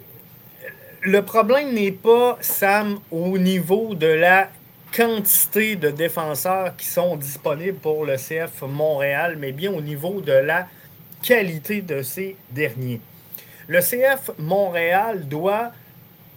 le 1.01 1.23
problème 1.23 1.73
n'est 1.73 1.91
pas, 1.91 2.37
Sam, 2.39 2.99
au 3.11 3.37
niveau 3.37 3.95
de 3.95 4.07
la 4.07 4.49
quantité 4.91 5.75
de 5.75 5.89
défenseurs 5.89 6.75
qui 6.75 6.85
sont 6.85 7.15
disponibles 7.15 7.77
pour 7.77 8.05
le 8.05 8.17
CF 8.17 8.63
Montréal, 8.63 9.37
mais 9.39 9.51
bien 9.51 9.71
au 9.71 9.81
niveau 9.81 10.21
de 10.21 10.33
la 10.33 10.67
qualité 11.23 11.81
de 11.81 12.01
ces 12.01 12.35
derniers. 12.49 12.99
Le 13.67 13.79
CF 13.79 14.31
Montréal 14.37 15.27
doit 15.27 15.71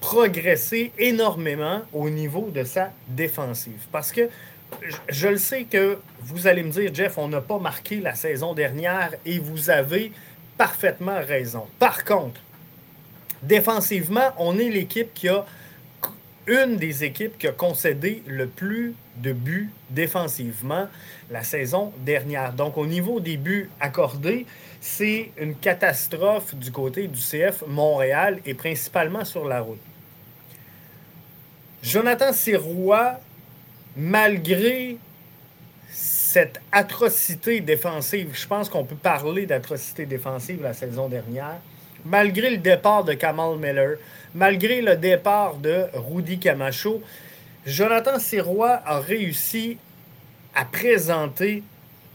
progresser 0.01 0.93
énormément 0.99 1.83
au 1.93 2.11
niveau 2.11 2.51
de 2.51 2.63
sa 2.63 2.93
défensive. 3.09 3.87
Parce 3.91 4.13
que 4.13 4.29
je 5.09 5.29
le 5.29 5.39
sais 5.39 5.65
que 5.65 5.99
vous 6.21 6.47
allez 6.47 6.63
me 6.63 6.71
dire, 6.71 6.95
Jeff, 6.95 7.19
on 7.19 7.29
n'a 7.29 7.41
pas 7.41 7.59
marqué 7.59 7.97
la 7.97 8.15
saison 8.15 8.55
dernière 8.55 9.13
et 9.25 9.39
vous 9.39 9.71
avez 9.71 10.13
parfaitement 10.59 11.21
raison. 11.27 11.67
Par 11.79 12.05
contre, 12.05 12.41
défensivement, 13.43 14.31
on 14.39 14.59
est 14.59 14.69
l'équipe 14.69 15.13
qui 15.15 15.29
a 15.29 15.45
une 16.47 16.77
des 16.77 17.05
équipes 17.05 17.39
qui 17.39 17.47
a 17.47 17.53
concédé 17.53 18.23
le 18.27 18.47
plus 18.47 18.95
de 19.17 19.33
buts 19.33 19.71
défensivement 19.91 20.89
la 21.31 21.43
saison 21.43 21.93
dernière. 21.99 22.53
Donc, 22.53 22.77
au 22.77 22.87
niveau 22.87 23.21
des 23.21 23.37
buts 23.37 23.71
accordés, 23.81 24.47
c'est 24.81 25.31
une 25.39 25.55
catastrophe 25.55 26.55
du 26.55 26.71
côté 26.71 27.09
du 27.09 27.19
CF 27.19 27.65
Montréal 27.67 28.41
et 28.45 28.55
principalement 28.55 29.25
sur 29.25 29.47
la 29.47 29.61
route. 29.61 29.81
Jonathan 31.83 32.33
Sirois, 32.33 33.21
malgré 33.97 34.99
cette 35.91 36.61
atrocité 36.73 37.61
défensive, 37.61 38.31
je 38.33 38.47
pense 38.47 38.69
qu'on 38.69 38.85
peut 38.85 38.97
parler 38.97 39.47
d'atrocité 39.47 40.05
défensive 40.05 40.63
la 40.63 40.75
saison 40.75 41.09
dernière, 41.09 41.61
malgré 42.05 42.51
le 42.51 42.57
départ 42.57 43.05
de 43.05 43.15
Kamal 43.15 43.57
Miller, 43.59 43.97
malgré 44.35 44.83
le 44.83 44.97
départ 44.97 45.57
de 45.57 45.87
Rudy 45.95 46.39
Camacho, 46.39 47.03
Jonathan 47.67 48.19
Sirois 48.19 48.83
a 48.85 48.99
réussi 48.99 49.79
à 50.55 50.65
présenter 50.65 51.63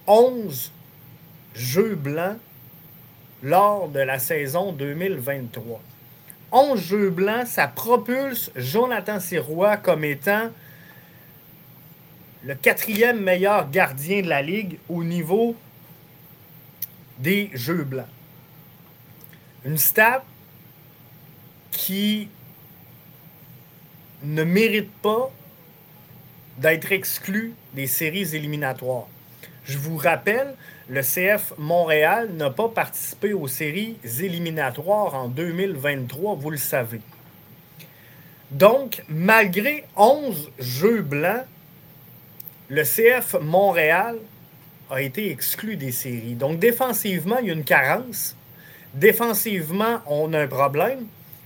11 0.05 0.71
jeux 1.55 1.95
blancs 1.95 2.37
lors 3.41 3.87
de 3.87 3.99
la 3.99 4.19
saison 4.19 4.73
2023. 4.73 5.81
11 6.51 6.79
jeux 6.81 7.09
blancs, 7.09 7.47
ça 7.47 7.67
propulse 7.67 8.51
Jonathan 8.55 9.19
Sirois 9.19 9.77
comme 9.77 10.03
étant 10.03 10.49
le 12.43 12.55
quatrième 12.55 13.21
meilleur 13.21 13.69
gardien 13.69 14.21
de 14.21 14.27
la 14.27 14.41
ligue 14.41 14.77
au 14.89 15.03
niveau 15.03 15.55
des 17.19 17.49
jeux 17.53 17.83
blancs. 17.83 18.07
Une 19.65 19.77
stat 19.77 20.23
qui 21.71 22.29
ne 24.23 24.43
mérite 24.43 24.91
pas 25.01 25.31
d'être 26.57 26.91
exclu 26.91 27.53
des 27.73 27.87
séries 27.87 28.35
éliminatoires. 28.35 29.07
Je 29.63 29.77
vous 29.77 29.97
rappelle, 29.97 30.55
le 30.89 31.01
CF 31.01 31.53
Montréal 31.57 32.31
n'a 32.33 32.49
pas 32.49 32.69
participé 32.69 33.33
aux 33.33 33.47
séries 33.47 33.97
éliminatoires 34.19 35.15
en 35.15 35.27
2023, 35.27 36.35
vous 36.35 36.49
le 36.49 36.57
savez. 36.57 37.01
Donc, 38.51 39.03
malgré 39.07 39.85
11 39.95 40.51
jeux 40.57 41.01
blancs, 41.01 41.45
le 42.69 42.83
CF 42.83 43.35
Montréal 43.41 44.17
a 44.89 45.01
été 45.01 45.31
exclu 45.31 45.75
des 45.75 45.91
séries. 45.91 46.33
Donc, 46.33 46.59
défensivement, 46.59 47.37
il 47.37 47.47
y 47.47 47.49
a 47.51 47.53
une 47.53 47.63
carence. 47.63 48.35
Défensivement, 48.95 49.99
on 50.07 50.33
a 50.33 50.41
un 50.41 50.47
problème. 50.47 51.05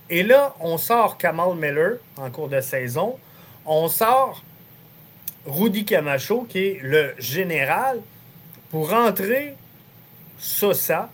Et 0.10 0.24
là, 0.24 0.56
on 0.60 0.78
sort 0.78 1.18
Kamal 1.18 1.56
Miller 1.56 1.98
en 2.18 2.30
cours 2.30 2.50
de 2.50 2.62
saison. 2.62 3.18
On 3.66 3.88
sort 3.88 4.44
Rudy 5.46 5.86
Camacho, 5.86 6.46
qui 6.48 6.60
est 6.60 6.80
le 6.82 7.14
général, 7.18 8.02
pour 8.70 8.90
rentrer 8.90 9.56
Sosa, 10.38 11.10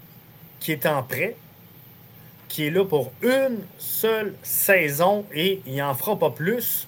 qui 0.59 0.71
est 0.71 0.85
en 0.85 1.03
prêt, 1.03 1.35
qui 2.47 2.67
est 2.67 2.69
là 2.69 2.83
pour 2.83 3.11
une 3.21 3.59
seule 3.77 4.33
saison 4.43 5.25
et 5.33 5.61
il 5.65 5.77
n'en 5.77 5.93
fera 5.93 6.17
pas 6.17 6.31
plus. 6.31 6.87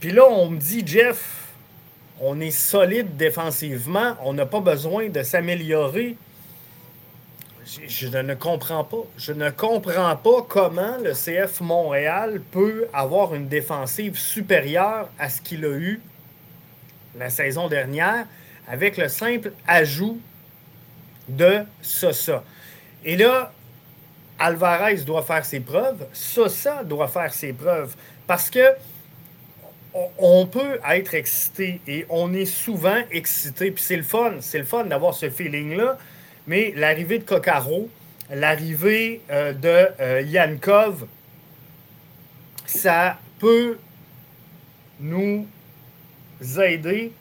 Puis 0.00 0.12
là, 0.12 0.24
on 0.28 0.50
me 0.50 0.58
dit, 0.58 0.82
Jeff, 0.84 1.52
on 2.20 2.40
est 2.40 2.50
solide 2.50 3.16
défensivement, 3.16 4.16
on 4.22 4.34
n'a 4.34 4.46
pas 4.46 4.60
besoin 4.60 5.08
de 5.08 5.22
s'améliorer. 5.22 6.16
Je, 7.66 8.06
ne 8.06 8.34
comprends 8.34 8.84
pas. 8.84 9.04
Je 9.18 9.32
ne 9.32 9.50
comprends 9.50 10.14
pas 10.16 10.46
comment 10.48 10.96
le 11.02 11.12
CF 11.12 11.60
Montréal 11.60 12.40
peut 12.52 12.86
avoir 12.92 13.34
une 13.34 13.48
défensive 13.48 14.16
supérieure 14.16 15.08
à 15.18 15.28
ce 15.28 15.40
qu'il 15.40 15.64
a 15.64 15.76
eu 15.76 16.00
la 17.18 17.28
saison 17.28 17.68
dernière 17.68 18.26
avec 18.68 18.96
le 18.96 19.08
simple 19.08 19.52
ajout 19.66 20.20
de 21.28 21.64
Sosa. 21.82 22.44
Et 23.04 23.16
là, 23.16 23.52
Alvarez 24.38 24.98
doit 24.98 25.22
faire 25.22 25.44
ses 25.44 25.60
preuves, 25.60 26.06
Sosa 26.12 26.84
doit 26.84 27.08
faire 27.08 27.32
ses 27.34 27.52
preuves. 27.52 27.96
Parce 28.28 28.48
que 28.48 28.74
on 30.18 30.46
peut 30.46 30.78
être 30.88 31.14
excité 31.14 31.80
et 31.88 32.06
on 32.10 32.32
est 32.34 32.44
souvent 32.44 33.00
excité, 33.10 33.70
puis 33.70 33.82
c'est 33.82 33.96
le 33.96 34.02
fun, 34.02 34.34
c'est 34.40 34.58
le 34.58 34.64
fun 34.64 34.84
d'avoir 34.84 35.14
ce 35.14 35.30
feeling-là, 35.30 35.96
mais 36.46 36.72
l'arrivée 36.76 37.18
de 37.18 37.24
Kokaro, 37.24 37.88
l'arrivée 38.30 39.20
euh, 39.30 39.52
de 39.52 39.88
euh, 40.00 40.20
Yankov, 40.22 41.06
ça 42.66 43.18
peut 43.38 43.78
nous 45.00 45.46
aider. 46.62 47.12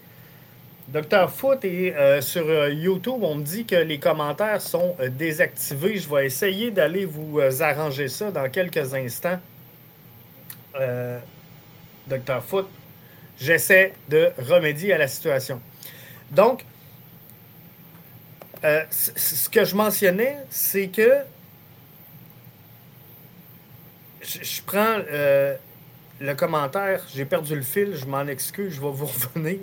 Docteur 0.88 1.32
Foot 1.32 1.66
et 1.66 1.96
euh, 1.96 2.22
sur 2.22 2.70
YouTube, 2.70 3.24
on 3.24 3.36
me 3.36 3.44
dit 3.44 3.66
que 3.66 3.76
les 3.76 4.00
commentaires 4.00 4.62
sont 4.62 4.96
désactivés. 5.18 5.98
Je 5.98 6.08
vais 6.08 6.28
essayer 6.28 6.70
d'aller 6.70 7.06
vous 7.06 7.40
arranger 7.60 8.08
ça 8.08 8.30
dans 8.30 8.50
quelques 8.50 8.94
instants. 8.94 9.40
Docteur 12.08 12.44
Foot, 12.44 12.68
j'essaie 13.40 13.94
de 14.10 14.30
remédier 14.38 14.94
à 14.94 14.98
la 15.00 15.08
situation. 15.08 15.60
Donc, 16.32 16.66
euh, 18.64 18.84
ce 18.90 19.50
que 19.50 19.66
je 19.66 19.76
mentionnais, 19.76 20.38
c'est 20.50 20.88
que 20.88 21.18
je, 24.22 24.62
prends 24.66 24.98
euh, 25.12 25.56
le 26.20 26.34
commentaire, 26.34 27.04
j'ai 27.14 27.26
perdu 27.26 27.56
le 27.56 27.62
fil, 27.62 27.96
je 27.96 28.06
m'en 28.06 28.26
excuse, 28.28 28.74
je 28.74 28.82
vais 28.82 28.92
vous 28.92 29.06
revenir. 29.36 29.60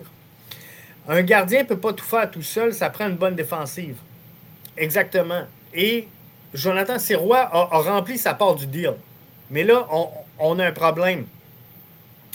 Un 1.08 1.22
gardien 1.22 1.62
ne 1.62 1.68
peut 1.68 1.78
pas 1.78 1.92
tout 1.92 2.04
faire 2.04 2.30
tout 2.30 2.42
seul, 2.42 2.72
ça 2.72 2.90
prend 2.90 3.08
une 3.08 3.16
bonne 3.16 3.34
défensive. 3.34 3.96
Exactement. 4.76 5.44
Et 5.74 6.08
Jonathan 6.54 6.98
Sirois 6.98 7.48
a, 7.52 7.78
rempli 7.78 8.18
sa 8.18 8.34
part 8.34 8.54
du 8.54 8.66
deal. 8.66 8.94
Mais 9.50 9.64
là, 9.64 9.86
on 10.38 10.58
a 10.58 10.66
un 10.66 10.72
problème 10.72 11.26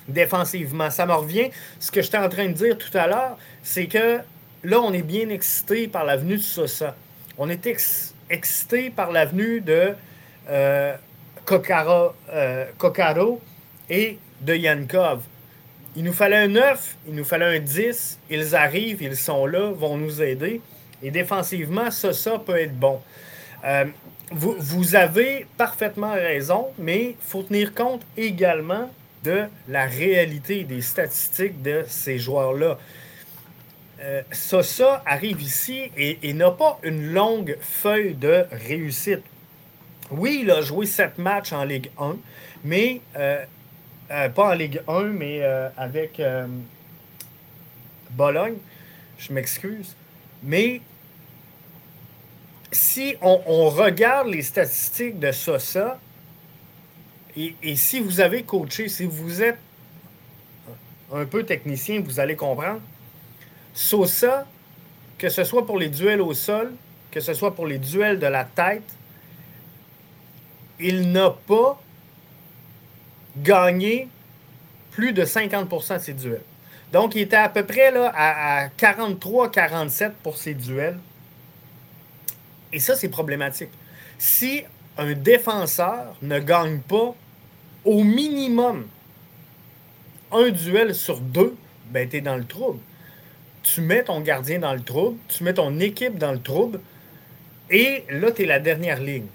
défensivement. 0.08 0.89
Ça 0.89 1.05
me 1.05 1.14
revient. 1.14 1.49
Ce 1.80 1.91
que 1.91 2.01
j'étais 2.01 2.18
en 2.18 2.30
train 2.30 2.47
de 2.47 2.53
dire 2.53 2.78
tout 2.78 2.95
à 2.97 3.08
l'heure, 3.08 3.38
c'est 3.64 3.88
que 3.88 4.20
là, 4.64 4.80
on 4.80 4.93
est 4.93 5.01
bien 5.01 5.30
excité 5.30 5.88
par 5.88 6.05
l'avenue 6.05 6.38
de 6.38 6.41
Sosa. 6.41 6.95
On 7.38 7.49
est 7.49 7.68
excité 8.30 8.89
par 8.89 9.12
l'avenue 9.12 9.62
de 9.62 9.93
euh, 10.49 10.95
euh, 11.51 12.66
Kokaro, 12.78 13.41
et 13.89 14.18
de 14.41 14.55
Yankov. 14.55 15.22
Il 15.95 16.03
nous 16.03 16.14
fallait 16.14 16.38
un 16.38 16.47
9, 16.47 16.95
il 17.08 17.16
nous 17.16 17.24
fallait 17.24 17.58
un 17.58 17.60
10. 17.60 18.20
Ils 18.30 18.55
arrivent, 18.55 19.01
ils 19.01 19.16
sont 19.16 19.45
là, 19.45 19.72
vont 19.72 19.97
nous 19.97 20.22
aider. 20.22 20.62
Et 21.01 21.12
défensivement, 21.12 21.89
Sosa 21.91 22.39
peut 22.39 22.58
être 22.58 22.78
bon. 22.78 23.01
Euh, 23.66 23.86
vous, 24.32 24.55
vous, 24.60 24.95
avez 24.95 25.47
parfaitement 25.58 26.14
raison, 26.14 26.68
mais 26.78 27.12
il 27.12 27.16
faut 27.20 27.43
tenir 27.43 27.74
compte 27.74 28.01
également 28.18 28.91
de 29.24 29.45
la 29.68 29.86
réalité 29.86 30.64
des 30.64 30.82
statistiques 30.82 31.62
de 31.62 31.84
ces 31.88 32.20
joueurs-là. 32.20 32.78
Euh, 33.99 34.21
Sosa 34.31 35.01
arrive 35.07 35.41
ici 35.41 35.91
et, 35.97 36.33
n'a 36.33 36.51
pas 36.51 36.79
une 36.83 37.13
longue 37.13 37.57
feuille 37.61 38.13
de 38.13 38.45
réussite. 38.51 39.23
Oui, 40.11 40.41
il 40.43 40.51
a 40.51 40.61
joué 40.61 40.85
sept 40.85 41.17
matchs 41.17 41.51
en 41.51 41.63
Ligue 41.63 41.89
1, 41.99 42.15
mais 42.63 43.01
euh, 43.15 43.43
euh, 44.11 44.29
pas 44.29 44.51
en 44.51 44.53
Ligue 44.53 44.81
1, 44.87 45.03
mais 45.03 45.41
avec 45.77 46.21
Bologne. 48.11 48.57
Je 49.17 49.33
m'excuse. 49.33 49.95
Mais 50.43 50.81
si 52.71 53.15
on, 53.21 53.69
regarde 53.69 54.27
les 54.27 54.43
statistiques 54.43 55.19
de 55.19 55.31
Sosa, 55.31 55.99
et, 57.35 57.75
si 57.75 57.99
vous 57.99 58.19
avez 58.19 58.43
coaché, 58.43 58.89
si 58.89 59.05
vous 59.05 59.41
êtes 59.41 59.59
un 61.11 61.25
peu 61.25 61.43
technicien, 61.43 62.01
vous 62.01 62.19
allez 62.19 62.35
comprendre. 62.35 62.81
Sosa, 63.78 64.47
que 65.19 65.30
ce 65.30 65.43
soit 65.43 65.67
pour 65.67 65.78
les 65.78 65.89
duels 65.89 66.19
au 66.19 66.34
sol, 66.34 66.73
que 67.11 67.19
ce 67.19 67.36
soit 67.36 67.53
pour 67.53 67.67
les 67.67 67.78
duels 67.78 68.17
de 68.17 68.25
la 68.25 68.43
tête, 68.43 68.89
il 70.80 71.11
n'a 71.11 71.30
pas 71.30 71.80
gagné 73.38 74.07
plus 74.89 75.13
de 75.13 75.23
50% 75.23 75.93
de 75.93 75.99
ses 75.99 76.13
duels. 76.13 76.41
Donc, 76.91 77.13
il 77.13 77.21
était 77.21 77.36
à 77.36 77.49
peu 77.49 77.63
près 77.63 77.91
là, 77.91 78.11
à, 78.15 78.67
43-47 78.69 80.13
pour 80.23 80.38
ses 80.38 80.55
duels. 80.55 80.97
Et 82.73 82.80
ça, 82.80 82.95
c'est 82.95 83.09
problématique. 83.09 83.69
Si 84.17 84.63
un 84.97 85.13
défenseur 85.13 86.15
ne 86.23 86.39
gagne 86.39 86.80
pas 86.80 87.13
au 87.86 88.03
minimum 88.03 88.88
un 90.32 90.49
duel 90.49 90.95
sur 90.95 91.19
deux, 91.19 91.55
ben, 91.91 92.09
tu 92.09 92.17
es 92.17 92.21
dans 92.21 92.38
le 92.38 92.45
trouble. 92.45 92.80
Tu 93.74 93.82
mets 93.82 94.03
ton 94.03 94.22
gardien 94.22 94.59
dans 94.59 94.74
le 94.74 94.82
trouble, 94.82 95.18
tu 95.28 95.43
mets 95.43 95.53
ton 95.53 95.80
équipe 95.80 96.18
dans 96.18 96.32
le 96.32 96.39
trouble, 96.41 96.80
et 97.70 98.05
là, 98.09 98.32
tu 98.32 98.43
es 98.43 98.45
la 98.45 98.59
dernière 98.59 99.01
ligne. 99.01 99.28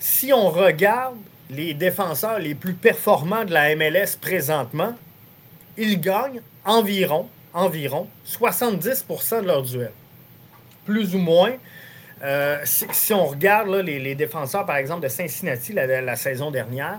Si 0.00 0.32
on 0.32 0.48
regarde 0.50 1.16
les 1.48 1.74
défenseurs 1.74 2.38
les 2.38 2.54
plus 2.54 2.74
performants 2.74 3.44
de 3.44 3.52
la 3.52 3.74
MLS 3.76 4.16
présentement, 4.20 4.94
ils 5.76 6.00
gagnent 6.00 6.40
environ, 6.64 7.28
environ 7.52 8.08
70% 8.26 9.42
de 9.42 9.46
leurs 9.46 9.62
duels. 9.62 9.92
Plus 10.84 11.14
ou 11.14 11.18
moins. 11.18 11.52
Euh, 12.22 12.58
si, 12.64 13.14
on 13.14 13.26
regarde 13.26 13.68
les, 13.70 14.14
défenseurs, 14.14 14.66
par 14.66 14.76
exemple, 14.76 15.02
de 15.02 15.08
Cincinnati 15.08 15.72
la, 15.72 16.16
saison 16.16 16.50
dernière, 16.50 16.98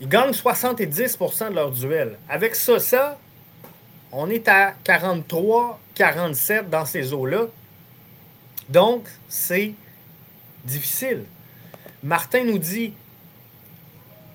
ils 0.00 0.08
gagnent 0.08 0.32
70% 0.32 1.50
de 1.50 1.54
leurs 1.54 1.70
duels. 1.70 2.18
Avec 2.28 2.54
ça, 2.54 2.78
ça, 2.78 3.18
on 4.12 4.28
est 4.30 4.48
à 4.48 4.74
43, 4.84 5.78
47 5.94 6.70
dans 6.70 6.84
ces 6.84 7.12
eaux-là. 7.12 7.46
Donc, 8.68 9.06
c'est 9.28 9.72
difficile. 10.64 11.24
Martin 12.02 12.44
nous 12.44 12.58
dit 12.58 12.94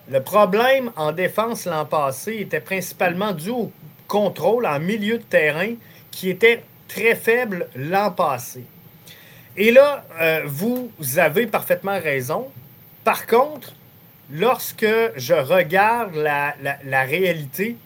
le 0.08 0.22
problème 0.22 0.92
en 0.96 1.12
défense 1.12 1.66
l'an 1.66 1.86
passé 1.86 2.38
était 2.40 2.60
principalement 2.60 3.32
dû 3.32 3.50
au 3.50 3.72
contrôle 4.08 4.68
en 4.68 4.80
milieu 4.80 5.18
de 5.18 5.24
terrain 5.24 5.74
qui 6.12 6.30
était 6.30 6.62
très 6.88 7.16
faible 7.16 7.68
l'an 7.76 8.12
passé. 8.12 8.64
Et 9.58 9.72
là, 9.72 10.06
euh, 10.20 10.44
vous 10.46 10.92
avez 11.18 11.48
parfaitement 11.48 12.00
raison. 12.00 12.50
Par 13.04 13.26
contre, 13.26 13.74
lorsque 14.32 14.86
je 15.16 15.34
regarde 15.34 16.16
la, 16.16 17.04
réalité 17.04 17.78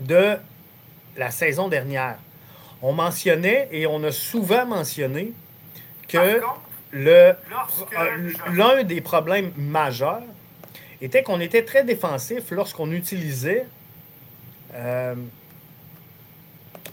de 0.00 0.36
la 1.16 1.30
saison 1.30 1.68
dernière, 1.68 2.18
on 2.82 2.92
mentionnait 2.92 3.68
et 3.72 3.86
on 3.86 4.02
a 4.04 4.12
souvent 4.12 4.66
mentionné 4.66 5.32
que 6.06 6.40
euh, 6.94 7.32
l'un 8.52 8.82
des 8.84 9.00
problèmes 9.00 9.52
majeurs 9.56 10.22
était 11.00 11.22
qu'on 11.22 11.40
était 11.40 11.64
très 11.64 11.84
défensif 11.84 12.50
lorsqu'on 12.50 12.90
utilisait 12.92 13.66
euh, 14.74 15.14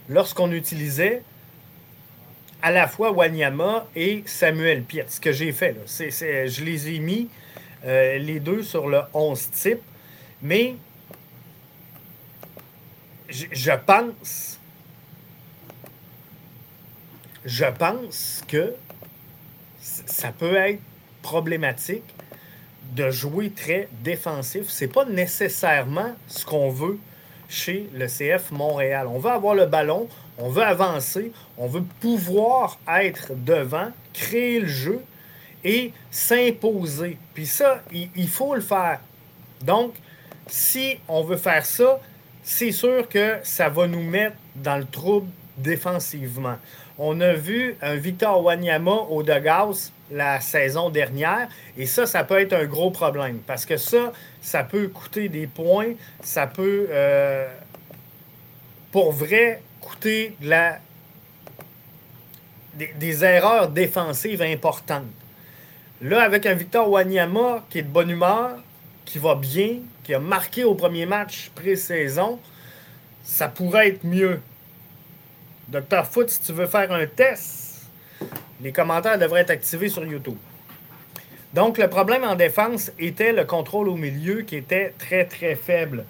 lorsqu'on 0.08 0.52
utilisait 0.52 1.22
à 2.62 2.70
la 2.70 2.88
fois 2.88 3.12
Wanyama 3.12 3.86
et 3.94 4.22
Samuel 4.26 4.82
Piet. 4.82 5.06
Ce 5.08 5.20
que 5.20 5.32
j'ai 5.32 5.52
fait, 5.52 5.72
là, 5.72 5.80
je 5.86 6.64
les 6.64 6.94
ai 6.94 6.98
mis 6.98 7.28
euh, 7.84 8.18
les 8.18 8.40
deux 8.40 8.62
sur 8.62 8.88
le 8.88 9.00
11 9.12 9.50
type, 9.50 9.82
mais 10.42 10.74
je 13.28 13.72
pense 17.70 18.42
que 18.48 18.74
ça 20.06 20.32
peut 20.32 20.56
être 20.56 20.80
problématique 21.22 22.04
de 22.94 23.10
jouer 23.10 23.50
très 23.50 23.88
défensif. 24.02 24.66
C'est 24.68 24.88
pas 24.88 25.04
nécessairement 25.04 26.14
ce 26.28 26.44
qu'on 26.44 26.70
veut 26.70 26.98
chez 27.48 27.88
le 27.94 28.06
CF 28.06 28.50
Montréal. 28.50 29.06
On 29.08 29.18
veut 29.18 29.30
avoir 29.30 29.54
le 29.54 29.66
ballon, 29.66 30.08
on 30.38 30.48
veut 30.48 30.62
avancer, 30.62 31.32
on 31.56 31.66
veut 31.66 31.84
pouvoir 32.00 32.78
être 32.88 33.32
devant, 33.34 33.90
créer 34.12 34.60
le 34.60 34.68
jeu 34.68 35.00
et 35.64 35.92
s'imposer. 36.10 37.18
Puis 37.34 37.46
ça, 37.46 37.82
il, 37.92 38.28
faut 38.28 38.54
le 38.54 38.60
faire. 38.60 39.00
Donc, 39.62 39.94
si 40.46 40.98
on 41.08 41.22
veut 41.22 41.36
faire 41.36 41.66
ça, 41.66 42.00
c'est 42.48 42.70
sûr 42.70 43.08
que 43.08 43.38
ça 43.42 43.68
va 43.68 43.88
nous 43.88 44.04
mettre 44.04 44.36
dans 44.54 44.76
le 44.76 44.84
trouble 44.84 45.28
défensivement. 45.58 46.54
On 46.96 47.20
a 47.20 47.32
vu 47.32 47.76
un 47.82 47.96
Victor 47.96 48.40
Wanyama 48.42 48.92
au 49.10 49.24
Degas 49.24 49.90
la 50.12 50.40
saison 50.40 50.88
dernière. 50.88 51.48
Et 51.76 51.86
ça, 51.86 52.06
ça 52.06 52.22
peut 52.22 52.38
être 52.38 52.52
un 52.52 52.64
gros 52.66 52.92
problème 52.92 53.40
parce 53.44 53.66
que 53.66 53.76
ça, 53.76 54.12
ça 54.40 54.62
peut 54.62 54.86
coûter 54.86 55.28
des 55.28 55.48
points, 55.48 55.94
ça 56.22 56.46
peut, 56.46 56.86
euh, 56.88 57.48
pour 58.92 59.10
vrai, 59.10 59.60
coûter 59.80 60.36
la, 60.40 60.78
des, 62.74 63.24
erreurs 63.24 63.70
défensives 63.70 64.40
importantes. 64.40 65.02
Là, 66.00 66.22
avec 66.22 66.46
un 66.46 66.54
Victor 66.54 66.88
Wanyama 66.88 67.64
qui 67.70 67.80
est 67.80 67.82
de 67.82 67.88
bonne 67.88 68.10
humeur, 68.10 68.52
qui 69.04 69.18
va 69.18 69.34
bien, 69.34 69.78
qui 70.06 70.14
a 70.14 70.20
marqué 70.20 70.62
au 70.62 70.76
premier 70.76 71.04
match 71.04 71.50
pré-saison, 71.56 72.38
ça 73.24 73.48
pourrait 73.48 73.88
être 73.88 74.04
mieux. 74.04 74.40
Docteur 75.66 76.06
Foot, 76.06 76.30
si 76.30 76.40
tu 76.42 76.52
veux 76.52 76.68
faire 76.68 76.92
un 76.92 77.06
test, 77.08 77.90
les 78.60 78.70
commentaires 78.70 79.18
devraient 79.18 79.40
être 79.40 79.50
activés 79.50 79.88
sur 79.88 80.06
YouTube. 80.06 80.36
Donc, 81.54 81.76
le 81.76 81.90
problème 81.90 82.22
en 82.22 82.36
défense 82.36 82.92
était 83.00 83.32
le 83.32 83.44
contrôle 83.44 83.88
au 83.88 83.96
milieu 83.96 84.42
qui 84.42 84.54
était 84.54 84.94
très, 84.96 85.24
très 85.24 85.56
faible. 85.56 86.04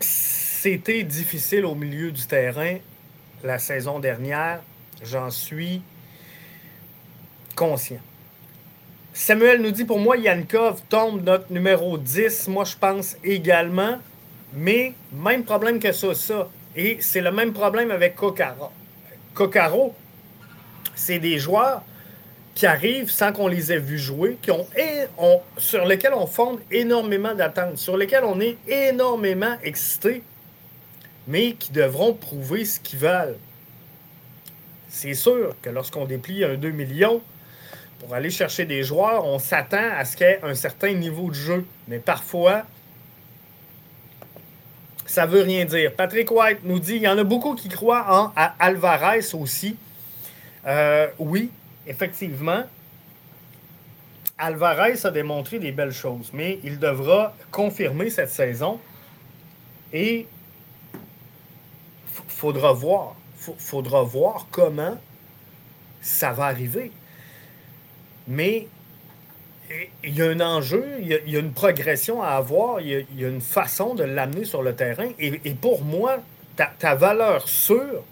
C'était 0.00 1.02
difficile 1.02 1.66
au 1.66 1.74
milieu 1.74 2.10
du 2.10 2.26
terrain 2.26 2.78
la 3.44 3.58
saison 3.58 3.98
dernière. 3.98 4.62
J'en 5.02 5.28
suis 5.28 5.82
conscient. 7.54 8.00
Samuel 9.18 9.60
nous 9.60 9.72
dit 9.72 9.84
pour 9.84 9.98
moi, 9.98 10.16
Yankov 10.16 10.80
tombe 10.88 11.24
notre 11.24 11.52
numéro 11.52 11.98
10. 11.98 12.46
Moi, 12.46 12.62
je 12.62 12.76
pense 12.76 13.16
également. 13.24 13.98
Mais 14.54 14.94
même 15.12 15.42
problème 15.42 15.80
que 15.80 15.90
ça, 15.90 16.14
ça. 16.14 16.48
Et 16.76 16.98
c'est 17.00 17.20
le 17.20 17.32
même 17.32 17.52
problème 17.52 17.90
avec 17.90 18.14
Kokara. 18.14 18.72
Cocaro, 19.34 19.92
c'est 20.94 21.18
des 21.18 21.36
joueurs 21.36 21.82
qui 22.54 22.64
arrivent 22.64 23.10
sans 23.10 23.32
qu'on 23.32 23.48
les 23.48 23.72
ait 23.72 23.80
vus 23.80 23.98
jouer, 23.98 24.38
sur 25.56 25.84
lesquels 25.84 26.14
on 26.14 26.28
fonde 26.28 26.60
énormément 26.70 27.34
d'attentes, 27.34 27.76
sur 27.76 27.96
lesquels 27.96 28.24
on 28.24 28.38
est 28.38 28.56
énormément 28.68 29.56
excité, 29.64 30.22
mais 31.26 31.54
qui 31.54 31.72
devront 31.72 32.14
prouver 32.14 32.64
ce 32.64 32.78
qu'ils 32.78 33.00
veulent. 33.00 33.36
C'est 34.88 35.14
sûr 35.14 35.56
que 35.60 35.70
lorsqu'on 35.70 36.04
déplie 36.04 36.44
un 36.44 36.54
2 36.54 36.70
millions 36.70 37.20
pour 37.98 38.14
aller 38.14 38.30
chercher 38.30 38.64
des 38.64 38.84
joueurs, 38.84 39.24
on 39.26 39.38
s'attend 39.38 39.90
à 39.96 40.04
ce 40.04 40.16
qu'il 40.16 40.26
y 40.26 40.30
ait 40.30 40.40
un 40.42 40.54
certain 40.54 40.92
niveau 40.92 41.28
de 41.30 41.34
jeu. 41.34 41.66
Mais 41.88 41.98
parfois, 41.98 42.64
ça 45.06 45.26
veut 45.26 45.42
rien 45.42 45.64
dire. 45.64 45.94
Patrick 45.94 46.30
White 46.30 46.60
nous 46.64 46.78
dit 46.78 46.96
il 46.96 47.02
y 47.02 47.08
en 47.08 47.18
a 47.18 47.24
beaucoup 47.24 47.54
qui 47.54 47.68
croient 47.68 48.06
en 48.08 48.32
Alvarez 48.58 49.34
aussi. 49.34 49.76
Euh, 50.66 51.08
oui, 51.18 51.50
effectivement. 51.86 52.62
Alvarez 54.36 55.04
a 55.04 55.10
démontré 55.10 55.58
des 55.58 55.72
belles 55.72 55.92
choses, 55.92 56.30
mais 56.32 56.60
il 56.62 56.78
devra 56.78 57.34
confirmer 57.50 58.08
cette 58.10 58.30
saison 58.30 58.78
et 59.92 60.28
faudra 62.28 62.72
voir. 62.72 63.16
faudra 63.58 64.04
voir 64.04 64.46
comment 64.52 64.96
ça 66.00 66.30
va 66.32 66.44
arriver. 66.44 66.92
Mais 68.28 68.68
il 70.04 70.14
y 70.14 70.22
a 70.22 70.26
un 70.26 70.40
enjeu, 70.40 70.84
il 71.00 71.08
y 71.08 71.36
a, 71.36 71.40
une 71.40 71.52
progression 71.52 72.22
à 72.22 72.28
avoir, 72.28 72.80
il 72.80 73.06
y 73.16 73.24
a, 73.24 73.28
une 73.28 73.40
façon 73.40 73.94
de 73.94 74.04
l'amener 74.04 74.44
sur 74.44 74.62
le 74.62 74.74
terrain. 74.74 75.08
Et, 75.18 75.54
pour 75.54 75.82
moi, 75.82 76.18
ta, 76.56 76.94
valeur 76.94 77.48
sûre, 77.48 78.04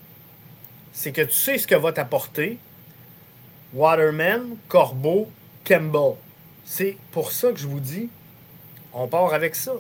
c'est 0.92 1.12
que 1.12 1.22
tu 1.22 1.32
sais 1.32 1.58
ce 1.58 1.66
que 1.66 1.74
va 1.74 1.92
t'apporter 1.92 2.58
Waterman, 3.74 4.56
Corbeau, 4.68 5.30
Campbell. 5.64 6.14
C'est 6.64 6.96
pour 7.12 7.30
ça 7.30 7.52
que 7.52 7.58
je 7.58 7.66
vous 7.66 7.80
dis, 7.80 8.08
on 8.92 9.06
part 9.06 9.34
avec 9.34 9.54
ça. 9.54 9.72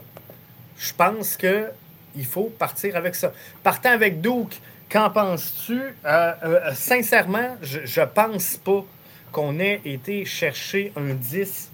Je 0.78 0.92
pense 0.92 1.36
que 1.36 1.70
il 2.14 2.24
faut 2.24 2.52
partir 2.58 2.96
avec 2.96 3.14
ça. 3.14 3.32
Partant 3.62 3.90
avec 3.90 4.20
Duke, 4.20 4.60
qu'en 4.90 5.10
penses-tu? 5.10 5.80
Euh, 6.04 6.32
euh, 6.44 6.74
sincèrement, 6.74 7.56
je 7.62 8.00
ne 8.00 8.06
pense 8.06 8.56
pas 8.56 8.84
qu'on 9.32 9.58
ait 9.58 9.80
été 9.84 10.24
chercher 10.24 10.92
un 10.96 11.14
10. 11.14 11.70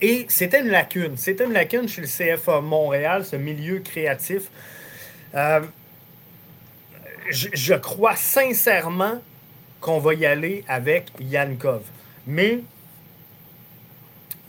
Et 0.00 0.26
c'était 0.28 0.60
une 0.60 0.68
lacune. 0.68 1.16
C'était 1.16 1.44
une 1.44 1.52
lacune 1.52 1.88
chez 1.88 2.00
le 2.00 2.06
CFA 2.06 2.60
Montréal, 2.60 3.24
ce 3.24 3.36
milieu 3.36 3.78
créatif. 3.78 4.50
Euh, 5.34 5.60
je, 7.30 7.74
crois 7.74 8.16
sincèrement 8.16 9.20
qu'on 9.80 9.98
va 9.98 10.14
y 10.14 10.26
aller 10.26 10.64
avec 10.68 11.12
Yankov. 11.20 11.82
Mais 12.26 12.60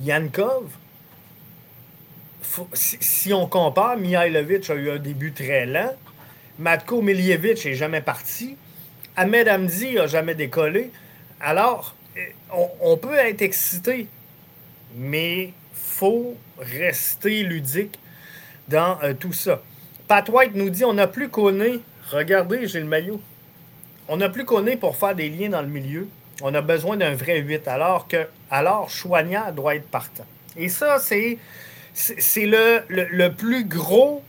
Yankov, 0.02 0.66
si, 2.74 3.34
on 3.34 3.48
compare, 3.48 3.98
Mihailovic 3.98 4.70
a 4.70 4.76
eu 4.76 4.92
un 4.92 4.98
début 4.98 5.32
très 5.32 5.66
lent. 5.66 5.94
Matko 6.60 7.02
Miljevic 7.02 7.66
n'est 7.66 7.74
jamais 7.74 8.02
parti. 8.02 8.58
Ahmed 9.16 9.48
Hamdi 9.48 9.94
n'a 9.94 10.08
jamais 10.08 10.36
décollé. 10.36 10.92
Alors, 11.46 11.94
on, 12.82 12.96
peut 12.96 13.16
être 13.16 13.42
excité, 13.42 14.08
mais 14.96 15.52
faut 15.74 16.38
rester 16.58 17.44
ludique 17.44 18.00
dans 18.70 18.98
euh, 19.04 19.14
tout 19.14 19.34
ça. 19.34 19.62
Pat 20.08 20.28
White 20.30 20.56
nous 20.56 20.70
dit 20.70 20.86
on 20.86 20.94
n'a 20.94 21.08
plus 21.08 21.28
connu. 21.28 21.82
Regardez, 22.12 22.66
j'ai 22.66 22.80
le 22.80 22.86
maillot. 22.86 23.20
On 24.08 24.18
n'a 24.18 24.30
plus 24.30 24.46
connu 24.46 24.78
pour 24.78 24.96
faire 24.96 25.16
des 25.16 25.28
liens 25.28 25.50
dans 25.50 25.62
le 25.62 25.68
milieu. 25.68 26.08
On 26.42 26.54
a 26.54 26.62
besoin 26.62 26.96
d'un 26.96 27.14
vrai 27.14 27.40
8, 27.40 27.68
alors 27.68 28.08
que 28.08 28.26
alors 28.50 28.90
Chouanière 28.90 29.52
doit 29.52 29.76
être 29.76 29.88
partant. 29.90 30.26
Et 30.56 30.70
ça, 30.70 30.98
c'est, 31.00 31.38
le, 32.38 33.28
plus 33.30 33.66
gros. 33.66 34.24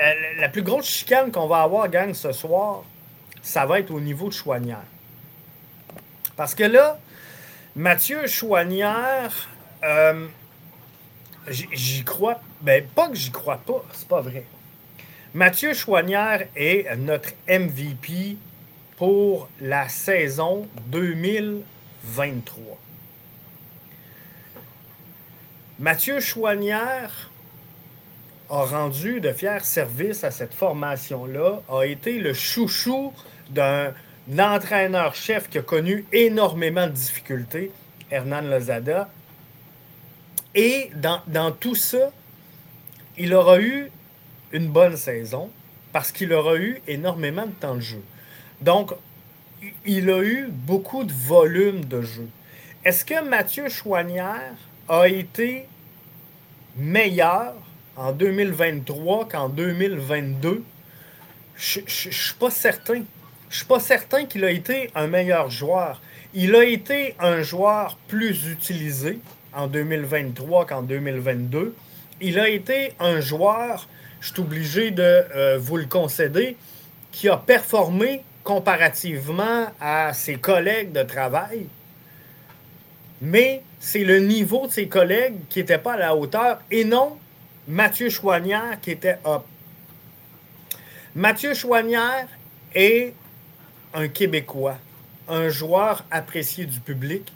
Euh, 0.00 0.12
la 0.38 0.50
plus 0.50 0.62
grosse 0.62 0.86
chicane 0.86 1.32
qu'on 1.32 1.46
va 1.46 1.62
avoir, 1.62 1.88
gang, 1.88 2.12
ce 2.12 2.32
soir, 2.32 2.84
ça 3.42 3.66
va 3.66 3.80
être 3.80 3.90
au 3.90 4.00
niveau 4.00 4.28
de 4.28 4.34
Chouanière. 4.34 4.84
Parce 6.36 6.54
que 6.54 6.64
là, 6.64 6.98
Mathieu 7.76 8.26
Chouanière, 8.26 9.48
euh, 9.84 10.26
j'y 11.48 12.04
crois. 12.04 12.40
Ben, 12.62 12.84
pas 12.86 13.08
que 13.08 13.14
j'y 13.14 13.30
crois 13.30 13.58
pas, 13.58 13.84
c'est 13.92 14.08
pas 14.08 14.20
vrai. 14.20 14.44
Mathieu 15.32 15.74
Chouanière 15.74 16.48
est 16.56 16.94
notre 16.96 17.30
MVP 17.48 18.36
pour 18.96 19.48
la 19.60 19.88
saison 19.88 20.68
2023. 20.88 22.78
Mathieu 25.78 26.20
Chouanière 26.20 27.29
a 28.50 28.64
rendu 28.64 29.20
de 29.20 29.32
fiers 29.32 29.62
services 29.62 30.24
à 30.24 30.30
cette 30.30 30.54
formation-là, 30.54 31.62
a 31.68 31.84
été 31.84 32.18
le 32.18 32.34
chouchou 32.34 33.12
d'un 33.50 33.94
entraîneur-chef 34.38 35.48
qui 35.48 35.58
a 35.58 35.62
connu 35.62 36.04
énormément 36.12 36.86
de 36.86 36.92
difficultés, 36.92 37.70
Hernan 38.10 38.42
Lozada. 38.42 39.08
Et 40.54 40.90
dans, 40.96 41.20
dans 41.28 41.52
tout 41.52 41.76
ça, 41.76 42.10
il 43.16 43.32
aura 43.34 43.60
eu 43.60 43.90
une 44.52 44.68
bonne 44.68 44.96
saison 44.96 45.50
parce 45.92 46.10
qu'il 46.10 46.32
aura 46.32 46.56
eu 46.56 46.80
énormément 46.88 47.46
de 47.46 47.52
temps 47.52 47.76
de 47.76 47.80
jeu. 47.80 48.02
Donc, 48.60 48.92
il 49.86 50.10
a 50.10 50.22
eu 50.22 50.48
beaucoup 50.50 51.04
de 51.04 51.12
volume 51.12 51.84
de 51.84 52.02
jeu. 52.02 52.28
Est-ce 52.84 53.04
que 53.04 53.22
Mathieu 53.22 53.68
Chouanière 53.68 54.54
a 54.88 55.06
été 55.06 55.66
meilleur 56.76 57.54
en 57.96 58.12
2023 58.12 59.28
qu'en 59.28 59.48
2022? 59.48 60.62
Je 61.56 61.80
ne 61.80 61.86
suis 61.88 62.34
pas 62.38 62.50
certain. 62.50 63.02
Je 63.48 63.56
suis 63.56 63.66
pas 63.66 63.80
certain 63.80 64.24
qu'il 64.24 64.44
a 64.44 64.50
été 64.50 64.90
un 64.94 65.06
meilleur 65.06 65.50
joueur. 65.50 66.00
Il 66.32 66.54
a 66.54 66.64
été 66.64 67.14
un 67.18 67.42
joueur 67.42 67.98
plus 68.08 68.48
utilisé 68.48 69.18
en 69.52 69.66
2023 69.66 70.66
qu'en 70.66 70.82
2022. 70.82 71.74
Il 72.20 72.38
a 72.38 72.48
été 72.48 72.92
un 73.00 73.20
joueur, 73.20 73.88
je 74.20 74.32
suis 74.32 74.40
obligé 74.40 74.90
de 74.90 75.02
euh, 75.02 75.58
vous 75.58 75.76
le 75.76 75.86
concéder, 75.86 76.56
qui 77.12 77.28
a 77.28 77.36
performé 77.36 78.22
comparativement 78.44 79.66
à 79.80 80.12
ses 80.12 80.36
collègues 80.36 80.92
de 80.92 81.02
travail, 81.02 81.66
mais 83.20 83.62
c'est 83.80 84.04
le 84.04 84.18
niveau 84.20 84.66
de 84.66 84.72
ses 84.72 84.88
collègues 84.88 85.36
qui 85.48 85.58
n'était 85.58 85.78
pas 85.78 85.94
à 85.94 85.98
la 85.98 86.16
hauteur 86.16 86.60
et 86.70 86.84
non 86.84 87.18
Mathieu 87.68 88.08
Chouanière 88.08 88.80
qui 88.80 88.90
était 88.90 89.18
up. 89.26 89.42
Mathieu 91.14 91.54
Chouanière 91.54 92.28
est 92.74 93.14
un 93.94 94.08
Québécois, 94.08 94.78
un 95.28 95.48
joueur 95.48 96.04
apprécié 96.10 96.64
du 96.64 96.80
public. 96.80 97.32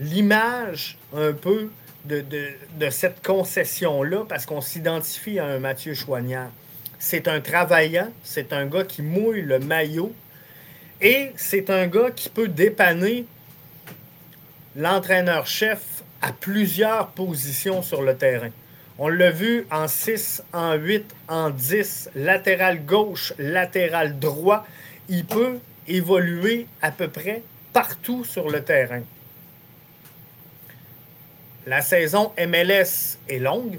L'image 0.00 0.96
un 1.12 1.32
peu 1.32 1.70
de, 2.04 2.90
cette 2.90 3.24
concession-là, 3.24 4.24
parce 4.28 4.46
qu'on 4.46 4.60
s'identifie 4.60 5.38
à 5.38 5.46
un 5.46 5.58
Mathieu 5.58 5.94
Chouanière. 5.94 6.50
C'est 6.98 7.28
un 7.28 7.40
travaillant, 7.40 8.10
c'est 8.24 8.52
un 8.52 8.66
gars 8.66 8.84
qui 8.84 9.02
mouille 9.02 9.42
le 9.42 9.58
maillot 9.58 10.12
et 11.00 11.32
c'est 11.36 11.70
un 11.70 11.86
gars 11.86 12.10
qui 12.10 12.28
peut 12.28 12.48
dépanner 12.48 13.26
l'entraîneur-chef 14.74 16.02
à 16.22 16.32
plusieurs 16.32 17.08
positions 17.08 17.82
sur 17.82 18.02
le 18.02 18.16
terrain. 18.16 18.50
On 19.00 19.06
l'a 19.08 19.30
vu 19.30 19.64
en 19.70 19.86
6, 19.86 20.42
en 20.52 20.74
8, 20.74 21.14
en 21.28 21.50
10, 21.50 22.10
latéral 22.16 22.84
gauche, 22.84 23.32
latéral 23.38 24.18
droit. 24.18 24.66
Il 25.08 25.24
peut 25.24 25.60
évoluer 25.86 26.66
à 26.82 26.90
peu 26.90 27.06
près 27.06 27.42
partout 27.72 28.24
sur 28.24 28.50
le 28.50 28.64
terrain. 28.64 29.02
La 31.64 31.80
saison 31.80 32.32
MLS 32.38 33.18
est 33.28 33.38
longue. 33.38 33.78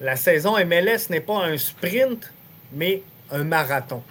La 0.00 0.16
saison 0.16 0.56
MLS 0.64 1.08
n'est 1.10 1.20
pas 1.20 1.44
un 1.44 1.56
sprint, 1.56 2.32
mais 2.72 3.02
un 3.30 3.44
marathon. 3.44 4.02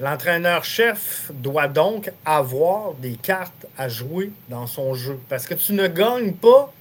L'entraîneur-chef 0.00 1.30
doit 1.32 1.68
donc 1.68 2.10
avoir 2.26 2.92
des 2.94 3.14
cartes 3.14 3.66
à 3.78 3.88
jouer 3.88 4.32
dans 4.50 4.66
son 4.66 4.94
jeu. 4.94 5.18
Parce 5.30 5.46
que 5.46 5.54
tu 5.54 5.72
ne 5.72 5.86
gagnes 5.86 6.34
pas 6.34 6.72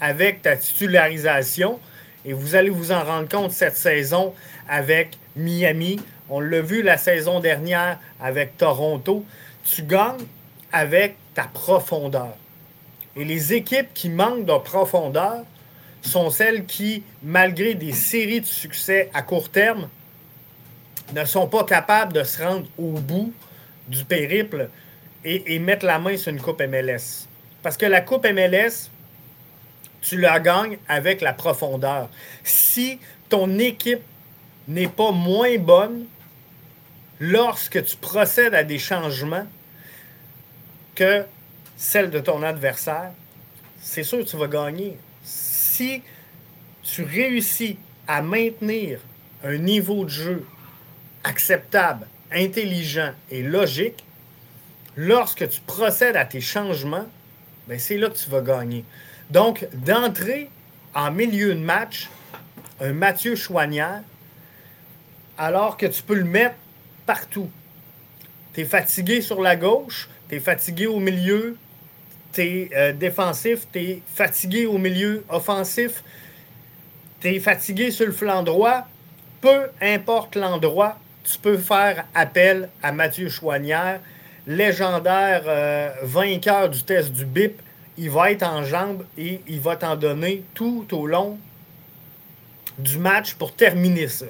avec 0.00 0.42
ta 0.42 0.56
titularisation. 0.56 1.78
Et 2.24 2.32
vous 2.32 2.54
allez 2.54 2.70
vous 2.70 2.92
en 2.92 3.04
rendre 3.04 3.28
compte 3.28 3.52
cette 3.52 3.76
saison 3.76 4.34
avec 4.68 5.18
Miami. 5.36 6.00
On 6.28 6.40
l'a 6.40 6.60
vu 6.60 6.82
la 6.82 6.98
saison 6.98 7.40
dernière 7.40 7.98
avec 8.20 8.56
Toronto. 8.56 9.24
Tu 9.64 9.82
gagnes 9.82 10.26
avec 10.72 11.16
ta 11.34 11.44
profondeur. 11.44 12.36
Et 13.16 13.24
les 13.24 13.52
équipes 13.52 13.92
qui 13.94 14.10
manquent 14.10 14.44
de 14.44 14.58
profondeur 14.58 15.44
sont 16.02 16.30
celles 16.30 16.64
qui, 16.66 17.02
malgré 17.22 17.74
des 17.74 17.92
séries 17.92 18.40
de 18.40 18.46
succès 18.46 19.10
à 19.14 19.22
court 19.22 19.48
terme, 19.50 19.88
ne 21.12 21.24
sont 21.24 21.46
pas 21.46 21.64
capables 21.64 22.12
de 22.12 22.22
se 22.22 22.42
rendre 22.42 22.66
au 22.78 22.92
bout 22.92 23.32
du 23.88 24.04
périple 24.04 24.68
et, 25.24 25.58
mettre 25.58 25.84
la 25.84 25.98
main 25.98 26.16
sur 26.16 26.32
une 26.32 26.40
Coupe 26.40 26.62
MLS. 26.62 27.26
Parce 27.62 27.76
que 27.76 27.86
la 27.86 28.00
Coupe 28.00 28.26
MLS, 28.26 28.90
tu 30.00 30.18
la 30.18 30.40
gagnes 30.40 30.78
avec 30.88 31.20
la 31.20 31.32
profondeur. 31.32 32.08
Si 32.44 32.98
ton 33.28 33.58
équipe 33.58 34.02
n'est 34.66 34.88
pas 34.88 35.12
moins 35.12 35.56
bonne 35.58 36.06
lorsque 37.20 37.82
tu 37.84 37.96
procèdes 37.96 38.54
à 38.54 38.64
des 38.64 38.78
changements 38.78 39.46
que 40.94 41.24
celle 41.76 42.10
de 42.10 42.18
ton 42.18 42.42
adversaire, 42.42 43.12
c'est 43.80 44.02
sûr 44.02 44.18
que 44.18 44.24
tu 44.24 44.36
vas 44.36 44.48
gagner. 44.48 44.98
Si 45.22 46.02
tu 46.82 47.04
réussis 47.04 47.78
à 48.06 48.22
maintenir 48.22 49.00
un 49.44 49.56
niveau 49.58 50.04
de 50.04 50.10
jeu 50.10 50.46
acceptable, 51.24 52.06
intelligent 52.32 53.12
et 53.30 53.42
logique, 53.42 54.04
lorsque 54.96 55.48
tu 55.48 55.60
procèdes 55.60 56.16
à 56.16 56.24
tes 56.24 56.40
changements, 56.40 57.06
ben 57.68 57.78
c'est 57.78 57.96
là 57.96 58.08
que 58.08 58.16
tu 58.16 58.30
vas 58.30 58.40
gagner. 58.40 58.84
Donc, 59.30 59.66
d'entrer 59.74 60.48
en 60.94 61.10
milieu 61.10 61.54
de 61.54 61.60
match, 61.60 62.08
un 62.80 62.92
Mathieu 62.92 63.34
Chouanière, 63.34 64.02
alors 65.36 65.76
que 65.76 65.86
tu 65.86 66.02
peux 66.02 66.14
le 66.14 66.24
mettre 66.24 66.56
partout. 67.04 67.50
Tu 68.54 68.62
es 68.62 68.64
fatigué 68.64 69.20
sur 69.20 69.42
la 69.42 69.56
gauche, 69.56 70.08
tu 70.28 70.36
es 70.36 70.40
fatigué 70.40 70.86
au 70.86 70.98
milieu, 70.98 71.56
tu 72.32 72.40
es 72.40 72.70
euh, 72.74 72.92
défensif, 72.92 73.66
tu 73.72 73.78
es 73.78 74.02
fatigué 74.14 74.66
au 74.66 74.78
milieu 74.78 75.24
offensif, 75.28 76.02
tu 77.20 77.28
es 77.28 77.40
fatigué 77.40 77.90
sur 77.90 78.06
le 78.06 78.12
flanc 78.12 78.42
droit, 78.42 78.86
peu 79.40 79.68
importe 79.80 80.36
l'endroit, 80.36 80.98
tu 81.24 81.38
peux 81.38 81.58
faire 81.58 82.06
appel 82.14 82.70
à 82.82 82.92
Mathieu 82.92 83.28
Chouanière, 83.28 84.00
légendaire 84.46 85.42
euh, 85.46 85.90
vainqueur 86.02 86.70
du 86.70 86.82
test 86.82 87.12
du 87.12 87.26
BIP. 87.26 87.60
Il 87.98 88.10
va 88.10 88.30
être 88.30 88.44
en 88.44 88.62
jambes 88.62 89.04
et 89.18 89.40
il 89.48 89.60
va 89.60 89.76
t'en 89.76 89.96
donner 89.96 90.44
tout 90.54 90.86
au 90.92 91.06
long 91.06 91.38
du 92.78 92.98
match 92.98 93.34
pour 93.34 93.52
terminer 93.52 94.08
ça. 94.08 94.26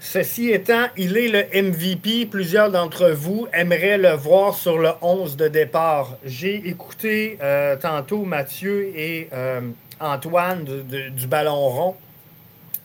Ceci 0.00 0.50
étant, 0.50 0.86
il 0.96 1.16
est 1.16 1.28
le 1.28 1.62
MVP. 1.62 2.26
Plusieurs 2.26 2.70
d'entre 2.70 3.10
vous 3.10 3.48
aimeraient 3.52 3.98
le 3.98 4.12
voir 4.12 4.54
sur 4.54 4.78
le 4.78 4.90
11 5.02 5.36
de 5.36 5.48
départ. 5.48 6.16
J'ai 6.24 6.68
écouté 6.68 7.36
euh, 7.42 7.76
tantôt 7.76 8.24
Mathieu 8.24 8.92
et 8.96 9.28
euh, 9.32 9.60
Antoine 9.98 10.64
du 10.64 11.26
Ballon 11.26 11.68
Rond 11.68 11.96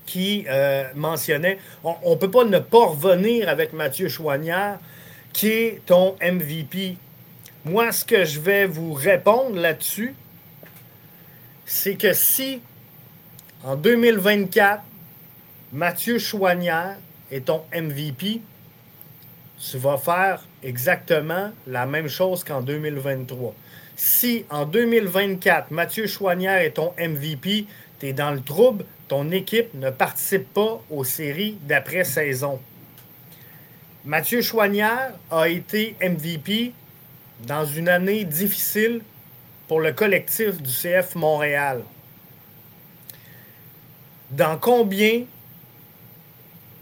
qui 0.05 0.45
euh, 0.49 0.85
mentionnait 0.95 1.59
on 1.83 2.11
ne 2.11 2.15
peut 2.15 2.31
pas 2.31 2.43
ne 2.43 2.59
pas 2.59 2.87
revenir 2.87 3.47
avec 3.47 3.73
Mathieu 3.73 4.09
Chouanière, 4.09 4.79
qui 5.31 5.47
est 5.47 5.81
ton 5.85 6.15
MVP. 6.21 6.97
Moi, 7.65 7.93
ce 7.93 8.03
que 8.03 8.25
je 8.25 8.41
vais 8.41 8.65
vous 8.65 8.91
répondre 8.91 9.55
là-dessus, 9.55 10.15
c'est 11.65 11.95
que 11.95 12.11
si 12.11 12.61
en 13.63 13.77
2024, 13.77 14.83
Mathieu 15.71 16.19
Chouanière 16.19 16.97
est 17.31 17.45
ton 17.45 17.63
MVP, 17.73 18.41
tu 19.57 19.77
vas 19.77 19.97
faire 19.97 20.43
exactement 20.61 21.51
la 21.65 21.85
même 21.85 22.09
chose 22.09 22.43
qu'en 22.43 22.61
2023. 22.61 23.55
Si 23.95 24.43
en 24.49 24.65
2024, 24.65 25.71
Mathieu 25.71 26.05
Chouanière 26.05 26.57
est 26.57 26.71
ton 26.71 26.93
MVP, 26.99 27.65
tu 27.97 28.07
es 28.07 28.11
dans 28.11 28.31
le 28.31 28.41
trouble, 28.41 28.83
ton 29.07 29.31
équipe 29.31 29.73
ne 29.73 29.89
participe 29.89 30.53
pas 30.53 30.81
aux 30.89 31.05
séries 31.05 31.57
d'après-saison. 31.61 32.59
Mathieu 34.03 34.41
Chouanière 34.41 35.13
a 35.31 35.47
été 35.47 35.95
MVP 36.01 36.73
dans 37.45 37.65
une 37.65 37.89
année 37.89 38.23
difficile 38.23 39.01
pour 39.67 39.81
le 39.81 39.91
collectif 39.91 40.61
du 40.61 40.71
CF 40.71 41.15
Montréal. 41.15 41.83
Dans 44.31 44.57
combien 44.57 45.25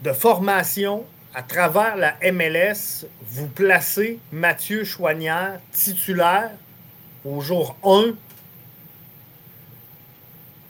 de 0.02 0.12
formations 0.12 1.04
à 1.34 1.42
travers 1.42 1.96
la 1.96 2.16
MLS 2.32 3.06
vous 3.22 3.48
placez 3.48 4.18
Mathieu 4.30 4.84
Chouanière 4.84 5.60
titulaire 5.72 6.50
au 7.24 7.40
jour 7.40 7.76
1 7.84 8.14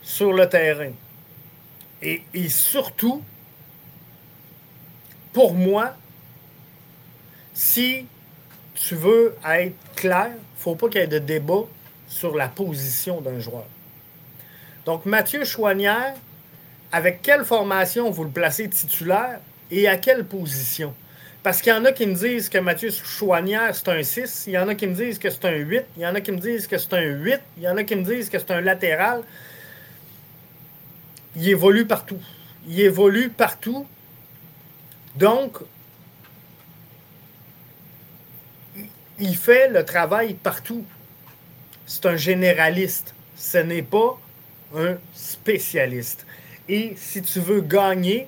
sur 0.01 0.33
le 0.33 0.49
terrain? 0.49 0.91
Et, 2.01 2.23
et 2.33 2.49
surtout, 2.49 3.23
pour 5.31 5.53
moi, 5.53 5.95
si 7.53 8.05
tu 8.75 8.95
veux 8.95 9.35
être 9.45 9.75
clair, 9.95 10.29
il 10.29 10.33
ne 10.33 10.59
faut 10.59 10.75
pas 10.75 10.89
qu'il 10.89 11.01
y 11.01 11.03
ait 11.03 11.07
de 11.07 11.19
débat 11.19 11.63
sur 12.07 12.35
la 12.35 12.47
position 12.47 13.21
d'un 13.21 13.39
joueur. 13.39 13.65
Donc, 14.85 15.05
Mathieu 15.05 15.45
Chouanière, 15.45 16.13
avec 16.91 17.21
quelle 17.21 17.45
formation 17.45 18.09
vous 18.09 18.23
le 18.23 18.29
placez 18.29 18.69
titulaire 18.69 19.39
et 19.71 19.87
à 19.87 19.97
quelle 19.97 20.25
position? 20.25 20.93
Parce 21.41 21.61
qu'il 21.61 21.73
y 21.73 21.75
en 21.75 21.83
a 21.83 21.91
qui 21.91 22.07
me 22.07 22.13
disent 22.13 22.47
que 22.47 22.57
Mathieu 22.57 22.89
Chouanière, 22.89 23.75
c'est 23.75 23.89
un 23.89 24.01
6. 24.01 24.45
Il 24.47 24.53
y 24.53 24.57
en 24.57 24.69
a 24.69 24.75
qui 24.75 24.87
me 24.87 24.93
disent 24.93 25.19
que 25.19 25.29
c'est 25.29 25.43
un 25.45 25.55
8. 25.55 25.83
Il 25.97 26.03
y 26.03 26.07
en 26.07 26.15
a 26.15 26.21
qui 26.21 26.31
me 26.31 26.37
disent 26.37 26.67
que 26.67 26.77
c'est 26.77 26.93
un 26.93 27.01
8. 27.01 27.39
Il 27.57 27.63
y 27.63 27.67
en 27.67 27.75
a 27.75 27.83
qui 27.83 27.95
me 27.97 28.03
disent 28.03 28.29
que 28.29 28.39
c'est 28.39 28.51
un 28.51 28.61
latéral. 28.61 29.23
Il 31.35 31.49
évolue 31.49 31.85
partout. 31.85 32.19
Il 32.67 32.79
évolue 32.79 33.29
partout. 33.29 33.85
Donc, 35.15 35.57
il 39.19 39.35
fait 39.35 39.69
le 39.69 39.85
travail 39.85 40.33
partout. 40.33 40.83
C'est 41.85 42.05
un 42.05 42.15
généraliste. 42.15 43.13
Ce 43.35 43.57
n'est 43.57 43.81
pas 43.83 44.17
un 44.75 44.95
spécialiste. 45.13 46.25
Et 46.69 46.93
si 46.95 47.21
tu 47.21 47.39
veux 47.39 47.61
gagner 47.61 48.27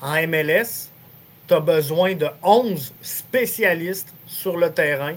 en 0.00 0.14
MLS, 0.26 0.90
tu 1.46 1.54
as 1.54 1.60
besoin 1.60 2.14
de 2.14 2.28
11 2.42 2.92
spécialistes 3.00 4.12
sur 4.26 4.56
le 4.56 4.70
terrain, 4.70 5.14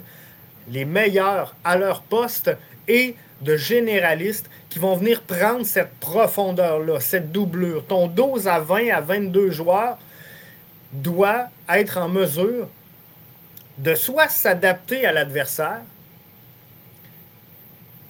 les 0.69 0.85
meilleurs 0.85 1.55
à 1.63 1.75
leur 1.75 2.01
poste 2.01 2.51
et 2.87 3.15
de 3.41 3.57
généralistes 3.57 4.49
qui 4.69 4.79
vont 4.79 4.95
venir 4.95 5.21
prendre 5.23 5.65
cette 5.65 5.93
profondeur-là, 5.99 6.99
cette 6.99 7.31
doublure. 7.31 7.85
Ton 7.85 8.07
12 8.07 8.47
à 8.47 8.59
20 8.59 8.89
à 8.89 9.01
22 9.01 9.51
joueurs 9.51 9.97
doit 10.93 11.49
être 11.69 11.97
en 11.97 12.07
mesure 12.07 12.67
de 13.77 13.95
soit 13.95 14.29
s'adapter 14.29 15.05
à 15.05 15.11
l'adversaire, 15.11 15.81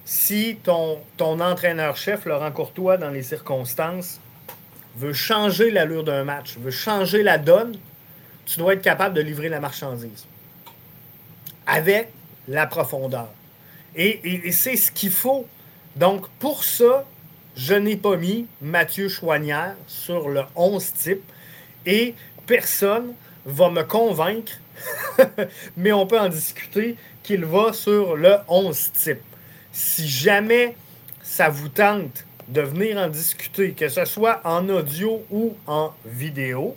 si 0.06 0.58
ton, 0.64 1.00
entraîneur-chef, 1.20 2.26
Laurent 2.26 2.52
Courtois, 2.52 2.98
dans 2.98 3.12
les 3.12 3.24
circonstances, 3.24 4.20
veut 4.98 5.14
changer 5.14 5.72
l'allure 5.72 6.04
d'un 6.04 6.26
match, 6.26 6.58
veut 6.58 6.72
changer 6.72 7.24
la 7.24 7.38
donne, 7.38 7.78
tu 8.46 8.60
dois 8.60 8.74
être 8.74 8.82
capable 8.82 9.16
de 9.16 9.22
livrer 9.22 9.48
la 9.48 9.62
marchandise 9.62 10.26
avec 11.66 12.10
la 12.48 12.68
profondeur. 12.68 13.30
Et, 13.96 14.52
c'est 14.52 14.76
ce 14.76 14.92
qu'il 14.92 15.12
faut. 15.12 15.46
Donc, 15.96 16.28
pour 16.40 16.64
ça, 16.64 17.06
je 17.56 17.74
n'ai 17.74 17.96
pas 17.96 18.18
mis 18.18 18.48
Mathieu 18.62 19.08
Chouanière 19.08 19.76
sur 19.88 20.30
le 20.30 20.42
11 20.56 20.94
type 20.94 21.24
et 21.86 22.16
personne 22.48 23.14
va 23.46 23.70
me 23.70 23.84
convaincre 23.84 24.54
mais 25.78 25.92
on 25.92 26.06
peut 26.08 26.20
en 26.20 26.30
discuter, 26.30 26.96
qu'il 27.24 27.46
va 27.46 27.74
sur 27.74 28.16
le 28.16 28.36
11 28.48 28.92
type. 28.94 29.22
Si 29.72 30.08
jamais 30.08 30.76
ça 31.22 31.50
vous 31.50 31.70
tente 31.70 32.26
de 32.48 32.62
venir 32.62 32.98
en 32.98 33.08
discuter, 33.08 33.72
que 33.72 33.88
ce 33.88 34.06
soit 34.06 34.42
en 34.44 34.68
audio 34.70 35.24
ou 35.32 35.56
en 35.68 35.94
vidéo, 36.06 36.76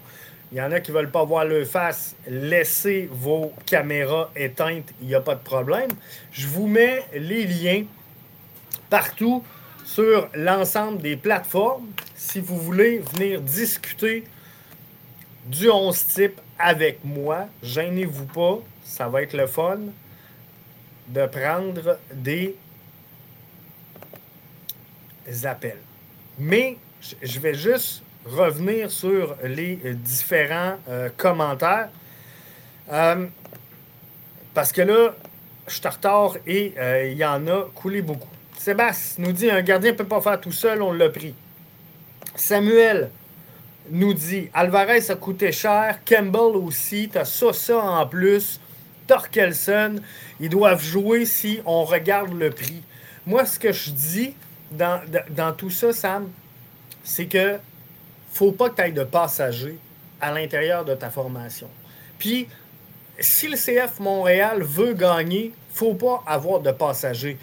il 0.52 0.58
y 0.58 0.62
en 0.62 0.70
a 0.70 0.78
qui 0.78 0.92
ne 0.92 0.98
veulent 0.98 1.10
pas 1.10 1.24
voir 1.24 1.44
le 1.44 1.64
face, 1.64 2.14
laissez 2.28 3.08
vos 3.10 3.52
caméras 3.66 4.30
éteintes, 4.36 4.92
il 5.00 5.08
n'y 5.08 5.14
a 5.14 5.20
pas 5.20 5.34
de 5.34 5.42
problème. 5.42 5.90
Je 6.30 6.46
vous 6.46 6.68
mets 6.68 7.02
les 7.12 7.44
liens 7.44 7.84
partout 8.88 9.42
sur 9.84 10.28
l'ensemble 10.34 11.02
des 11.02 11.16
plateformes 11.16 11.88
si 12.14 12.38
vous 12.38 12.58
voulez 12.58 13.02
venir 13.14 13.40
discuter 13.40 14.24
du 15.46 15.68
11 15.68 16.06
type 16.06 16.40
avec 16.58 17.04
moi. 17.04 17.46
Gênez-vous 17.62 18.26
pas, 18.26 18.58
ça 18.84 19.08
va 19.08 19.22
être 19.22 19.34
le 19.34 19.46
fun 19.46 19.78
de 21.08 21.26
prendre 21.26 21.98
des 22.12 22.56
appels. 25.44 25.80
Mais 26.38 26.78
je 27.22 27.38
vais 27.38 27.54
juste 27.54 28.02
revenir 28.24 28.90
sur 28.90 29.36
les 29.44 29.76
différents 29.94 30.76
euh, 30.88 31.08
commentaires. 31.16 31.88
Euh, 32.90 33.26
parce 34.52 34.72
que 34.72 34.82
là, 34.82 35.14
je 35.66 35.74
suis 35.74 35.88
retard 35.88 36.36
et 36.46 36.74
euh, 36.78 37.08
il 37.10 37.18
y 37.18 37.24
en 37.24 37.46
a 37.46 37.64
coulé 37.74 38.02
beaucoup. 38.02 38.28
Sébastien 38.58 39.24
nous 39.24 39.32
dit 39.32 39.50
un 39.50 39.62
gardien 39.62 39.92
ne 39.92 39.96
peut 39.96 40.06
pas 40.06 40.20
faire 40.20 40.40
tout 40.40 40.52
seul, 40.52 40.80
on 40.82 40.92
l'a 40.92 41.08
pris. 41.10 41.34
Samuel, 42.34 43.10
nous 43.90 44.14
dit 44.14 44.48
Alvarez 44.54 45.10
a 45.10 45.14
coûté 45.14 45.52
cher, 45.52 46.00
Campbell 46.04 46.56
aussi, 46.56 47.08
t'as 47.12 47.24
ça, 47.24 47.52
ça 47.52 47.78
en 47.78 48.06
plus, 48.06 48.60
Torkelson, 49.06 49.96
ils 50.40 50.48
doivent 50.48 50.82
jouer 50.82 51.26
si 51.26 51.60
on 51.66 51.84
regarde 51.84 52.32
le 52.32 52.50
prix. 52.50 52.82
Moi, 53.26 53.44
ce 53.46 53.58
que 53.58 53.72
je 53.72 53.90
dis 53.90 54.34
dans, 54.70 55.00
dans 55.30 55.52
tout 55.52 55.70
ça, 55.70 55.92
Sam, 55.92 56.30
c'est 57.02 57.26
que 57.26 57.58
faut 58.32 58.52
pas 58.52 58.70
que 58.70 58.76
tu 58.76 58.82
ailles 58.82 58.92
de 58.92 59.04
passagers 59.04 59.78
à 60.20 60.32
l'intérieur 60.32 60.84
de 60.84 60.94
ta 60.94 61.10
formation. 61.10 61.68
Puis, 62.18 62.48
si 63.18 63.48
le 63.48 63.56
CF 63.56 64.00
Montréal 64.00 64.62
veut 64.62 64.94
gagner, 64.94 65.52
faut 65.72 65.94
pas 65.94 66.22
avoir 66.26 66.60
de 66.60 66.72
passagers. 66.72 67.38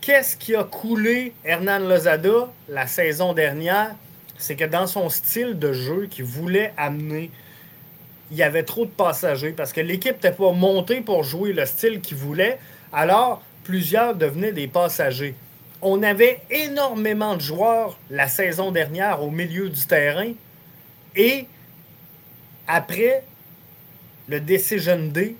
Qu'est-ce 0.00 0.36
qui 0.36 0.54
a 0.54 0.64
coulé 0.64 1.32
Hernan 1.44 1.78
Lozada 1.78 2.48
la 2.68 2.86
saison 2.86 3.32
dernière? 3.32 3.94
C'est 4.38 4.56
que 4.56 4.64
dans 4.64 4.86
son 4.86 5.08
style 5.08 5.58
de 5.58 5.72
jeu 5.72 6.06
qu'il 6.10 6.24
voulait 6.24 6.72
amener, 6.76 7.30
il 8.30 8.36
y 8.36 8.42
avait 8.42 8.62
trop 8.62 8.84
de 8.84 8.90
passagers 8.90 9.52
parce 9.52 9.72
que 9.72 9.80
l'équipe 9.80 10.14
n'était 10.14 10.32
pas 10.32 10.52
montée 10.52 11.00
pour 11.00 11.22
jouer 11.24 11.52
le 11.52 11.66
style 11.66 12.00
qu'il 12.00 12.16
voulait. 12.16 12.58
Alors, 12.92 13.42
plusieurs 13.64 14.14
devenaient 14.14 14.52
des 14.52 14.66
passagers. 14.66 15.34
On 15.82 16.02
avait 16.02 16.40
énormément 16.50 17.36
de 17.36 17.40
joueurs 17.40 17.98
la 18.10 18.28
saison 18.28 18.70
dernière 18.70 19.22
au 19.22 19.30
milieu 19.30 19.68
du 19.68 19.86
terrain. 19.86 20.32
Et 21.14 21.46
après 22.66 23.24
le 24.28 24.40
Decision 24.40 25.08
D, 25.08 25.36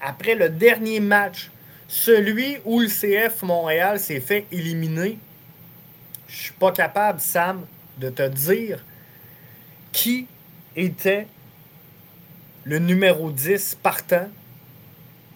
après 0.00 0.34
le 0.34 0.48
dernier 0.48 1.00
match, 1.00 1.50
celui 1.86 2.56
où 2.64 2.80
le 2.80 2.88
CF 2.88 3.42
Montréal 3.42 4.00
s'est 4.00 4.20
fait 4.20 4.46
éliminer, 4.50 5.18
je 6.26 6.36
suis 6.36 6.52
pas 6.52 6.72
capable, 6.72 7.20
Sam, 7.20 7.64
de 7.98 8.10
te 8.10 8.26
dire 8.28 8.84
qui 9.92 10.26
était 10.76 11.26
le 12.64 12.78
numéro 12.78 13.30
10 13.30 13.78
partant 13.82 14.28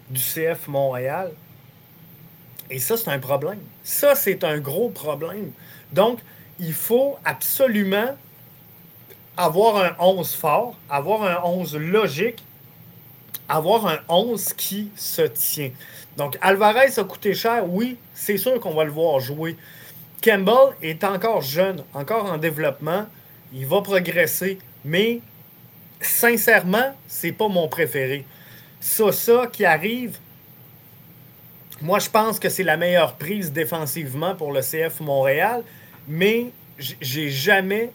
du 0.09 0.19
CF 0.19 0.67
Montréal. 0.67 1.31
Et 2.69 2.79
ça, 2.79 2.97
c'est 2.97 3.09
un 3.09 3.19
problème. 3.19 3.59
Ça, 3.83 4.15
c'est 4.15 4.43
un 4.43 4.59
gros 4.59 4.89
problème. 4.89 5.51
Donc, 5.91 6.19
il 6.59 6.73
faut 6.73 7.17
absolument 7.23 8.15
avoir 9.37 9.77
un 9.77 9.95
11 9.99 10.35
fort, 10.35 10.75
avoir 10.89 11.23
un 11.23 11.49
11 11.49 11.77
logique, 11.77 12.43
avoir 13.47 13.87
un 13.87 13.99
11 14.09 14.53
qui 14.53 14.91
se 14.95 15.21
tient. 15.21 15.71
Donc, 16.17 16.37
Alvarez 16.41 16.99
a 16.99 17.03
coûté 17.03 17.33
cher, 17.33 17.63
oui, 17.67 17.97
c'est 18.13 18.37
sûr 18.37 18.59
qu'on 18.59 18.73
va 18.73 18.83
le 18.83 18.91
voir 18.91 19.19
jouer. 19.19 19.55
Campbell 20.21 20.75
est 20.81 21.03
encore 21.03 21.41
jeune, 21.41 21.83
encore 21.93 22.25
en 22.25 22.37
développement. 22.37 23.05
Il 23.53 23.65
va 23.65 23.81
progresser. 23.81 24.59
Mais 24.85 25.21
sincèrement, 26.01 26.95
c'est 27.07 27.31
pas 27.31 27.47
mon 27.47 27.67
préféré. 27.67 28.25
Ça, 28.79 29.11
ça 29.11 29.47
qui 29.51 29.65
arrive, 29.65 30.17
moi 31.81 31.99
je 31.99 32.09
pense 32.09 32.39
que 32.39 32.49
c'est 32.49 32.63
la 32.63 32.77
meilleure 32.77 33.15
prise 33.15 33.51
défensivement 33.51 34.35
pour 34.35 34.53
le 34.53 34.61
CF 34.61 35.01
Montréal, 35.01 35.63
mais 36.07 36.51
j'ai 36.77 37.29
jamais, 37.29 37.91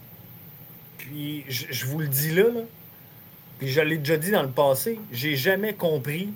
puis 0.98 1.44
je 1.48 1.86
vous 1.86 2.00
le 2.00 2.08
dis 2.08 2.32
là, 2.32 2.44
puis 3.58 3.68
je 3.68 3.80
l'ai 3.80 3.96
déjà 3.96 4.18
dit 4.18 4.30
dans 4.30 4.42
le 4.42 4.50
passé, 4.50 4.98
j'ai 5.10 5.36
jamais 5.36 5.72
compris 5.72 6.28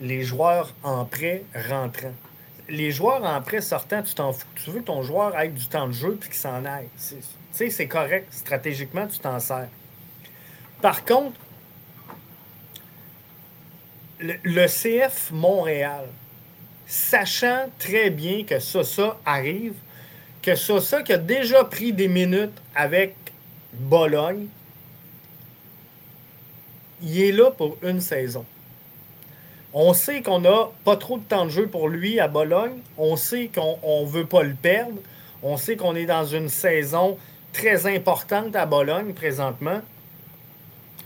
les 0.00 0.22
joueurs 0.24 0.74
en 0.82 1.06
prêt 1.06 1.44
rentrant. 1.54 2.12
Les 2.72 2.90
joueurs 2.90 3.22
en 3.22 3.40
prêt 3.42 3.60
sortant, 3.60 4.02
tu 4.02 4.14
t'en 4.14 4.32
fous. 4.32 4.46
Tu 4.54 4.70
veux 4.70 4.80
que 4.80 4.86
ton 4.86 5.02
joueur 5.02 5.38
ait 5.38 5.48
du 5.48 5.66
temps 5.66 5.86
de 5.86 5.92
jeu 5.92 6.16
puis 6.18 6.30
qu'il 6.30 6.38
s'en 6.38 6.64
aille. 6.64 6.88
Tu 6.96 7.16
sais, 7.52 7.70
c'est 7.70 7.86
correct. 7.86 8.32
Stratégiquement, 8.32 9.06
tu 9.06 9.18
t'en 9.18 9.38
sers. 9.38 9.68
Par 10.80 11.04
contre, 11.04 11.38
le, 14.20 14.66
CF 14.66 15.30
Montréal, 15.32 16.06
sachant 16.86 17.68
très 17.78 18.10
bien 18.10 18.44
que 18.44 18.58
ça, 18.58 18.82
ça 18.84 19.18
arrive, 19.26 19.74
que 20.40 20.54
ça, 20.54 20.80
ça 20.80 21.02
qui 21.02 21.12
a 21.12 21.18
déjà 21.18 21.64
pris 21.64 21.92
des 21.92 22.08
minutes 22.08 22.58
avec 22.74 23.14
Bologne, 23.74 24.46
il 27.02 27.20
est 27.20 27.32
là 27.32 27.50
pour 27.50 27.76
une 27.82 28.00
saison. 28.00 28.44
On 29.74 29.94
sait 29.94 30.22
qu'on 30.22 30.40
n'a 30.40 30.68
pas 30.84 30.96
trop 30.96 31.18
de 31.18 31.24
temps 31.24 31.46
de 31.46 31.50
jeu 31.50 31.66
pour 31.66 31.88
lui 31.88 32.20
à 32.20 32.28
Bologne. 32.28 32.80
On 32.98 33.16
sait 33.16 33.50
qu'on 33.54 34.02
ne 34.04 34.06
veut 34.06 34.26
pas 34.26 34.42
le 34.42 34.54
perdre. 34.54 34.98
On 35.42 35.56
sait 35.56 35.76
qu'on 35.76 35.94
est 35.94 36.06
dans 36.06 36.26
une 36.26 36.48
saison 36.48 37.18
très 37.52 37.86
importante 37.86 38.54
à 38.54 38.66
Bologne 38.66 39.14
présentement. 39.14 39.80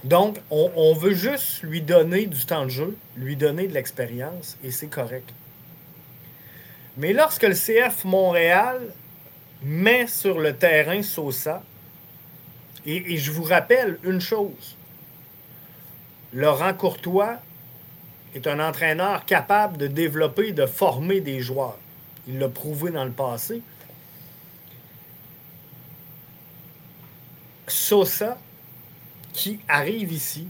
Donc, 0.04 0.38
on, 0.50 0.94
veut 0.94 1.14
juste 1.14 1.62
lui 1.62 1.80
donner 1.80 2.26
du 2.26 2.44
temps 2.46 2.64
de 2.64 2.70
jeu, 2.70 2.96
lui 3.16 3.34
donner 3.34 3.66
de 3.66 3.74
l'expérience, 3.74 4.56
et 4.62 4.70
c'est 4.70 4.86
correct. 4.86 5.28
Mais 6.96 7.12
lorsque 7.12 7.42
le 7.42 7.54
CF 7.54 8.04
Montréal 8.04 8.80
met 9.62 10.06
sur 10.06 10.38
le 10.38 10.54
terrain 10.54 11.02
Sosa, 11.02 11.62
et, 12.84 13.16
je 13.16 13.32
vous 13.32 13.42
rappelle 13.42 13.98
une 14.04 14.20
chose, 14.20 14.76
Laurent 16.32 16.72
Courtois 16.72 17.38
est 18.36 18.46
un 18.46 18.60
entraîneur 18.60 19.24
capable 19.24 19.76
de 19.76 19.86
développer, 19.86 20.52
de 20.52 20.66
former 20.66 21.20
des 21.20 21.40
joueurs. 21.40 21.78
Il 22.28 22.38
l'a 22.38 22.48
prouvé 22.48 22.90
dans 22.90 23.04
le 23.04 23.10
passé. 23.10 23.62
Sosa 27.68 28.38
qui 29.32 29.60
arrive 29.68 30.12
ici, 30.12 30.48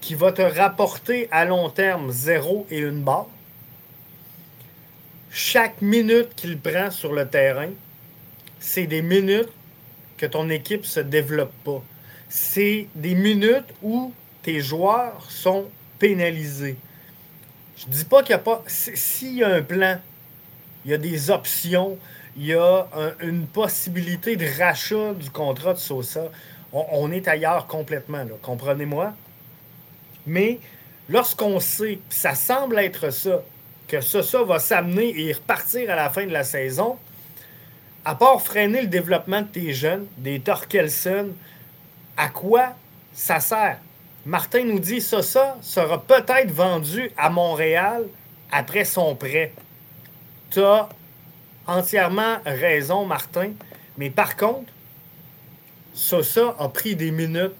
qui 0.00 0.14
va 0.14 0.32
te 0.32 0.42
rapporter 0.42 1.28
à 1.30 1.44
long 1.44 1.70
terme 1.70 2.10
zéro 2.10 2.66
et 2.70 2.78
une 2.78 3.02
barre. 3.02 3.28
Chaque 5.30 5.80
minute 5.82 6.34
qu'il 6.36 6.58
prend 6.58 6.90
sur 6.90 7.12
le 7.12 7.28
terrain, 7.28 7.70
c'est 8.60 8.86
des 8.86 9.02
minutes 9.02 9.50
que 10.16 10.26
ton 10.26 10.48
équipe 10.48 10.82
ne 10.82 10.86
se 10.86 11.00
développe 11.00 11.52
pas. 11.64 11.82
C'est 12.28 12.88
des 12.94 13.14
minutes 13.14 13.72
où 13.82 14.12
tes 14.42 14.60
joueurs 14.60 15.24
sont 15.30 15.66
pénalisés. 15.98 16.76
Je 17.76 17.86
ne 17.86 17.92
dis 17.92 18.04
pas 18.04 18.22
qu'il 18.22 18.34
n'y 18.34 18.40
a 18.40 18.44
pas. 18.44 18.62
S'il 18.66 19.36
y 19.36 19.44
a 19.44 19.48
un 19.48 19.62
plan, 19.62 19.98
il 20.84 20.90
y 20.90 20.94
a 20.94 20.98
des 20.98 21.30
options, 21.30 21.98
il 22.36 22.46
y 22.46 22.54
a 22.54 22.86
une 23.20 23.46
possibilité 23.46 24.36
de 24.36 24.46
rachat 24.58 25.14
du 25.14 25.30
contrat 25.30 25.74
de 25.74 25.78
Sosa 25.78 26.30
on, 26.74 27.12
est 27.12 27.28
ailleurs 27.28 27.66
complètement, 27.66 28.26
comprenez-moi. 28.42 29.14
Mais 30.26 30.58
lorsqu'on 31.08 31.60
sait, 31.60 32.00
ça 32.10 32.34
semble 32.34 32.78
être 32.78 33.10
ça, 33.10 33.42
que 33.86 34.00
ça 34.00 34.42
va 34.42 34.58
s'amener 34.58 35.18
et 35.20 35.32
repartir 35.32 35.90
à 35.90 35.94
la 35.94 36.10
fin 36.10 36.26
de 36.26 36.32
la 36.32 36.44
saison, 36.44 36.96
à 38.04 38.14
part 38.14 38.42
freiner 38.42 38.82
le 38.82 38.88
développement 38.88 39.42
de 39.42 39.46
tes 39.46 39.72
jeunes, 39.72 40.06
des 40.18 40.40
Torkelson, 40.40 41.28
à 42.16 42.28
quoi 42.28 42.74
ça 43.12 43.40
sert? 43.40 43.78
Martin 44.26 44.64
nous 44.64 44.78
dit 44.78 45.02
ça, 45.02 45.22
ça 45.22 45.58
sera 45.60 46.00
peut-être 46.02 46.50
vendu 46.50 47.10
à 47.16 47.28
Montréal 47.28 48.04
après 48.50 48.86
son 48.86 49.14
prêt. 49.14 49.52
Tu 50.50 50.60
as 50.60 50.88
entièrement 51.66 52.38
raison, 52.46 53.04
Martin. 53.04 53.50
Mais 53.98 54.08
par 54.08 54.36
contre, 54.36 54.72
Sosa 55.92 56.54
a 56.58 56.68
pris 56.68 56.96
des 56.96 57.10
minutes 57.10 57.52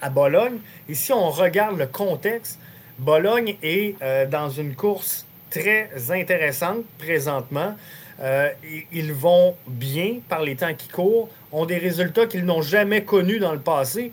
à 0.00 0.08
Bologne. 0.08 0.58
Et 0.88 0.94
si 0.94 1.12
on 1.12 1.30
regarde 1.30 1.76
le 1.78 1.86
contexte, 1.86 2.60
Bologne 2.98 3.56
est 3.62 3.96
euh, 4.02 4.26
dans 4.26 4.50
une 4.50 4.76
course 4.76 5.26
très 5.50 5.90
intéressante 6.10 6.84
présentement. 6.98 7.74
Euh, 8.20 8.50
ils 8.92 9.12
vont 9.12 9.56
bien 9.66 10.18
par 10.28 10.42
les 10.42 10.54
temps 10.54 10.74
qui 10.74 10.88
courent, 10.88 11.28
ont 11.50 11.66
des 11.66 11.78
résultats 11.78 12.26
qu'ils 12.26 12.44
n'ont 12.44 12.62
jamais 12.62 13.02
connus 13.02 13.40
dans 13.40 13.52
le 13.52 13.60
passé. 13.60 14.12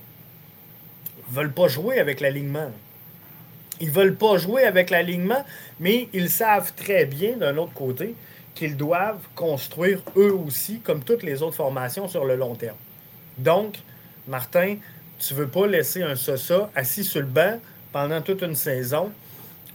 Veulent 1.32 1.53
pas 1.53 1.67
jouer 1.67 1.99
avec 1.99 2.19
l'alignement. 2.19 2.71
Ils 3.82 3.89
ne 3.89 3.93
veulent 3.93 4.15
pas 4.15 4.38
jouer 4.38 4.63
avec 4.63 4.89
l'alignement, 4.89 5.45
mais 5.80 6.09
ils 6.13 6.30
savent 6.30 6.73
très 6.75 7.05
bien, 7.05 7.38
d'un 7.38 7.55
autre 7.57 7.73
côté, 7.73 8.15
qu'ils 8.55 8.75
doivent 8.75 9.25
construire 9.36 10.01
eux 10.17 10.34
aussi, 10.34 10.80
comme 10.82 11.03
toutes 11.03 11.23
les 11.23 11.41
autres 11.41 11.55
formations, 11.55 12.07
sur 12.07 12.25
le 12.25 12.36
long 12.36 12.55
terme. 12.55 12.75
Donc, 13.38 13.77
Martin, 14.27 14.75
tu 15.17 15.34
ne 15.34 15.39
veux 15.39 15.47
pas 15.47 15.67
laisser 15.67 16.03
un 16.03 16.15
Sosa 16.15 16.69
assis 16.75 17.03
sur 17.03 17.21
le 17.21 17.27
banc 17.27 17.59
pendant 17.91 18.21
toute 18.21 18.41
une 18.41 18.55
saison 18.55 19.11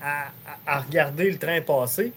à, 0.03 0.81
regarder 0.81 1.31
le 1.31 1.39
train 1.39 1.61
passer. 1.61 2.13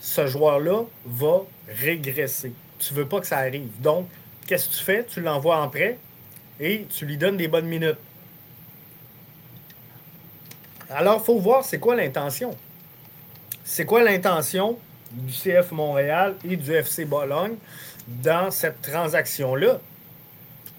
Ce 0.00 0.26
joueur-là 0.26 0.84
va 1.04 1.42
régresser. 1.68 2.52
Tu 2.78 2.94
ne 2.94 2.98
veux 2.98 3.06
pas 3.06 3.20
que 3.20 3.26
ça 3.26 3.38
arrive. 3.38 3.68
Donc, 3.80 4.08
qu'est-ce 4.46 4.68
que 4.68 4.74
tu 4.74 4.84
fais? 4.84 5.04
Tu 5.04 5.20
l'envoies 5.20 5.56
en 5.60 5.68
prêt 5.68 5.98
et 6.60 6.86
tu 6.88 7.06
lui 7.06 7.16
donnes 7.16 7.36
des 7.36 7.48
bonnes 7.48 7.66
minutes. 7.66 7.98
Alors, 10.90 11.20
il 11.20 11.24
faut 11.24 11.38
voir 11.38 11.64
c'est 11.64 11.78
quoi 11.78 11.96
l'intention. 11.96 12.56
C'est 13.64 13.84
quoi 13.84 14.02
l'intention 14.02 14.78
du 15.10 15.32
CF 15.32 15.72
Montréal 15.72 16.34
et 16.48 16.56
du 16.56 16.72
FC 16.72 17.04
Bologne 17.04 17.56
dans 18.06 18.50
cette 18.50 18.80
transaction-là? 18.82 19.80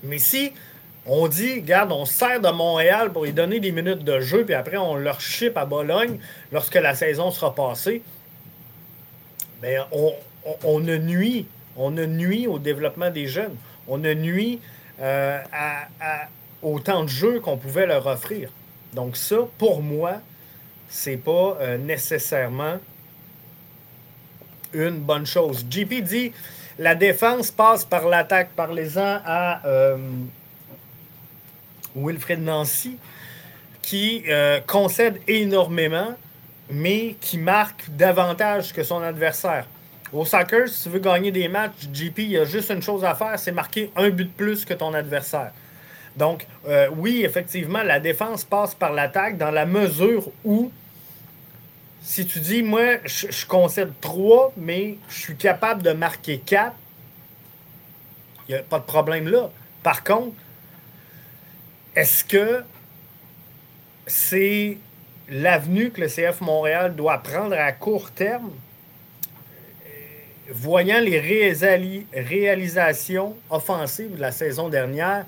Mais 0.03 0.18
si 0.18 0.53
on 1.05 1.28
dit, 1.28 1.55
regarde, 1.55 1.91
on 1.91 2.05
sert 2.05 2.39
de 2.39 2.49
Montréal 2.49 3.12
pour 3.12 3.26
lui 3.26 3.34
donner 3.34 3.60
des 3.60 3.72
minutes 3.72 4.03
de 4.03 4.20
jeu, 4.20 4.45
puis 4.45 4.53
après 4.53 4.78
on 4.78 4.95
leur 4.95 5.20
ship 5.20 5.58
à 5.58 5.66
Bologne 5.66 6.20
lorsque 6.51 6.76
la 6.76 6.95
saison 6.95 7.32
sera 7.32 7.53
passée, 7.53 8.01
bien, 9.62 9.86
on, 9.91 10.14
on, 10.64 10.80
ne 10.80 10.97
nuit, 10.97 11.47
on 11.76 11.91
ne 11.91 12.05
nuit 12.05 12.47
au 12.47 12.60
développement 12.60 13.10
des 13.10 13.28
jeunes. 13.28 13.55
On 13.88 13.97
ne 13.97 14.14
nuit 14.14 14.60
euh, 15.01 15.39
au 16.62 16.80
temps 16.80 17.03
de 17.03 17.10
jeu 17.10 17.39
qu'on 17.39 17.58
pouvait 17.58 17.86
leur 17.86 18.05
offrir. 18.08 18.49
Donc 18.94 19.18
ça, 19.18 19.38
pour 19.58 19.82
moi, 19.82 20.22
c'est 20.90 21.18
pas 21.18 21.58
euh, 21.60 21.78
nécessairement 21.78 22.78
une 24.74 25.00
bonne 25.00 25.26
chose. 25.26 25.66
JP 25.70 26.02
dit 26.02 26.32
la 26.80 26.96
défense 26.96 27.52
passe 27.52 27.84
par 27.86 28.08
l'attaque. 28.08 28.50
Parlez-en 28.56 29.20
à 29.26 29.66
euh, 29.66 29.98
Wilfred 31.96 32.42
Nancy, 32.42 32.98
qui 33.82 34.24
euh, 34.28 34.60
concède 34.66 35.20
énormément, 35.28 36.16
mais 36.70 37.16
qui 37.20 37.38
marque 37.38 37.90
davantage 37.90 38.74
que 38.74 38.84
son 38.84 39.02
adversaire. 39.02 39.66
Au 40.14 40.24
soccer, 40.24 40.70
si 40.70 40.84
tu 40.84 40.90
veux 40.90 41.00
gagner 41.00 41.32
des 41.32 41.48
matchs, 41.48 41.88
JP, 41.92 42.20
il 42.20 42.32
y 42.32 42.38
a 42.38 42.46
juste 42.46 42.70
une 42.70 42.82
chose 42.82 43.04
à 43.04 43.14
faire, 43.16 43.38
c'est 43.38 43.52
marquer 43.52 43.92
un 43.96 44.10
but 44.10 44.26
de 44.26 44.30
plus 44.30 44.64
que 44.64 44.74
ton 44.74 44.94
adversaire. 44.94 45.52
Donc, 46.18 46.47
euh, 46.68 46.89
oui, 46.97 47.24
effectivement, 47.24 47.84
la 47.84 47.99
défense 47.99 48.43
passe 48.43 48.74
par 48.74 48.91
l'attaque 48.91 49.38
dans 49.38 49.51
la 49.51 49.68
mesure 49.68 50.32
où 50.43 50.72
si 52.01 52.26
tu 52.26 52.39
dis, 52.39 52.63
moi, 52.63 52.97
je, 53.05 53.45
concède 53.45 53.91
3, 54.01 54.53
mais 54.57 54.97
je 55.09 55.20
suis 55.20 55.36
capable 55.36 55.84
de 55.84 55.91
marquer 55.91 56.39
4, 56.39 56.74
il 58.47 58.55
n'y 58.55 58.57
a 58.57 58.63
pas 58.63 58.80
de 58.80 58.86
problème 58.86 59.28
là. 59.28 59.51
Par 59.84 60.03
contre, 60.03 60.36
est-ce 61.95 62.24
que 62.24 62.63
c'est 64.07 64.78
l'avenue 65.30 65.91
que 65.91 66.01
le 66.01 66.07
CF 66.07 66.41
Montréal 66.41 66.95
doit 66.95 67.18
prendre 67.20 67.55
à 67.55 67.72
court 67.74 68.09
terme? 68.11 68.53
Voyant 70.49 71.01
les 71.01 71.20
réalisations 72.13 73.36
offensives 73.49 74.15
de 74.15 74.22
la 74.22 74.32
saison 74.32 74.70
dernière, 74.70 75.26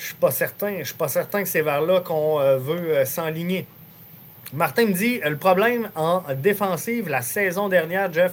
je 0.00 0.06
suis 0.06 0.14
pas 0.14 0.30
certain. 0.30 0.78
Je 0.78 0.84
suis 0.84 0.94
pas 0.94 1.08
certain 1.08 1.42
que 1.42 1.48
c'est 1.48 1.60
vers 1.60 1.82
là 1.82 2.00
qu'on 2.00 2.40
euh, 2.40 2.56
veut 2.56 2.96
euh, 2.96 3.04
s'enligner. 3.04 3.66
Martin 4.52 4.86
me 4.86 4.92
dit 4.92 5.20
le 5.22 5.36
problème 5.36 5.90
en 5.94 6.22
défensive 6.34 7.08
la 7.08 7.20
saison 7.20 7.68
dernière, 7.68 8.12
Jeff, 8.12 8.32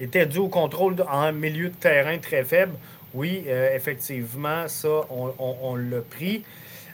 était 0.00 0.26
dû 0.26 0.38
au 0.38 0.48
contrôle 0.48 0.96
en 1.08 1.32
milieu 1.32 1.70
de 1.70 1.74
terrain 1.74 2.18
très 2.18 2.42
faible. 2.42 2.74
Oui, 3.14 3.44
euh, 3.46 3.74
effectivement, 3.74 4.66
ça, 4.66 4.88
on, 5.08 5.76
l'a 5.76 6.00
pris. 6.00 6.42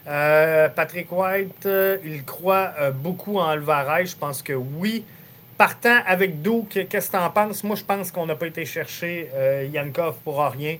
Patrick 0.05 1.11
White, 1.11 1.67
il 2.05 2.23
croit 2.23 2.71
beaucoup 2.91 3.39
en 3.39 3.47
Alvarez. 3.47 4.05
Je 4.05 4.15
pense 4.15 4.41
que 4.41 4.53
oui. 4.53 5.03
Partant 5.57 5.99
avec 6.05 6.41
Duke, 6.41 6.87
qu'est-ce 6.89 7.07
que 7.07 7.17
tu 7.17 7.23
en 7.23 7.29
penses? 7.29 7.63
Moi, 7.63 7.75
je 7.75 7.83
pense 7.83 8.11
qu'on 8.11 8.25
n'a 8.25 8.35
pas 8.35 8.47
été 8.47 8.65
chercher 8.65 9.29
Yankov 9.71 10.15
pour 10.23 10.41
rien. 10.45 10.77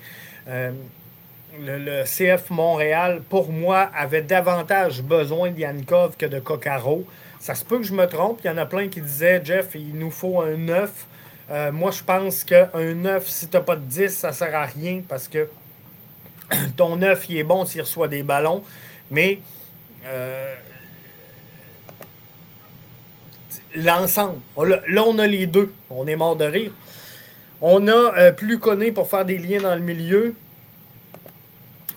Le, 1.59 2.03
CF 2.03 2.49
Montréal, 2.49 3.21
pour 3.29 3.51
moi, 3.51 3.81
avait 3.95 4.23
davantage 4.23 5.03
besoin 5.03 5.51
de 5.51 5.59
Yankov 5.59 6.17
que 6.17 6.25
de 6.25 6.39
Coccaro. 6.39 7.05
Ça 7.39 7.53
se 7.53 7.63
peut 7.63 7.77
que 7.77 7.83
je 7.83 7.93
me 7.93 8.07
trompe. 8.07 8.39
Il 8.43 8.47
y 8.47 8.49
en 8.49 8.57
a 8.57 8.65
plein 8.65 8.87
qui 8.87 9.01
disaient, 9.01 9.39
Jeff, 9.43 9.75
il 9.75 9.93
nous 9.93 10.09
faut 10.09 10.41
un 10.41 10.57
9. 10.57 10.91
Euh, 11.51 11.71
moi, 11.71 11.91
je 11.91 12.01
pense 12.03 12.43
qu'un 12.43 12.69
9, 12.73 13.27
si 13.27 13.49
tu 13.49 13.55
n'as 13.55 13.61
pas 13.61 13.75
de 13.75 13.81
10, 13.81 14.09
ça 14.09 14.29
ne 14.29 14.33
sert 14.33 14.55
à 14.55 14.65
rien 14.65 15.03
parce 15.07 15.27
que 15.27 15.47
ton 16.75 16.95
9, 16.95 17.29
il 17.29 17.37
est 17.37 17.43
bon 17.43 17.65
s'il 17.65 17.81
reçoit 17.81 18.07
des 18.07 18.23
ballons. 18.23 18.63
Mais 19.11 19.37
euh, 20.07 20.55
l'ensemble, 23.75 24.39
là, 24.87 25.03
on 25.05 25.19
a 25.19 25.27
les 25.27 25.45
deux. 25.45 25.71
On 25.91 26.07
est 26.07 26.15
mort 26.15 26.35
de 26.35 26.45
rire. 26.45 26.71
On 27.61 27.87
a 27.87 28.17
euh, 28.17 28.31
plus 28.31 28.57
Conné 28.57 28.91
pour 28.91 29.07
faire 29.07 29.23
des 29.23 29.37
liens 29.37 29.61
dans 29.61 29.75
le 29.75 29.81
milieu. 29.81 30.33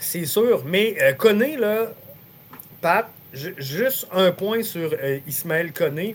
C'est 0.07 0.24
sûr. 0.24 0.62
Mais 0.64 0.96
Conné, 1.18 1.57
là, 1.57 1.86
Pat, 2.80 3.09
juste 3.32 4.07
un 4.12 4.30
point 4.30 4.62
sur 4.62 4.94
Ismaël 5.26 5.72
Conné. 5.72 6.14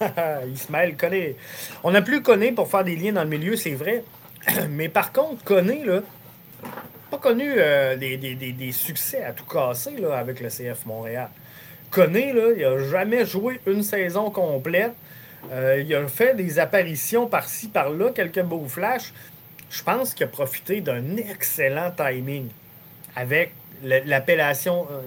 Ismaël 0.52 0.96
connaît. 0.96 1.36
On 1.82 1.90
n'a 1.90 2.02
plus 2.02 2.22
connu 2.22 2.52
pour 2.52 2.68
faire 2.70 2.84
des 2.84 2.94
liens 2.94 3.12
dans 3.12 3.24
le 3.24 3.30
milieu, 3.30 3.56
c'est 3.56 3.74
vrai. 3.74 4.04
Mais 4.70 4.88
par 4.88 5.12
contre, 5.12 5.42
Koné, 5.44 5.82
là, 5.84 6.02
pas 7.10 7.18
connu 7.18 7.54
euh, 7.56 7.96
des, 7.96 8.72
succès 8.72 9.22
à 9.22 9.32
tout 9.32 9.46
casser 9.46 9.96
là, 9.96 10.18
avec 10.18 10.40
le 10.40 10.48
CF 10.48 10.84
Montréal. 10.86 11.30
Koné, 11.90 12.32
là, 12.32 12.50
il 12.54 12.62
n'a 12.62 12.78
jamais 12.90 13.24
joué 13.24 13.60
une 13.66 13.82
saison 13.82 14.30
complète. 14.30 14.92
Euh, 15.50 15.82
il 15.84 15.94
a 15.94 16.06
fait 16.06 16.34
des 16.34 16.58
apparitions 16.58 17.26
par-ci, 17.26 17.68
par-là, 17.68 18.10
quelques 18.10 18.42
beaux 18.42 18.66
flashs. 18.68 19.12
Je 19.70 19.82
pense 19.82 20.14
qu'il 20.14 20.24
a 20.24 20.28
profité 20.28 20.80
d'un 20.80 21.16
excellent 21.16 21.90
timing 21.90 22.48
avec 23.14 23.52
l'appellation, 23.82 24.86
euh, 24.90 25.00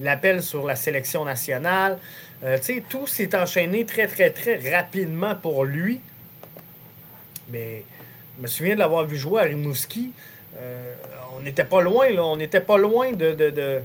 l'appel 0.00 0.42
sur 0.42 0.66
la 0.66 0.76
sélection 0.76 1.24
nationale, 1.24 1.98
euh, 2.44 2.58
tout 2.88 3.06
s'est 3.06 3.36
enchaîné 3.36 3.84
très, 3.84 4.06
très, 4.06 4.30
très 4.30 4.74
rapidement 4.74 5.34
pour 5.34 5.64
lui. 5.64 6.00
Mais 7.50 7.82
je 8.36 8.42
me 8.42 8.46
souviens 8.46 8.74
de 8.74 8.80
l'avoir 8.80 9.04
vu 9.04 9.16
jouer 9.16 9.42
à 9.42 9.44
Rimouski. 9.44 10.12
Euh, 10.58 10.94
on 11.36 11.42
n'était 11.42 11.64
pas 11.64 11.80
loin, 11.82 12.10
là. 12.10 12.24
On 12.24 12.36
n'était 12.36 12.60
pas 12.60 12.78
loin 12.78 13.12
de, 13.12 13.82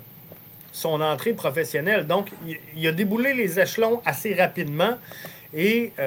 son 0.71 1.01
entrée 1.01 1.33
professionnelle. 1.33 2.07
Donc, 2.07 2.31
il, 2.75 2.87
a 2.87 2.93
déboulé 2.93 3.33
les 3.33 3.59
échelons 3.59 4.01
assez 4.05 4.33
rapidement. 4.33 4.97
Et, 5.53 5.91
tu 5.97 6.01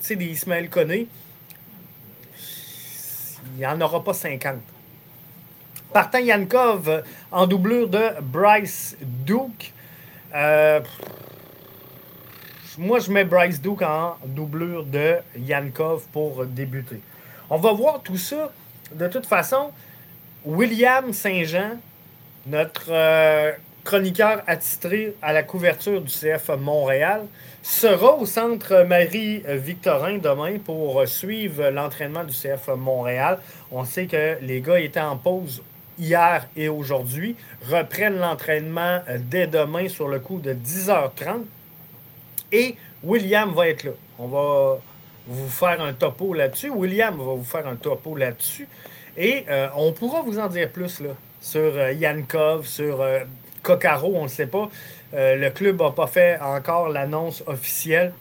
sais, 0.00 0.16
des 0.16 0.24
Ismaël 0.24 0.70
Koné, 0.70 1.06
il 3.56 3.60
n'y 3.60 3.66
en 3.66 3.80
aura 3.80 4.04
pas 4.04 4.12
50. 4.12 4.56
Partant 5.92 6.18
Yankov 6.18 7.02
en 7.32 7.46
doublure 7.46 7.88
de 7.88 8.20
Bryce 8.20 8.96
Duke. 9.00 9.72
Euh, 10.34 10.80
moi, 12.76 12.98
je 12.98 13.10
mets 13.10 13.24
Bryce 13.24 13.60
Duke 13.60 13.80
en 13.80 14.16
doublure 14.26 14.84
de 14.84 15.16
Yankov 15.38 16.04
pour 16.12 16.44
débuter. 16.44 17.00
On 17.48 17.56
va 17.56 17.72
voir 17.72 18.02
tout 18.02 18.18
ça. 18.18 18.52
De 18.92 19.08
toute 19.08 19.24
façon, 19.24 19.70
William 20.44 21.14
Saint-Jean, 21.14 21.78
notre 22.46 22.88
euh, 22.90 23.52
chroniqueur 23.86 24.42
attitré 24.48 25.14
à 25.22 25.32
la 25.32 25.44
couverture 25.44 26.00
du 26.00 26.12
CF 26.12 26.50
Montréal, 26.58 27.22
sera 27.62 28.16
au 28.16 28.26
centre 28.26 28.84
Marie-Victorin 28.84 30.18
demain 30.18 30.58
pour 30.58 31.06
suivre 31.06 31.70
l'entraînement 31.70 32.24
du 32.24 32.32
CF 32.34 32.68
Montréal. 32.76 33.38
On 33.70 33.84
sait 33.84 34.06
que 34.06 34.38
les 34.42 34.60
gars 34.60 34.80
étaient 34.80 35.00
en 35.00 35.16
pause 35.16 35.62
hier 35.98 36.48
et 36.56 36.68
aujourd'hui, 36.68 37.36
reprennent 37.70 38.18
l'entraînement 38.18 39.00
dès 39.30 39.46
demain 39.46 39.88
sur 39.88 40.08
le 40.08 40.18
coup 40.18 40.40
de 40.40 40.52
10h30. 40.52 41.44
Et 42.50 42.74
William 43.04 43.52
va 43.54 43.68
être 43.68 43.84
là. 43.84 43.92
On 44.18 44.26
va 44.26 44.78
vous 45.28 45.48
faire 45.48 45.80
un 45.80 45.92
topo 45.92 46.34
là-dessus. 46.34 46.70
William 46.70 47.16
va 47.16 47.34
vous 47.34 47.44
faire 47.44 47.68
un 47.68 47.76
topo 47.76 48.16
là-dessus. 48.16 48.68
Et 49.16 49.44
euh, 49.48 49.68
on 49.76 49.92
pourra 49.92 50.22
vous 50.22 50.38
en 50.40 50.48
dire 50.48 50.70
plus 50.70 51.00
là, 51.00 51.10
sur 51.40 51.60
euh, 51.60 51.92
Yankov, 51.92 52.66
sur 52.66 53.00
euh, 53.00 53.20
on 54.04 54.24
ne 54.24 54.28
sait 54.28 54.46
pas. 54.46 54.68
le 55.12 55.48
club 55.50 55.80
n'a 55.80 55.90
pas 55.90 56.06
fait 56.06 56.38
encore 56.40 56.88
l'annonce 56.88 57.42
officielle. 57.46 58.12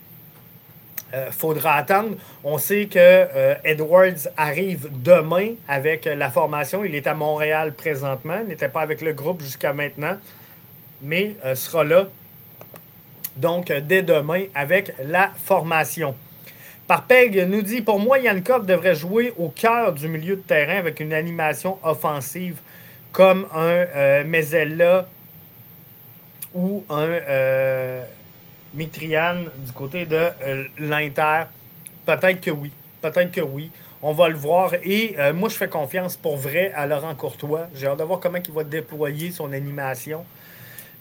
faudra 1.32 1.76
attendre. 1.76 2.16
On 2.44 2.58
sait 2.58 2.86
que 2.86 3.28
Edwards 3.64 4.28
arrive 4.38 4.90
demain 4.92 5.54
avec 5.68 6.06
la 6.06 6.30
formation. 6.30 6.84
Il 6.84 6.96
est 6.96 7.08
à 7.08 7.14
Montréal 7.14 7.74
présentement. 7.74 8.40
Il 8.42 8.48
n'était 8.48 8.70
pas 8.70 8.82
avec 8.82 9.02
le 9.02 9.14
groupe 9.14 9.42
jusqu'à 9.42 9.74
maintenant, 9.74 10.18
mais 11.02 11.36
sera 11.56 11.84
là 11.84 12.08
donc 13.36 13.72
dès 13.72 14.02
demain 14.02 14.44
avec 14.54 14.94
la 15.04 15.32
formation. 15.44 16.16
Parpeg 16.88 17.48
nous 17.48 17.62
dit 17.62 17.82
Pour 17.82 18.00
moi, 18.00 18.20
Yankov 18.20 18.66
devrait 18.66 18.96
jouer 18.96 19.34
au 19.38 19.50
cœur 19.50 19.94
du 19.94 20.08
milieu 20.08 20.36
de 20.36 20.42
terrain 20.42 20.78
avec 20.78 21.00
une 21.00 21.14
animation 21.14 21.80
offensive 21.84 22.60
comme 23.12 23.48
un 23.54 23.86
euh, 23.96 24.24
Mezella 24.24 25.08
ou 26.56 26.84
un 26.90 27.08
euh, 27.08 28.04
Mitrian 28.74 29.44
du 29.58 29.72
côté 29.72 30.08
de 30.08 30.16
euh, 30.16 30.64
l'Inter. 30.80 31.44
Peut-être 32.06 32.42
que 32.42 32.52
oui. 32.52 32.72
Peut-être 33.02 33.32
que 33.32 33.42
oui. 33.42 33.70
On 34.02 34.14
va 34.14 34.30
le 34.30 34.36
voir. 34.36 34.74
Et 34.84 35.16
moi, 35.34 35.50
je 35.50 35.56
fais 35.56 35.68
confiance 35.68 36.16
pour 36.16 36.38
vrai 36.38 36.72
à 36.76 36.86
Laurent 36.86 37.16
Courtois. 37.16 37.68
J'ai 37.74 37.88
hâte 37.88 37.98
de 37.98 38.04
voir 38.04 38.20
comment 38.20 38.38
il 38.38 38.54
va 38.54 38.64
déployer 38.64 39.32
son 39.32 39.52
animation 39.52 40.24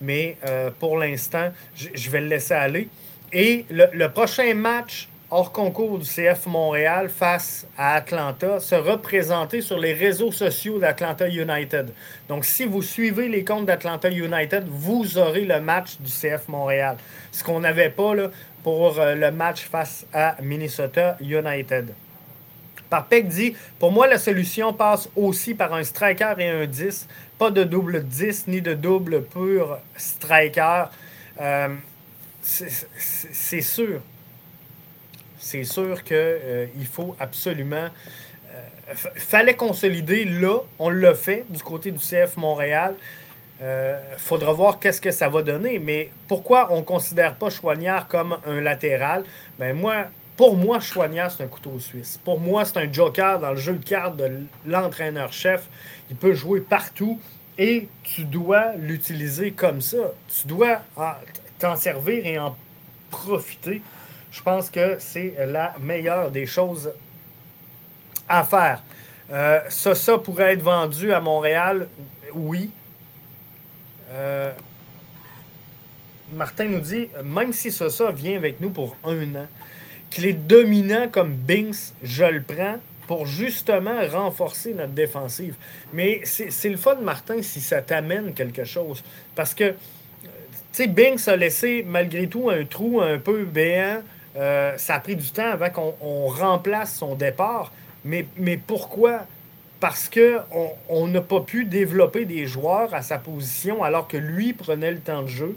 mais 0.01 0.37
euh, 0.47 0.71
pour 0.79 0.99
l'instant, 0.99 1.53
je 1.75 2.11
vais 2.11 2.21
le 2.21 2.29
laisser 2.29 2.55
aller. 2.55 2.89
Et 3.33 3.65
le, 3.71 4.07
prochain 4.09 4.55
match 4.55 5.09
hors 5.35 5.51
concours 5.51 5.99
du 5.99 6.07
CF 6.07 6.47
Montréal 6.47 7.09
face 7.09 7.67
à 7.77 7.95
Atlanta 7.95 8.61
sera 8.61 8.97
présenté 9.03 9.63
sur 9.63 9.81
les 9.81 9.93
réseaux 9.93 10.31
sociaux 10.31 10.79
d'Atlanta 10.79 11.29
United. 11.29 11.91
Donc, 12.29 12.45
si 12.45 12.67
vous 12.67 12.83
suivez 12.83 13.29
les 13.29 13.43
comptes 13.43 13.67
d'Atlanta 13.67 14.09
United, 14.13 14.65
vous 14.69 15.19
aurez 15.19 15.45
le 15.45 15.61
match 15.61 15.97
du 15.99 16.09
CF 16.09 16.47
Montréal. 16.47 16.99
Ce 17.33 17.43
qu'on 17.43 17.59
n'avait 17.59 17.91
pas 17.91 18.15
là, 18.15 18.31
pour 18.63 19.01
euh, 19.01 19.17
le 19.17 19.33
match 19.33 19.63
face 19.63 20.07
à 20.13 20.37
Minnesota 20.41 21.17
United. 21.21 21.93
Parpec 22.89 23.27
dit 23.27 23.57
Pour 23.81 23.91
moi, 23.91 24.07
la 24.07 24.19
solution 24.19 24.73
passe 24.73 25.09
aussi 25.17 25.55
par 25.55 25.75
un 25.75 25.83
striker 25.83 26.35
et 26.39 26.49
un 26.49 26.65
10 26.65 27.09
pas 27.39 27.51
de 27.51 27.65
double 27.65 28.05
10 28.05 28.47
ni 28.47 28.63
de 28.63 28.75
double 28.75 29.25
pur 29.25 29.79
striker. 29.97 30.85
Euh, 31.41 31.75
c'est 32.41 33.61
sûr. 33.61 34.01
C'est 35.45 35.65
sûr 35.65 36.03
qu'il 36.05 36.17
euh, 36.17 36.67
faut 36.91 37.15
absolument. 37.21 37.89
Euh, 38.55 38.95
fallait 39.17 39.55
consolider 39.55 40.25
là. 40.25 40.61
On 40.79 40.89
l'a 40.89 41.15
fait 41.15 41.45
du 41.51 41.63
côté 41.63 41.91
du 41.91 41.99
CF 41.99 42.39
Montréal. 42.39 42.95
Il 43.61 43.97
faudra 44.19 44.53
voir 44.53 44.79
qu'est-ce 44.79 45.01
que 45.01 45.11
ça 45.11 45.29
va 45.29 45.43
donner. 45.43 45.79
Mais 45.79 46.11
pourquoi 46.29 46.73
on 46.73 46.79
ne 46.79 46.83
considère 46.83 47.35
pas 47.35 47.51
Chouanière 47.51 48.09
comme 48.09 48.37
un 48.47 48.61
latéral? 48.61 49.25
Ben 49.59 49.75
moi, 49.77 50.07
pour 50.37 50.57
moi, 50.57 50.81
Chouanière, 50.81 51.31
c'est 51.31 51.45
un 51.45 51.47
couteau 51.47 51.79
suisse. 51.79 52.19
Pour 52.25 52.41
moi, 52.41 52.65
c'est 52.65 52.79
un 52.79 52.91
joker 52.91 53.39
dans 53.39 53.51
le 53.51 53.57
jeu 53.57 53.75
de 53.75 53.85
cartes 53.85 54.17
de 54.17 54.47
l'entraîneur-chef. 54.67 55.69
Il 56.11 56.17
peut 56.17 56.35
jouer 56.35 56.61
partout 56.61 57.21
et 57.59 57.89
tu 58.03 58.25
dois 58.25 58.73
l'utiliser 58.77 59.53
comme 59.53 59.83
ça. 59.83 60.13
Tu 60.29 60.47
dois 60.47 60.81
t'en 61.59 61.77
servir 61.77 62.27
et 62.27 62.39
en 62.39 62.57
profiter. 63.11 63.83
Je 64.35 64.43
pense 64.43 64.69
que 64.69 64.97
c'est 64.99 65.33
la 65.47 65.77
meilleure 65.81 66.33
des 66.33 66.45
choses 66.45 66.93
à 68.29 68.43
faire. 68.43 68.83
Euh, 69.31 69.61
ça, 69.69 69.95
ça 69.95 70.19
pourrait 70.19 70.55
être 70.55 70.63
vendu 70.63 71.13
à 71.13 71.21
Montréal, 71.21 71.87
oui. 72.35 72.71
Euh, 74.11 74.51
Martin 76.33 76.65
nous 76.65 76.81
dit, 76.81 77.09
même 77.23 77.53
si 77.53 77.71
ça, 77.71 77.89
ça 77.91 78.11
vient 78.11 78.37
avec 78.37 78.61
nous 78.61 78.71
pour 78.71 78.97
un 79.05 79.37
an, 79.37 79.47
qu'il 80.11 80.27
est 80.27 80.33
dominant 80.33 81.07
comme 81.09 81.33
Binks, 81.33 81.95
je 82.03 82.25
le 82.25 82.43
prends 82.43 82.79
pour 83.07 83.27
justement 83.27 84.05
renforcer 84.09 84.75
notre 84.75 84.95
défensive. 84.95 85.55
Mais 85.93 86.23
c'est 86.25 86.71
le 86.71 86.77
fun, 86.77 86.97
Martin, 86.97 87.41
si 87.41 87.61
ça 87.61 87.83
t'amène 87.83 88.35
quelque 88.35 88.65
chose. 88.65 89.05
Parce 89.37 89.55
que, 89.55 89.71
tu 89.71 90.29
sais, 90.73 90.87
Binks 90.89 91.29
a 91.29 91.37
laissé 91.37 91.85
malgré 91.87 92.27
tout 92.27 92.51
un 92.51 92.65
trou 92.65 93.01
un 93.01 93.19
peu 93.19 93.45
béant 93.45 94.03
Euh, 94.37 94.77
ça 94.79 94.97
a 94.97 95.01
pris 95.01 95.17
du 95.17 95.31
temps 95.31 95.51
avant 95.51 95.71
qu'on 95.71 96.29
remplace 96.29 96.95
son 96.95 97.15
départ. 97.15 97.73
Mais, 98.05 98.27
mais 98.37 98.57
pourquoi? 98.57 99.27
Parce 99.81 100.09
qu'on 100.09 100.71
on 100.89 101.07
n'a 101.07 101.21
pas 101.21 101.41
pu 101.41 101.65
développer 101.65 102.25
des 102.25 102.47
joueurs 102.47 102.93
à 102.95 103.03
sa 103.03 103.19
position 103.19 103.83
alors 103.83 104.09
que 104.09 104.17
lui 104.17 104.53
prenait 104.53 104.91
le 104.91 105.01
temps 105.01 105.23
de 105.23 105.29
jeu. 105.29 105.57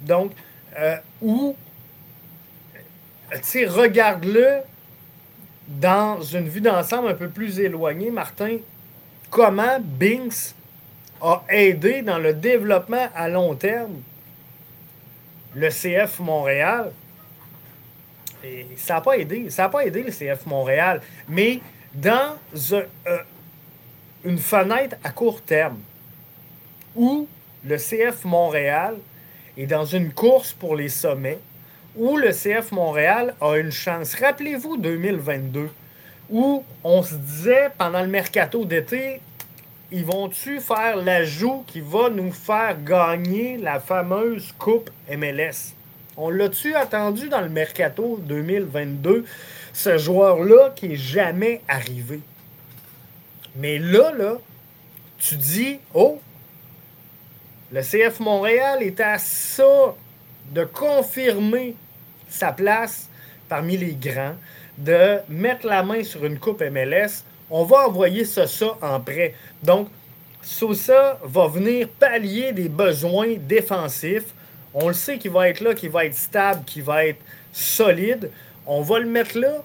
Donc, 0.00 0.32
euh, 0.78 0.96
ou, 1.20 1.56
tu 3.32 3.38
sais, 3.42 3.66
regarde-le 3.66 4.58
dans 5.68 6.20
une 6.20 6.48
vue 6.48 6.60
d'ensemble 6.60 7.08
un 7.08 7.14
peu 7.14 7.28
plus 7.28 7.60
éloignée, 7.60 8.10
Martin, 8.10 8.58
comment 9.30 9.78
Binks 9.80 10.54
a 11.20 11.42
aidé 11.48 12.02
dans 12.02 12.18
le 12.18 12.34
développement 12.34 13.08
à 13.14 13.28
long 13.28 13.54
terme 13.54 14.02
le 15.54 15.68
CF 15.68 16.18
Montréal. 16.18 16.92
Ça 18.76 18.94
n'a 18.94 19.00
pas 19.00 19.18
aidé. 19.18 19.50
Ça 19.50 19.64
n'a 19.64 19.68
pas 19.68 19.84
aidé 19.84 20.02
le 20.02 20.10
CF 20.10 20.46
Montréal. 20.46 21.00
Mais 21.28 21.60
dans 21.94 22.36
euh, 22.72 22.84
une 24.24 24.38
fenêtre 24.38 24.96
à 25.04 25.10
court 25.10 25.42
terme 25.42 25.78
où 26.94 27.28
le 27.64 27.76
CF 27.76 28.24
Montréal 28.24 28.96
est 29.56 29.66
dans 29.66 29.84
une 29.84 30.12
course 30.12 30.52
pour 30.52 30.76
les 30.76 30.88
sommets, 30.88 31.38
où 31.96 32.16
le 32.16 32.30
CF 32.30 32.72
Montréal 32.72 33.34
a 33.40 33.56
une 33.56 33.70
chance. 33.70 34.14
Rappelez-vous 34.14 34.78
2022, 34.78 35.68
où 36.30 36.64
on 36.82 37.02
se 37.02 37.14
disait 37.14 37.70
pendant 37.76 38.00
le 38.00 38.08
mercato 38.08 38.64
d'été, 38.64 39.20
ils 39.90 40.04
vont-tu 40.04 40.60
faire 40.60 40.96
l'ajout 40.96 41.64
qui 41.66 41.80
va 41.80 42.08
nous 42.08 42.32
faire 42.32 42.82
gagner 42.82 43.58
la 43.58 43.78
fameuse 43.78 44.52
Coupe 44.58 44.90
MLS? 45.10 45.74
On 46.16 46.28
l'a-tu 46.28 46.74
attendu 46.74 47.28
dans 47.28 47.40
le 47.40 47.48
mercato 47.48 48.20
2022, 48.22 49.24
ce 49.72 49.96
joueur-là 49.96 50.72
qui 50.76 50.92
est 50.92 50.96
jamais 50.96 51.62
arrivé? 51.68 52.20
Mais 53.56 53.78
là, 53.78 54.12
là, 54.12 54.38
tu 55.18 55.36
dis, 55.36 55.78
oh, 55.94 56.20
le 57.70 57.80
CF 57.80 58.20
Montréal 58.20 58.82
est 58.82 59.00
à 59.00 59.18
ça 59.18 59.94
de 60.50 60.64
confirmer 60.64 61.74
sa 62.28 62.52
place 62.52 63.08
parmi 63.48 63.76
les 63.76 63.94
grands, 63.94 64.34
de 64.78 65.18
mettre 65.28 65.66
la 65.66 65.82
main 65.82 66.02
sur 66.04 66.24
une 66.24 66.38
coupe 66.38 66.62
MLS. 66.62 67.24
On 67.50 67.64
va 67.64 67.86
envoyer 67.86 68.24
ça, 68.24 68.46
ça 68.46 68.76
en 68.82 69.00
prêt. 69.00 69.34
Donc, 69.62 69.88
Sosa 70.42 71.18
va 71.22 71.46
venir 71.46 71.88
pallier 71.88 72.52
des 72.52 72.68
besoins 72.68 73.34
défensifs. 73.38 74.34
On 74.74 74.88
le 74.88 74.94
sait 74.94 75.18
qu'il 75.18 75.30
va 75.30 75.48
être 75.48 75.60
là, 75.60 75.74
qu'il 75.74 75.90
va 75.90 76.04
être 76.04 76.16
stable, 76.16 76.64
qu'il 76.64 76.82
va 76.82 77.06
être 77.06 77.20
solide. 77.52 78.30
On 78.66 78.82
va 78.82 78.98
le 78.98 79.06
mettre 79.06 79.38
là 79.38 79.62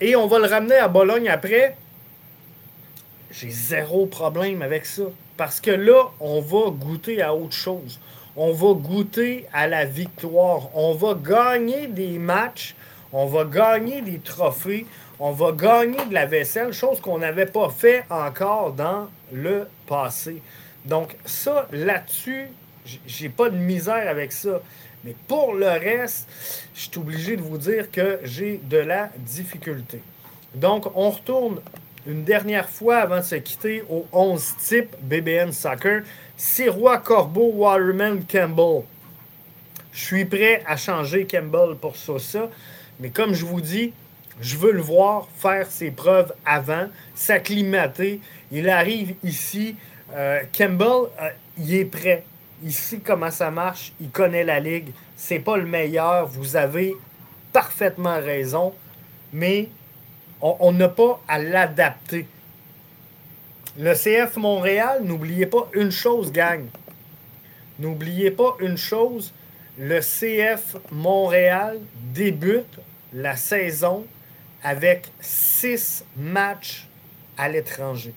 et 0.00 0.16
on 0.16 0.26
va 0.26 0.38
le 0.38 0.46
ramener 0.46 0.76
à 0.76 0.88
Bologne 0.88 1.28
après. 1.28 1.76
J'ai 3.30 3.50
zéro 3.50 4.06
problème 4.06 4.62
avec 4.62 4.86
ça. 4.86 5.04
Parce 5.36 5.60
que 5.60 5.72
là, 5.72 6.10
on 6.20 6.40
va 6.40 6.70
goûter 6.70 7.20
à 7.20 7.34
autre 7.34 7.56
chose. 7.56 8.00
On 8.36 8.52
va 8.52 8.74
goûter 8.74 9.46
à 9.52 9.66
la 9.66 9.84
victoire. 9.84 10.68
On 10.74 10.94
va 10.94 11.14
gagner 11.14 11.88
des 11.88 12.18
matchs. 12.18 12.74
On 13.12 13.26
va 13.26 13.44
gagner 13.44 14.00
des 14.00 14.20
trophées. 14.20 14.86
On 15.18 15.30
va 15.30 15.52
gagner 15.52 16.04
de 16.06 16.14
la 16.14 16.26
vaisselle, 16.26 16.72
chose 16.72 17.00
qu'on 17.00 17.18
n'avait 17.18 17.46
pas 17.46 17.70
fait 17.70 18.04
encore 18.10 18.72
dans 18.72 19.08
le 19.32 19.68
passé. 19.86 20.42
Donc, 20.84 21.16
ça, 21.24 21.68
là-dessus, 21.70 22.48
j'ai 23.06 23.28
pas 23.28 23.50
de 23.50 23.56
misère 23.56 24.08
avec 24.08 24.32
ça. 24.32 24.60
Mais 25.04 25.14
pour 25.28 25.54
le 25.54 25.68
reste, 25.68 26.26
je 26.74 26.80
suis 26.80 26.98
obligé 26.98 27.36
de 27.36 27.42
vous 27.42 27.58
dire 27.58 27.90
que 27.90 28.20
j'ai 28.24 28.58
de 28.58 28.78
la 28.78 29.10
difficulté. 29.18 30.00
Donc, 30.54 30.86
on 30.96 31.10
retourne 31.10 31.60
une 32.06 32.24
dernière 32.24 32.68
fois 32.68 32.98
avant 32.98 33.18
de 33.18 33.22
se 33.22 33.34
quitter 33.36 33.82
au 33.90 34.06
11 34.12 34.54
type 34.58 34.96
BBN 35.02 35.52
Soccer. 35.52 36.02
Sirois, 36.36 36.98
Corbeau, 36.98 37.52
Waterman, 37.54 38.24
Campbell. 38.24 38.82
Je 39.92 40.04
suis 40.04 40.24
prêt 40.24 40.62
à 40.66 40.76
changer 40.76 41.26
Campbell 41.26 41.76
pour 41.80 41.96
ça, 41.96 42.50
mais 42.98 43.10
comme 43.10 43.32
je 43.32 43.44
vous 43.44 43.60
dis, 43.60 43.92
je 44.40 44.56
veux 44.56 44.72
le 44.72 44.80
voir 44.80 45.28
faire 45.36 45.70
ses 45.70 45.92
preuves 45.92 46.32
avant, 46.44 46.88
s'acclimater. 47.14 48.20
Il 48.50 48.68
arrive 48.68 49.14
ici. 49.22 49.76
Euh, 50.12 50.40
Campbell, 50.56 51.10
euh, 51.20 51.30
il 51.58 51.74
est 51.74 51.84
prêt. 51.84 52.24
Il 52.62 52.72
sait 52.72 52.98
comment 52.98 53.30
ça 53.30 53.50
marche. 53.50 53.92
Il 54.00 54.10
connaît 54.10 54.44
la 54.44 54.60
ligue. 54.60 54.90
C'est 55.16 55.38
pas 55.38 55.56
le 55.56 55.66
meilleur. 55.66 56.26
Vous 56.26 56.56
avez 56.56 56.94
parfaitement 57.52 58.20
raison. 58.20 58.74
Mais 59.32 59.68
on 60.40 60.72
n'a 60.72 60.88
pas 60.88 61.20
à 61.26 61.38
l'adapter. 61.38 62.26
Le 63.76 63.92
CF 63.94 64.36
Montréal, 64.36 65.00
n'oubliez 65.02 65.46
pas 65.46 65.68
une 65.74 65.90
chose, 65.90 66.30
gang. 66.30 66.64
N'oubliez 67.78 68.30
pas 68.30 68.56
une 68.60 68.76
chose. 68.76 69.32
Le 69.76 69.98
CF 69.98 70.76
Montréal 70.92 71.80
débute 72.12 72.78
la 73.12 73.36
saison 73.36 74.06
avec 74.62 75.10
six 75.20 76.04
matchs 76.16 76.86
à 77.36 77.48
l'étranger. 77.48 78.14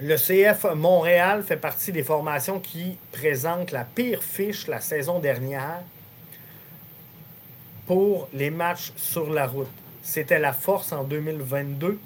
Le 0.00 0.14
CF 0.14 0.64
Montréal 0.76 1.42
fait 1.42 1.56
partie 1.56 1.90
des 1.90 2.04
formations 2.04 2.60
qui 2.60 2.96
présentent 3.10 3.72
la 3.72 3.82
pire 3.82 4.22
fiche 4.22 4.68
la 4.68 4.80
saison 4.80 5.18
dernière 5.18 5.82
pour 7.84 8.28
les 8.32 8.50
matchs 8.50 8.92
sur 8.96 9.28
la 9.28 9.48
route. 9.48 9.66
C'était 10.00 10.38
la 10.38 10.52
force 10.52 10.92
en 10.92 11.02
2022. 11.02 11.98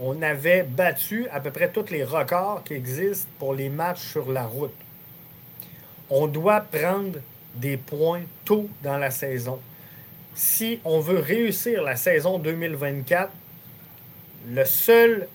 On 0.00 0.22
avait 0.22 0.64
battu 0.64 1.28
à 1.30 1.38
peu 1.38 1.52
près 1.52 1.68
tous 1.68 1.88
les 1.90 2.02
records 2.02 2.64
qui 2.64 2.74
existent 2.74 3.28
pour 3.38 3.54
les 3.54 3.68
matchs 3.68 4.02
sur 4.10 4.32
la 4.32 4.42
route. 4.42 4.74
On 6.10 6.26
doit 6.26 6.62
prendre 6.62 7.20
des 7.54 7.76
points 7.76 8.22
tôt 8.44 8.68
dans 8.82 8.98
la 8.98 9.12
saison. 9.12 9.60
Si 10.34 10.80
on 10.84 10.98
veut 10.98 11.20
réussir 11.20 11.84
la 11.84 11.94
saison 11.94 12.40
2024, 12.40 13.30
le 14.48 14.64
seul 14.64 15.28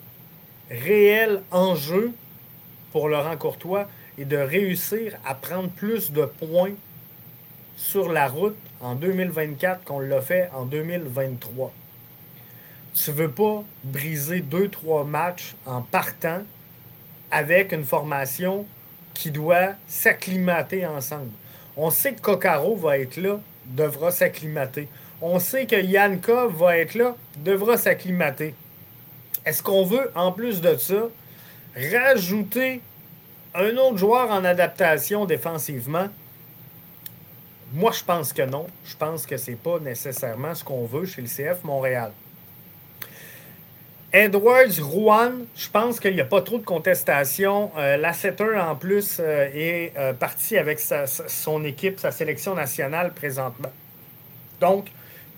réel 0.71 1.43
enjeu 1.51 2.11
pour 2.91 3.07
Laurent 3.09 3.37
Courtois 3.37 3.87
est 4.17 4.25
de 4.25 4.37
réussir 4.37 5.17
à 5.25 5.35
prendre 5.35 5.69
plus 5.69 6.11
de 6.11 6.25
points 6.25 6.73
sur 7.77 8.11
la 8.11 8.27
route 8.27 8.57
en 8.79 8.95
2024 8.95 9.83
qu'on 9.83 9.99
l'a 9.99 10.21
fait 10.21 10.49
en 10.53 10.65
2023 10.65 11.71
tu 12.93 13.11
veux 13.11 13.31
pas 13.31 13.63
briser 13.83 14.41
deux, 14.41 14.67
trois 14.67 15.03
matchs 15.03 15.55
en 15.65 15.81
partant 15.81 16.41
avec 17.29 17.71
une 17.71 17.85
formation 17.85 18.65
qui 19.13 19.31
doit 19.31 19.73
s'acclimater 19.87 20.85
ensemble. 20.85 21.31
On 21.77 21.89
sait 21.89 22.13
que 22.13 22.21
Kokaro 22.21 22.75
va 22.75 22.97
être 22.99 23.17
là, 23.17 23.39
devra 23.65 24.11
s'acclimater. 24.11 24.87
On 25.21 25.39
sait 25.39 25.65
que 25.65 25.81
Yankov 25.81 26.57
va 26.57 26.77
être 26.77 26.95
là, 26.95 27.15
devra 27.37 27.77
s'acclimater. 27.77 28.53
Est-ce 29.45 29.63
qu'on 29.63 29.83
veut, 29.83 30.11
en 30.15 30.31
plus 30.31 30.61
de 30.61 30.75
ça, 30.77 31.09
rajouter 31.75 32.81
un 33.55 33.75
autre 33.77 33.97
joueur 33.97 34.29
en 34.29 34.43
adaptation 34.45 35.25
défensivement? 35.25 36.07
Moi, 37.73 37.91
je 37.91 38.03
pense 38.03 38.33
que 38.33 38.43
non. 38.43 38.67
Je 38.85 38.95
pense 38.95 39.25
que 39.25 39.37
ce 39.37 39.51
n'est 39.51 39.57
pas 39.57 39.79
nécessairement 39.79 40.53
ce 40.53 40.63
qu'on 40.63 40.85
veut 40.85 41.05
chez 41.05 41.21
le 41.21 41.27
CF 41.27 41.63
Montréal. 41.63 42.11
Edwards, 44.13 44.81
Rouen, 44.81 45.31
je 45.55 45.69
pense 45.69 46.01
qu'il 46.01 46.13
n'y 46.15 46.19
a 46.19 46.25
pas 46.25 46.41
trop 46.41 46.57
de 46.57 46.65
contestation. 46.65 47.71
Euh, 47.77 48.11
en 48.59 48.75
plus, 48.75 49.21
euh, 49.21 49.49
est 49.53 49.93
euh, 49.97 50.11
parti 50.11 50.57
avec 50.57 50.81
son 50.81 51.63
équipe, 51.63 51.97
sa 51.97 52.11
sélection 52.11 52.53
nationale 52.53 53.13
présentement. 53.13 53.71
Donc, 54.59 54.87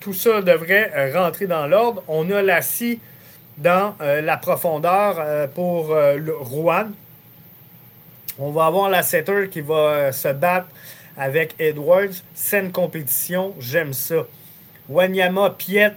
tout 0.00 0.12
ça 0.12 0.42
devrait 0.42 1.12
rentrer 1.12 1.46
dans 1.46 1.68
l'ordre. 1.68 2.02
On 2.08 2.28
a 2.32 2.42
la 2.42 2.62
dans 3.58 3.94
la 4.00 4.36
profondeur 4.36 5.48
pour 5.50 5.94
Rouen. 6.40 6.88
On 8.38 8.50
va 8.50 8.66
avoir 8.66 8.90
la 8.90 9.02
Setter 9.02 9.48
qui 9.50 9.60
va 9.60 10.10
se 10.12 10.28
battre 10.28 10.66
avec 11.16 11.54
Edwards. 11.58 12.14
Saine 12.34 12.72
compétition, 12.72 13.54
j'aime 13.60 13.92
ça. 13.92 14.26
Wanyama, 14.88 15.50
Piet, 15.50 15.92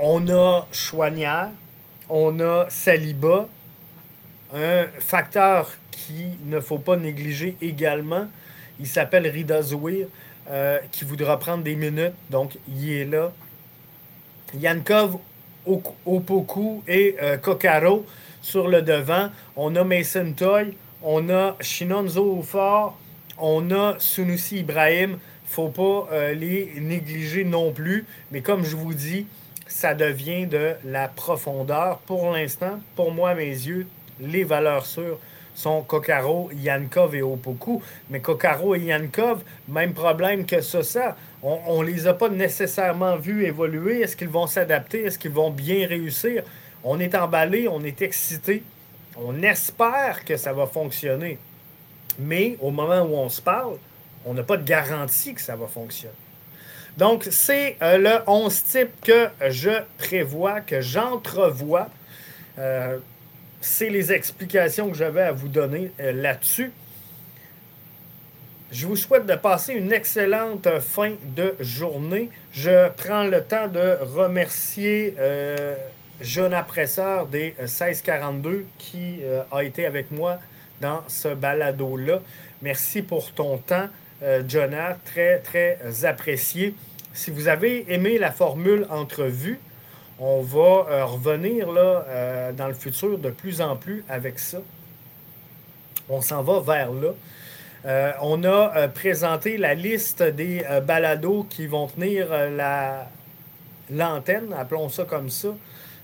on 0.00 0.28
a 0.28 0.66
Chouanière, 0.72 1.50
on 2.08 2.40
a 2.40 2.66
Saliba, 2.68 3.48
un 4.54 4.86
facteur 5.00 5.70
qui 5.90 6.38
ne 6.44 6.60
faut 6.60 6.78
pas 6.78 6.96
négliger 6.96 7.56
également. 7.60 8.26
Il 8.78 8.86
s'appelle 8.86 9.26
Rida 9.26 9.62
Zouir, 9.62 10.06
euh, 10.50 10.78
qui 10.92 11.04
voudra 11.04 11.38
prendre 11.38 11.64
des 11.64 11.74
minutes, 11.74 12.14
donc 12.30 12.56
il 12.68 12.92
est 12.92 13.04
là. 13.04 13.32
Yankov, 14.54 15.18
Opoku 15.66 16.82
et 16.86 17.16
euh, 17.22 17.36
Kokaro 17.36 18.06
sur 18.42 18.68
le 18.68 18.82
devant. 18.82 19.30
On 19.56 19.74
a 19.76 19.84
Mason 19.84 20.32
Toy, 20.36 20.74
on 21.02 21.28
a 21.30 21.56
Shinonzo 21.60 22.42
Fort, 22.42 22.98
on 23.38 23.70
a 23.70 23.96
Sunusi 23.98 24.58
Ibrahim. 24.58 25.18
faut 25.46 25.68
pas 25.68 26.08
euh, 26.12 26.34
les 26.34 26.72
négliger 26.80 27.44
non 27.44 27.72
plus. 27.72 28.06
Mais 28.30 28.40
comme 28.40 28.64
je 28.64 28.76
vous 28.76 28.94
dis, 28.94 29.26
ça 29.66 29.94
devient 29.94 30.46
de 30.46 30.74
la 30.84 31.08
profondeur. 31.08 31.98
Pour 32.06 32.30
l'instant, 32.32 32.80
pour 32.94 33.12
moi, 33.12 33.34
mes 33.34 33.44
yeux, 33.44 33.86
les 34.20 34.44
valeurs 34.44 34.86
sûres 34.86 35.18
sont 35.54 35.82
Kokaro, 35.82 36.50
Yankov 36.54 37.14
et 37.14 37.22
Opoku. 37.22 37.82
Mais 38.10 38.20
Kokaro 38.20 38.74
et 38.74 38.80
Yankov, 38.80 39.42
même 39.68 39.94
problème 39.94 40.46
que 40.46 40.60
ça, 40.60 40.82
ça. 40.82 41.16
On 41.48 41.82
ne 41.82 41.86
les 41.86 42.08
a 42.08 42.14
pas 42.14 42.28
nécessairement 42.28 43.16
vus 43.16 43.44
évoluer. 43.44 44.00
Est-ce 44.00 44.16
qu'ils 44.16 44.28
vont 44.28 44.48
s'adapter? 44.48 45.04
Est-ce 45.04 45.16
qu'ils 45.16 45.30
vont 45.30 45.50
bien 45.50 45.86
réussir? 45.86 46.42
On 46.82 46.98
est 46.98 47.14
emballé, 47.14 47.68
on 47.68 47.84
est 47.84 48.02
excité. 48.02 48.64
On 49.16 49.40
espère 49.42 50.24
que 50.24 50.36
ça 50.36 50.52
va 50.52 50.66
fonctionner. 50.66 51.38
Mais 52.18 52.56
au 52.60 52.72
moment 52.72 53.02
où 53.02 53.14
on 53.14 53.28
se 53.28 53.40
parle, 53.40 53.76
on 54.24 54.34
n'a 54.34 54.42
pas 54.42 54.56
de 54.56 54.64
garantie 54.64 55.34
que 55.34 55.40
ça 55.40 55.54
va 55.54 55.68
fonctionner. 55.68 56.14
Donc, 56.96 57.28
c'est 57.30 57.76
euh, 57.80 57.98
le 57.98 58.18
11 58.26 58.64
type 58.64 58.90
que 59.04 59.28
je 59.48 59.82
prévois, 59.98 60.60
que 60.62 60.80
j'entrevois. 60.80 61.88
Euh, 62.58 62.98
c'est 63.60 63.90
les 63.90 64.12
explications 64.12 64.90
que 64.90 64.96
j'avais 64.96 65.22
à 65.22 65.32
vous 65.32 65.48
donner 65.48 65.92
euh, 66.00 66.12
là-dessus. 66.12 66.72
Je 68.76 68.86
vous 68.86 68.96
souhaite 68.96 69.24
de 69.24 69.34
passer 69.34 69.72
une 69.72 69.90
excellente 69.90 70.68
fin 70.80 71.14
de 71.34 71.54
journée. 71.60 72.28
Je 72.52 72.90
prends 72.90 73.24
le 73.24 73.42
temps 73.42 73.68
de 73.68 73.96
remercier 74.14 75.14
Jeune 76.20 76.54
Presseur 76.68 77.24
des 77.24 77.54
1642 77.58 78.66
qui 78.76 79.20
a 79.50 79.64
été 79.64 79.86
avec 79.86 80.10
moi 80.10 80.38
dans 80.82 81.02
ce 81.08 81.28
balado-là. 81.28 82.20
Merci 82.60 83.00
pour 83.00 83.32
ton 83.32 83.56
temps. 83.56 83.88
Euh, 84.22 84.42
Jonah, 84.46 84.98
très, 85.06 85.38
très 85.38 85.78
apprécié. 86.04 86.74
Si 87.14 87.30
vous 87.30 87.48
avez 87.48 87.90
aimé 87.90 88.18
la 88.18 88.30
formule 88.30 88.86
entrevue, 88.90 89.58
on 90.18 90.42
va 90.42 90.86
euh, 90.90 91.06
revenir 91.06 91.72
là, 91.72 92.04
euh, 92.08 92.52
dans 92.52 92.68
le 92.68 92.74
futur 92.74 93.16
de 93.16 93.30
plus 93.30 93.62
en 93.62 93.74
plus 93.74 94.04
avec 94.10 94.38
ça. 94.38 94.58
On 96.10 96.20
s'en 96.20 96.42
va 96.42 96.60
vers 96.60 96.92
là. 96.92 97.14
On 97.84 98.44
a 98.44 98.88
présenté 98.88 99.56
la 99.56 99.74
liste 99.74 100.22
des 100.22 100.64
balados 100.86 101.46
qui 101.48 101.66
vont 101.66 101.86
tenir 101.86 102.26
l'antenne, 103.90 104.52
appelons 104.52 104.88
ça 104.88 105.04
comme 105.04 105.30
ça, 105.30 105.48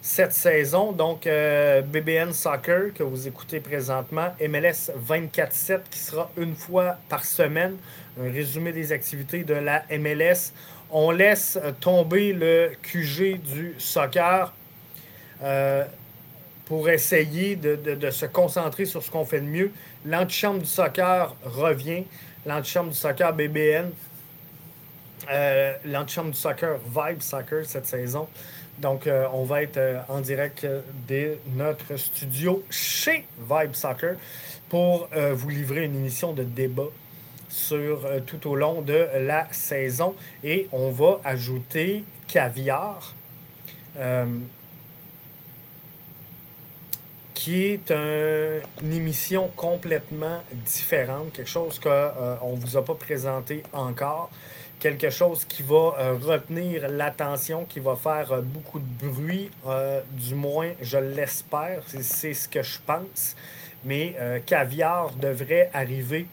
cette 0.00 0.32
saison. 0.32 0.92
Donc, 0.92 1.24
BBN 1.24 2.32
Soccer 2.32 2.92
que 2.94 3.02
vous 3.02 3.26
écoutez 3.26 3.60
présentement, 3.60 4.28
MLS 4.40 4.92
24-7 5.08 5.80
qui 5.90 5.98
sera 5.98 6.30
une 6.36 6.54
fois 6.54 6.98
par 7.08 7.24
semaine 7.24 7.76
un 8.20 8.30
résumé 8.30 8.72
des 8.72 8.92
activités 8.92 9.44
de 9.44 9.54
la 9.54 9.82
MLS. 9.90 10.52
On 10.90 11.10
laisse 11.10 11.58
tomber 11.80 12.32
le 12.32 12.72
QG 12.82 13.40
du 13.40 13.74
soccer 13.78 14.52
euh, 15.42 15.84
pour 16.66 16.88
essayer 16.88 17.56
de, 17.56 18.10
se 18.10 18.26
concentrer 18.26 18.84
sur 18.84 19.02
ce 19.02 19.10
qu'on 19.10 19.24
fait 19.24 19.40
de 19.40 19.46
mieux. 19.46 19.70
L'antichambre 20.06 20.60
du 20.60 20.66
soccer 20.66 21.34
revient. 21.44 22.04
L'antichambre 22.46 22.90
du 22.90 22.96
soccer 22.96 23.32
BBN. 23.34 23.90
Euh, 25.30 25.74
l'antichambre 25.84 26.30
du 26.30 26.38
soccer 26.38 26.78
Vibe 26.86 27.20
Soccer 27.20 27.64
cette 27.64 27.86
saison. 27.86 28.28
Donc, 28.78 29.06
euh, 29.06 29.26
on 29.32 29.44
va 29.44 29.62
être 29.62 29.78
en 30.08 30.20
direct 30.20 30.66
de 31.08 31.36
notre 31.54 31.96
studio 31.96 32.64
chez 32.70 33.24
Vibe 33.38 33.74
Soccer 33.74 34.16
pour 34.68 35.08
vous 35.34 35.50
livrer 35.50 35.84
une 35.84 35.96
émission 35.96 36.32
de 36.32 36.42
débat 36.42 36.88
sur 37.52 38.06
euh, 38.06 38.20
tout 38.20 38.48
au 38.48 38.56
long 38.56 38.80
de 38.80 39.06
la 39.20 39.46
saison. 39.52 40.14
Et 40.42 40.68
on 40.72 40.90
va 40.90 41.20
ajouter 41.24 42.02
caviar, 42.26 43.14
euh, 43.98 44.24
qui 47.42 47.64
est 47.64 47.90
une 47.90 48.92
émission 48.92 49.50
complètement 49.56 50.40
différente, 50.64 51.32
quelque 51.32 51.50
chose 51.50 51.80
qu'on 51.80 51.90
euh, 51.90 52.36
ne 52.54 52.60
vous 52.60 52.76
a 52.76 52.84
pas 52.84 52.94
présenté 52.94 53.64
encore, 53.72 54.30
quelque 54.78 55.10
chose 55.10 55.44
qui 55.44 55.62
va 55.62 56.12
retenir 56.22 56.88
l'attention, 56.88 57.64
qui 57.64 57.80
va 57.80 57.96
faire 57.96 58.42
beaucoup 58.42 58.78
de 58.78 59.06
bruit, 59.06 59.50
du 60.12 60.34
moins 60.34 60.70
je 60.80 60.98
l'espère, 60.98 61.82
c'est 62.00 62.34
ce 62.34 62.48
que 62.48 62.62
je 62.62 62.78
pense. 62.84 63.36
Mais 63.84 64.16
Caviar 64.46 65.12
devrait 65.14 65.70
arriver 65.72 66.26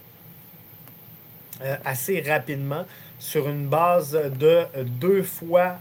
euh, 1.61 1.75
assez 1.83 2.21
rapidement 2.21 2.85
sur 3.19 3.49
une 3.49 3.67
base 3.67 4.11
de 4.11 4.63
deux 4.85 5.23
fois 5.23 5.75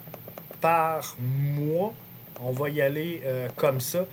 par 0.61 1.15
mois. 1.21 1.95
On 2.41 2.51
va 2.51 2.69
y 2.69 2.83
aller 2.83 3.23
euh, 3.25 3.49
comme 3.55 3.81
ça 3.81 4.05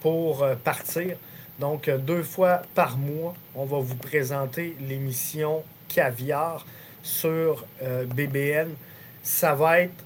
pour 0.00 0.42
euh, 0.42 0.54
partir. 0.54 1.16
Donc, 1.58 1.90
deux 1.90 2.22
fois 2.22 2.62
par 2.74 2.96
mois, 2.96 3.34
on 3.54 3.64
va 3.64 3.78
vous 3.78 3.96
présenter 3.96 4.76
l'émission 4.80 5.64
Caviar 5.88 6.64
sur 7.02 7.66
BBN. 8.14 8.68
Ça 9.24 9.56
va 9.56 9.80
être 9.80 10.04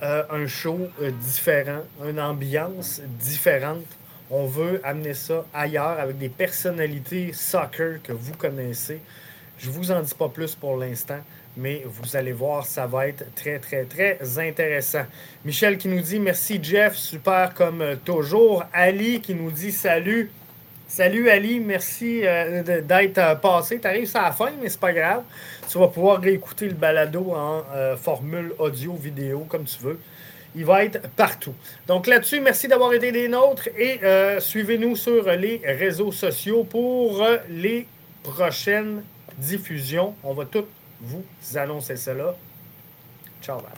un 0.00 0.46
show 0.46 0.78
différent, 1.20 1.80
une 2.06 2.20
ambiance 2.20 3.00
différente. 3.18 3.84
On 4.30 4.46
veut 4.46 4.80
amener 4.84 5.14
ça 5.14 5.44
ailleurs 5.52 5.98
avec 5.98 6.18
des 6.18 6.28
personnalités 6.28 7.32
soccer 7.32 8.00
que 8.00 8.12
vous 8.12 8.34
connaissez. 8.34 9.00
Je 9.58 9.70
vous 9.70 9.90
en 9.90 10.00
dis 10.00 10.14
pas 10.14 10.28
plus 10.28 10.54
pour 10.54 10.76
l'instant, 10.76 11.18
mais 11.56 11.82
vous 11.84 12.16
allez 12.16 12.32
voir, 12.32 12.66
ça 12.66 12.86
va 12.86 13.08
être 13.08 13.24
très, 13.34 13.58
très, 13.58 13.84
très 13.84 14.18
intéressant. 14.38 15.04
Michel 15.44 15.78
qui 15.78 15.88
nous 15.88 16.00
dit 16.00 16.20
merci 16.20 16.58
Jeff, 16.62 16.96
super 16.96 17.54
comme 17.54 17.96
toujours. 18.04 18.64
Ali 18.72 19.20
qui 19.20 19.34
nous 19.34 19.50
dit 19.50 19.72
salut. 19.72 20.30
Salut 20.86 21.30
Ali, 21.30 21.60
merci 21.60 22.22
euh, 22.24 22.80
d'être 22.82 23.18
euh, 23.18 23.34
passé. 23.36 23.78
Tu 23.78 23.86
arrives 23.86 24.10
à 24.14 24.22
la 24.22 24.32
fin, 24.32 24.50
mais 24.60 24.68
c'est 24.68 24.80
pas 24.80 24.92
grave. 24.92 25.22
Tu 25.68 25.78
vas 25.78 25.86
pouvoir 25.86 26.20
réécouter 26.20 26.66
le 26.66 26.74
balado 26.74 27.30
en 27.30 27.62
euh, 27.72 27.96
formule 27.96 28.52
audio, 28.58 28.94
vidéo, 28.94 29.46
comme 29.48 29.64
tu 29.64 29.80
veux. 29.82 30.00
Il 30.56 30.64
va 30.64 30.84
être 30.84 31.00
partout. 31.10 31.54
Donc 31.86 32.08
là-dessus, 32.08 32.40
merci 32.40 32.66
d'avoir 32.66 32.92
été 32.92 33.12
des 33.12 33.28
nôtres 33.28 33.68
et 33.78 34.00
suivez-nous 34.40 34.96
sur 34.96 35.30
les 35.30 35.62
réseaux 35.64 36.10
sociaux 36.10 36.64
pour 36.64 37.24
les 37.48 37.86
prochaines 38.24 39.04
diffusion. 39.38 40.14
On 40.24 40.34
va 40.34 40.44
tout 40.44 40.64
vous 41.00 41.24
annoncez 41.56 41.96
cela. 41.96 42.34
Ciao, 43.42 43.60
bye. 43.60 43.70